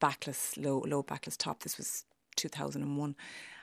backless, 0.00 0.56
low, 0.56 0.84
low 0.86 1.02
backless 1.02 1.36
top. 1.36 1.62
This 1.62 1.78
was 1.78 2.04
2001. 2.36 3.16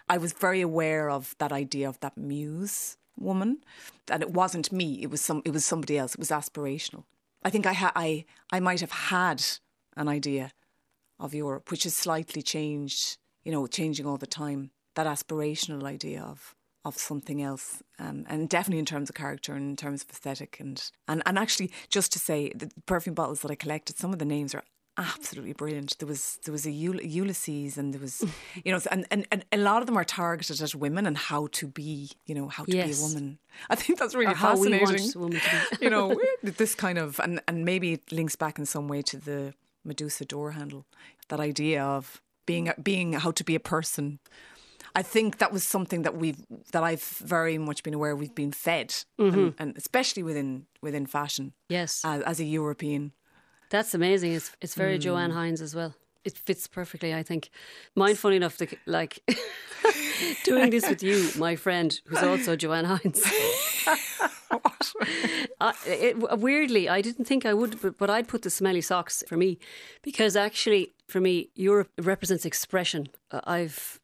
I 0.10 0.18
was 0.18 0.34
very 0.34 0.62
aware 0.62 1.10
of 1.10 1.36
that 1.40 1.52
idea 1.52 1.88
of 1.88 2.00
that 2.02 2.18
muse 2.18 2.98
woman, 3.18 3.64
and 4.10 4.22
it 4.22 4.32
wasn't 4.32 4.72
me. 4.72 5.02
It 5.02 5.10
was 5.10 5.22
some. 5.22 5.42
It 5.46 5.52
was 5.52 5.66
somebody 5.66 5.98
else. 5.98 6.14
It 6.14 6.20
was 6.20 6.30
aspirational. 6.30 7.04
I 7.44 7.50
think 7.50 7.66
I 7.66 7.74
ha- 7.74 7.92
I 7.96 8.26
I 8.52 8.60
might 8.60 8.82
have 8.82 8.92
had 8.92 9.44
an 9.96 10.08
idea 10.08 10.52
of 11.20 11.34
Europe, 11.34 11.72
which 11.72 11.84
has 11.84 11.96
slightly 11.96 12.42
changed. 12.42 13.18
You 13.44 13.52
know, 13.52 13.68
changing 13.68 14.06
all 14.06 14.18
the 14.18 14.28
time. 14.28 14.72
That 14.96 15.08
aspirational 15.08 15.84
idea 15.84 16.22
of 16.22 16.56
of 16.86 16.98
something 16.98 17.42
else, 17.42 17.82
um, 17.98 18.26
and 18.28 18.50
definitely 18.50 18.80
in 18.80 18.86
terms 18.86 19.10
of 19.10 19.16
character 19.16 19.54
and 19.54 19.70
in 19.70 19.76
terms 19.76 20.04
of 20.04 20.10
aesthetic, 20.10 20.60
and 20.60 20.92
and 21.08 21.24
and 21.26 21.40
actually, 21.40 21.72
just 21.90 22.12
to 22.14 22.20
say, 22.20 22.52
the 22.56 22.70
perfume 22.86 23.16
bottles 23.16 23.42
that 23.42 23.52
I 23.52 23.56
collected, 23.56 23.98
some 23.98 24.12
of 24.12 24.20
the 24.20 24.26
names 24.26 24.54
are 24.54 24.64
absolutely 24.98 25.54
brilliant. 25.54 25.98
There 26.00 26.08
was 26.08 26.40
there 26.46 26.52
was 26.52 26.66
a 26.66 26.72
Ulysses, 26.72 27.78
and 27.78 27.94
there 27.94 28.02
was, 28.02 28.24
you 28.64 28.72
know, 28.72 28.80
and, 28.92 29.06
and, 29.12 29.26
and 29.32 29.46
a 29.52 29.58
lot 29.58 29.82
of 29.82 29.88
them 29.88 29.98
are 29.98 30.04
targeted 30.04 30.62
at 30.62 30.76
women 30.76 31.06
and 31.06 31.18
how 31.18 31.48
to 31.54 31.68
be, 31.68 32.12
you 32.26 32.36
know, 32.36 32.48
how 32.48 32.66
to 32.66 32.72
yes. 32.72 32.88
be 32.88 32.94
a 32.94 33.08
woman. 33.08 33.40
I 33.70 33.76
think 33.76 34.00
that's 34.00 34.16
really 34.16 34.34
or 34.34 34.36
fascinating. 34.36 35.12
you 35.82 35.90
know, 35.90 36.20
this 36.44 36.76
kind 36.76 36.98
of 36.98 37.20
and 37.20 37.42
and 37.48 37.66
maybe 37.66 37.94
it 37.94 38.12
links 38.12 38.36
back 38.36 38.60
in 38.60 38.66
some 38.66 38.88
way 38.88 39.02
to 39.04 39.18
the 39.18 39.54
Medusa 39.84 40.26
door 40.26 40.52
handle. 40.52 40.86
That 41.30 41.40
idea 41.40 41.84
of 41.84 42.22
being 42.46 42.72
being 42.82 43.14
how 43.14 43.32
to 43.32 43.44
be 43.44 43.56
a 43.56 43.60
person. 43.60 44.20
I 44.96 45.02
think 45.02 45.40
that 45.40 45.52
was 45.52 45.64
something 45.64 46.04
that 46.04 46.16
we've 46.18 46.46
that 46.72 46.84
I've 46.84 47.04
very 47.04 47.58
much 47.58 47.82
been 47.82 47.96
aware 47.96 48.16
we've 48.16 48.36
been 48.36 48.52
fed, 48.52 48.90
mm-hmm. 49.20 49.40
and, 49.40 49.54
and, 49.58 49.78
especially 49.78 50.22
within 50.22 50.68
within 50.82 51.08
fashion. 51.08 51.54
Yes, 51.68 52.02
as, 52.06 52.22
as 52.22 52.40
a 52.40 52.44
European. 52.44 53.14
That's 53.74 53.96
amazing. 53.96 54.34
It's 54.34 54.52
it's 54.62 54.76
very 54.76 55.00
mm. 55.00 55.02
Joanne 55.02 55.32
Hynes 55.32 55.60
as 55.60 55.74
well. 55.74 55.96
It 56.24 56.38
fits 56.38 56.68
perfectly, 56.68 57.12
I 57.12 57.24
think. 57.24 57.50
Mine, 57.96 58.14
funny 58.14 58.36
enough, 58.36 58.56
to, 58.58 58.68
like 58.86 59.20
doing 60.44 60.70
this 60.70 60.88
with 60.88 61.02
you, 61.02 61.32
my 61.40 61.56
friend, 61.56 62.00
who's 62.06 62.22
also 62.22 62.56
Joanne 62.56 62.86
Hynes. 62.86 63.20
I, 65.60 65.74
it, 65.88 66.40
weirdly, 66.40 66.88
I 66.88 67.02
didn't 67.02 67.26
think 67.26 67.48
I 67.48 67.56
would, 67.56 67.82
but, 67.82 67.98
but 67.98 68.12
I'd 68.12 68.28
put 68.28 68.44
the 68.44 68.52
smelly 68.52 68.82
socks 68.82 69.24
for 69.28 69.38
me 69.38 69.58
because 70.04 70.36
actually, 70.36 70.94
for 71.08 71.20
me, 71.20 71.50
Europe 71.56 71.90
represents 71.98 72.46
expression. 72.46 73.08
I've 73.32 74.00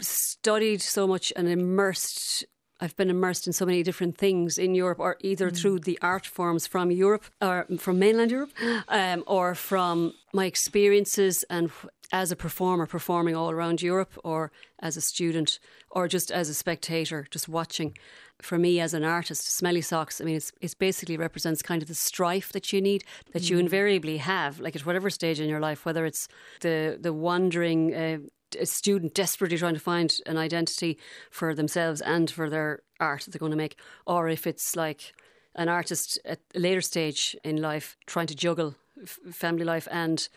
studied 0.00 0.80
so 0.80 1.06
much 1.06 1.30
and 1.36 1.46
immersed 1.46 2.46
I've 2.80 2.96
been 2.96 3.10
immersed 3.10 3.46
in 3.46 3.52
so 3.52 3.66
many 3.66 3.82
different 3.82 4.16
things 4.16 4.58
in 4.58 4.74
Europe, 4.74 5.00
or 5.00 5.16
either 5.20 5.50
mm. 5.50 5.56
through 5.56 5.80
the 5.80 5.98
art 6.00 6.26
forms 6.26 6.66
from 6.66 6.90
Europe 6.90 7.24
or 7.40 7.66
from 7.78 7.98
mainland 7.98 8.30
Europe, 8.30 8.52
um, 8.88 9.24
or 9.26 9.54
from 9.54 10.14
my 10.32 10.46
experiences 10.46 11.44
and 11.50 11.70
as 12.12 12.32
a 12.32 12.36
performer 12.36 12.86
performing 12.86 13.36
all 13.36 13.50
around 13.50 13.82
Europe, 13.82 14.12
or 14.24 14.50
as 14.80 14.96
a 14.96 15.00
student, 15.00 15.58
or 15.90 16.08
just 16.08 16.30
as 16.30 16.48
a 16.48 16.54
spectator, 16.54 17.26
just 17.30 17.48
watching. 17.48 17.96
For 18.40 18.56
me, 18.56 18.78
as 18.78 18.94
an 18.94 19.02
artist, 19.02 19.52
Smelly 19.52 19.80
Socks, 19.80 20.20
I 20.20 20.24
mean, 20.24 20.36
it's, 20.36 20.52
it 20.60 20.72
basically 20.78 21.16
represents 21.16 21.60
kind 21.60 21.82
of 21.82 21.88
the 21.88 21.94
strife 21.94 22.52
that 22.52 22.72
you 22.72 22.80
need, 22.80 23.02
that 23.32 23.42
mm. 23.42 23.50
you 23.50 23.58
invariably 23.58 24.18
have, 24.18 24.60
like 24.60 24.76
at 24.76 24.86
whatever 24.86 25.10
stage 25.10 25.40
in 25.40 25.48
your 25.48 25.60
life, 25.60 25.84
whether 25.84 26.06
it's 26.06 26.28
the 26.60 26.96
the 27.00 27.12
wandering 27.12 27.94
uh, 27.94 28.18
a 28.60 28.66
student 28.66 29.14
desperately 29.14 29.58
trying 29.58 29.74
to 29.74 29.80
find 29.80 30.16
an 30.26 30.36
identity 30.36 30.98
for 31.30 31.54
themselves 31.54 32.00
and 32.00 32.30
for 32.30 32.48
their 32.48 32.82
art 33.00 33.22
that 33.22 33.32
they're 33.32 33.38
going 33.38 33.52
to 33.52 33.56
make, 33.56 33.78
or 34.06 34.28
if 34.28 34.46
it's 34.46 34.76
like 34.76 35.12
an 35.54 35.68
artist 35.68 36.18
at 36.24 36.38
a 36.54 36.58
later 36.58 36.80
stage 36.80 37.36
in 37.44 37.60
life 37.60 37.96
trying 38.06 38.26
to 38.28 38.34
juggle 38.34 38.74
f- 39.02 39.18
family 39.32 39.64
life 39.64 39.88
and 39.90 40.28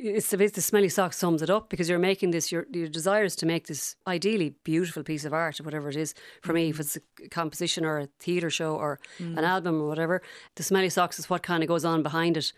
it's 0.00 0.30
the, 0.30 0.36
the 0.36 0.60
smelly 0.60 0.88
sock 0.88 1.12
sums 1.12 1.42
it 1.42 1.50
up 1.50 1.68
because 1.68 1.88
you're 1.88 1.98
making 1.98 2.30
this 2.30 2.52
your 2.52 2.66
your 2.72 2.86
desire 2.86 3.24
is 3.24 3.34
to 3.34 3.46
make 3.46 3.66
this 3.66 3.96
ideally 4.06 4.54
beautiful 4.62 5.02
piece 5.02 5.24
of 5.24 5.32
art 5.32 5.58
or 5.58 5.64
whatever 5.64 5.88
it 5.88 5.96
is 5.96 6.14
for 6.42 6.52
me 6.52 6.68
if 6.68 6.76
mm. 6.76 6.80
it's 6.80 6.96
a 6.96 7.28
composition 7.30 7.84
or 7.84 7.98
a 7.98 8.08
theatre 8.20 8.50
show 8.50 8.76
or 8.76 9.00
mm. 9.18 9.36
an 9.36 9.44
album 9.44 9.80
or 9.80 9.88
whatever 9.88 10.22
the 10.54 10.62
smelly 10.62 10.88
socks 10.88 11.18
is 11.18 11.28
what 11.28 11.42
kind 11.42 11.62
of 11.62 11.68
goes 11.68 11.84
on 11.84 12.02
behind 12.02 12.36
it 12.36 12.52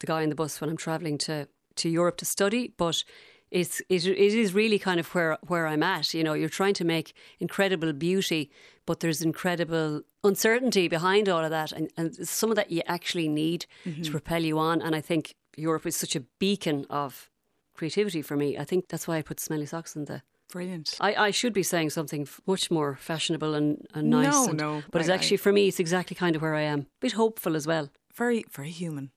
the 0.00 0.06
guy 0.06 0.22
in 0.22 0.28
the 0.28 0.34
bus 0.34 0.60
when 0.60 0.68
I'm 0.68 0.76
travelling 0.76 1.16
to 1.18 1.48
to 1.76 1.88
Europe 1.88 2.18
to 2.18 2.24
study 2.26 2.74
but 2.76 3.04
it's 3.50 3.80
it, 3.88 4.06
it 4.06 4.34
is 4.34 4.54
really 4.54 4.78
kind 4.78 5.00
of 5.00 5.14
where 5.14 5.38
where 5.46 5.66
I'm 5.66 5.82
at. 5.82 6.14
You 6.14 6.24
know, 6.24 6.34
you're 6.34 6.48
trying 6.48 6.74
to 6.74 6.84
make 6.84 7.14
incredible 7.38 7.92
beauty, 7.92 8.50
but 8.86 9.00
there's 9.00 9.22
incredible 9.22 10.02
uncertainty 10.24 10.88
behind 10.88 11.28
all 11.28 11.44
of 11.44 11.50
that, 11.50 11.72
and, 11.72 11.90
and 11.96 12.14
some 12.28 12.50
of 12.50 12.56
that 12.56 12.70
you 12.70 12.82
actually 12.86 13.28
need 13.28 13.66
mm-hmm. 13.84 14.02
to 14.02 14.10
propel 14.10 14.42
you 14.42 14.58
on. 14.58 14.82
And 14.82 14.94
I 14.96 15.00
think 15.00 15.34
Europe 15.56 15.86
is 15.86 15.96
such 15.96 16.16
a 16.16 16.20
beacon 16.38 16.86
of 16.90 17.30
creativity 17.74 18.22
for 18.22 18.36
me. 18.36 18.58
I 18.58 18.64
think 18.64 18.88
that's 18.88 19.06
why 19.06 19.18
I 19.18 19.22
put 19.22 19.40
smelly 19.40 19.66
socks 19.66 19.96
in 19.96 20.06
the. 20.06 20.22
Brilliant. 20.52 20.96
I, 21.00 21.14
I 21.14 21.30
should 21.32 21.52
be 21.52 21.64
saying 21.64 21.90
something 21.90 22.28
much 22.46 22.70
more 22.70 22.94
fashionable 22.94 23.54
and, 23.54 23.84
and 23.94 24.10
nice. 24.10 24.32
No, 24.32 24.48
and, 24.48 24.58
no. 24.58 24.82
But 24.92 25.00
it's 25.00 25.10
actually, 25.10 25.38
for 25.38 25.52
me, 25.52 25.66
it's 25.66 25.80
exactly 25.80 26.14
kind 26.14 26.36
of 26.36 26.42
where 26.42 26.54
I 26.54 26.62
am. 26.62 26.80
A 26.80 26.86
bit 27.00 27.12
hopeful 27.12 27.56
as 27.56 27.66
well. 27.66 27.90
Very, 28.16 28.44
very 28.50 28.70
human. 28.70 29.10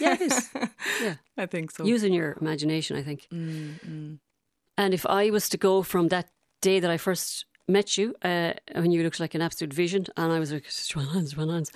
yeah, 0.00 0.14
it 0.14 0.20
is. 0.20 0.50
Yeah. 1.02 1.14
I 1.36 1.46
think 1.46 1.70
so. 1.70 1.84
Using 1.84 2.12
your 2.12 2.36
imagination, 2.40 2.96
I 2.96 3.02
think. 3.02 3.26
Mm, 3.32 4.18
And 4.76 4.94
if 4.94 5.04
I 5.06 5.30
was 5.30 5.48
to 5.48 5.56
go 5.56 5.82
from 5.82 6.08
that 6.08 6.28
day 6.60 6.80
that 6.80 6.90
I 6.90 6.96
first 6.98 7.46
met 7.68 7.96
you, 7.96 8.14
uh, 8.22 8.52
when 8.74 8.90
you 8.90 9.02
looked 9.02 9.20
like 9.20 9.34
an 9.34 9.42
absolute 9.42 9.72
vision, 9.72 10.06
and 10.16 10.32
I 10.32 10.38
was 10.38 10.52
like, 10.52 10.64
Joanne 10.68 11.06
Hynes, 11.06 11.34
Joanne 11.34 11.48
Hynes. 11.48 11.70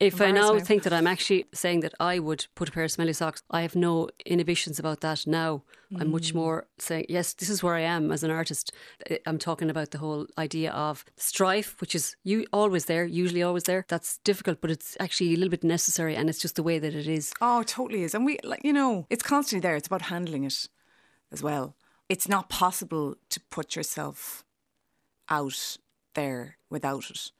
If 0.00 0.20
I 0.20 0.30
now 0.30 0.58
think 0.58 0.82
that 0.82 0.92
I'm 0.92 1.06
actually 1.06 1.46
saying 1.52 1.80
that 1.80 1.94
I 2.00 2.18
would 2.18 2.46
put 2.54 2.68
a 2.68 2.72
pair 2.72 2.84
of 2.84 2.90
smelly 2.90 3.12
socks, 3.12 3.42
I 3.50 3.62
have 3.62 3.74
no 3.74 4.08
inhibitions 4.24 4.78
about 4.78 5.00
that 5.00 5.26
now. 5.26 5.62
Mm. 5.92 6.00
I'm 6.00 6.10
much 6.10 6.32
mm. 6.32 6.36
more 6.36 6.66
saying, 6.78 7.06
yes, 7.08 7.32
this 7.34 7.48
is 7.48 7.62
where 7.62 7.74
I 7.74 7.80
am 7.80 8.10
as 8.10 8.22
an 8.22 8.30
artist. 8.30 8.72
I'm 9.26 9.38
talking 9.38 9.70
about 9.70 9.90
the 9.90 9.98
whole 9.98 10.26
idea 10.36 10.70
of 10.72 11.04
strife, 11.16 11.80
which 11.80 11.94
is 11.94 12.16
you 12.24 12.46
always 12.52 12.86
there, 12.86 13.04
usually 13.04 13.42
always 13.42 13.64
there. 13.64 13.84
That's 13.88 14.18
difficult, 14.18 14.60
but 14.60 14.70
it's 14.70 14.96
actually 15.00 15.32
a 15.32 15.36
little 15.36 15.50
bit 15.50 15.64
necessary, 15.64 16.16
and 16.16 16.28
it's 16.28 16.40
just 16.40 16.56
the 16.56 16.62
way 16.62 16.78
that 16.78 16.94
it 16.94 17.06
is. 17.06 17.32
Oh, 17.40 17.60
it 17.60 17.68
totally 17.68 18.02
is. 18.02 18.14
And 18.14 18.24
we, 18.24 18.38
like, 18.42 18.64
you 18.64 18.72
know, 18.72 19.06
it's 19.10 19.22
constantly 19.22 19.66
there. 19.66 19.76
It's 19.76 19.86
about 19.86 20.02
handling 20.02 20.44
it 20.44 20.68
as 21.32 21.42
well. 21.42 21.76
It's 22.08 22.28
not 22.28 22.48
possible 22.48 23.16
to 23.30 23.40
put 23.50 23.76
yourself 23.76 24.44
out 25.28 25.78
there 26.14 26.56
without 26.70 27.10
it. 27.10 27.30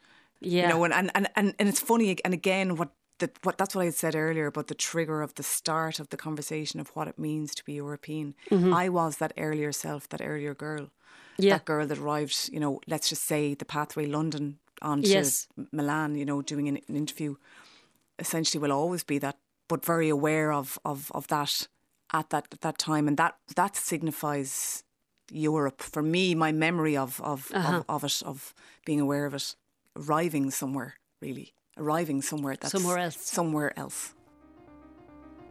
Yeah. 0.41 0.63
You 0.63 0.69
know, 0.69 0.85
and, 0.85 0.95
and, 0.95 1.11
and, 1.15 1.29
and, 1.35 1.55
and 1.59 1.69
it's 1.69 1.81
funny, 1.81 2.17
and 2.25 2.35
again, 2.35 2.77
what 2.77 2.91
the, 3.19 3.31
what 3.43 3.57
that's 3.57 3.75
what 3.75 3.83
I 3.83 3.87
had 3.87 3.95
said 3.95 4.15
earlier 4.15 4.47
about 4.47 4.67
the 4.67 4.75
trigger 4.75 5.23
of 5.23 5.35
the 5.35 5.43
start 5.43 5.99
of 6.01 6.11
the 6.11 6.17
conversation 6.17 6.81
of 6.81 6.89
what 6.91 7.09
it 7.09 7.19
means 7.19 7.55
to 7.55 7.65
be 7.65 7.75
European. 7.75 8.35
Mm-hmm. 8.51 8.75
I 8.75 8.89
was 8.89 9.17
that 9.19 9.33
earlier 9.39 9.73
self, 9.73 10.09
that 10.11 10.21
earlier 10.23 10.55
girl, 10.55 10.91
yeah. 11.39 11.55
that 11.55 11.65
girl 11.65 11.87
that 11.87 11.99
arrived. 11.99 12.51
You 12.53 12.61
know, 12.61 12.81
let's 12.87 13.09
just 13.09 13.23
say 13.23 13.55
the 13.55 13.65
pathway 13.65 14.07
London 14.07 14.59
on 14.83 15.03
to 15.03 15.09
yes. 15.09 15.49
Milan. 15.73 16.17
You 16.17 16.25
know, 16.25 16.43
doing 16.43 16.69
an, 16.69 16.79
an, 16.89 16.97
interview. 16.97 17.37
Essentially, 18.19 18.61
will 18.61 18.73
always 18.73 19.05
be 19.05 19.19
that, 19.19 19.39
but 19.69 19.85
very 19.85 20.09
aware 20.09 20.53
of 20.53 20.79
of 20.85 21.11
of 21.15 21.27
that 21.29 21.69
at 22.13 22.31
that 22.31 22.49
that 22.61 22.79
time, 22.79 23.09
and 23.09 23.17
that 23.17 23.37
that 23.55 23.77
signifies 23.77 24.85
Europe. 25.31 25.83
For 25.83 26.03
me, 26.03 26.35
my 26.35 26.53
memory 26.53 26.97
of 26.97 27.21
of, 27.21 27.51
uh-huh. 27.53 27.83
of, 27.89 28.03
of 28.03 28.05
it, 28.05 28.23
of 28.25 28.55
being 28.85 29.01
aware 29.01 29.27
of 29.27 29.35
it, 29.35 29.55
arriving 29.97 30.51
somewhere, 30.51 30.95
really 31.21 31.55
arriving 31.77 32.23
somewhere 32.23 32.57
that's 32.59 32.73
somewhere 32.73 32.99
else. 32.99 33.17
Somewhere 33.17 33.79
else. 33.79 34.15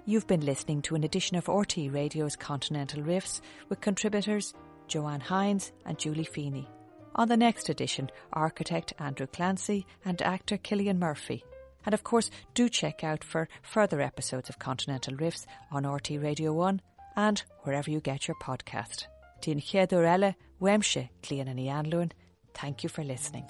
You've 0.07 0.27
been 0.27 0.45
listening 0.45 0.83
to 0.83 0.95
an 0.95 1.03
edition 1.03 1.35
of 1.35 1.45
RTÉ 1.45 1.91
Radio's 1.91 2.35
Continental 2.35 3.01
Riffs 3.01 3.41
with 3.69 3.81
contributors 3.81 4.53
Joanne 4.87 5.21
Hynes 5.21 5.71
and 5.83 5.97
Julie 5.97 6.23
Feeney. 6.23 6.69
On 7.15 7.27
the 7.27 7.37
next 7.37 7.69
edition, 7.69 8.11
architect 8.33 8.93
Andrew 8.99 9.25
Clancy 9.25 9.87
and 10.03 10.21
actor 10.21 10.57
Cillian 10.57 10.99
Murphy. 10.99 11.43
And 11.85 11.93
of 11.93 12.03
course, 12.03 12.29
do 12.53 12.69
check 12.69 13.03
out 13.03 13.23
for 13.23 13.47
further 13.61 14.01
episodes 14.01 14.49
of 14.49 14.59
Continental 14.59 15.15
Riffs 15.15 15.45
on 15.71 15.87
RT 15.87 16.11
Radio 16.19 16.53
1 16.53 16.81
and 17.15 17.43
wherever 17.63 17.89
you 17.89 17.99
get 17.99 18.27
your 18.27 18.35
podcast. 18.41 19.07
Dín 19.41 19.59
chéadú 19.59 20.03
eile, 20.03 20.35
weimse 20.59 21.09
clían 21.21 21.47
an 21.47 22.11
Thank 22.53 22.83
you 22.83 22.89
for 22.89 23.03
listening. 23.03 23.45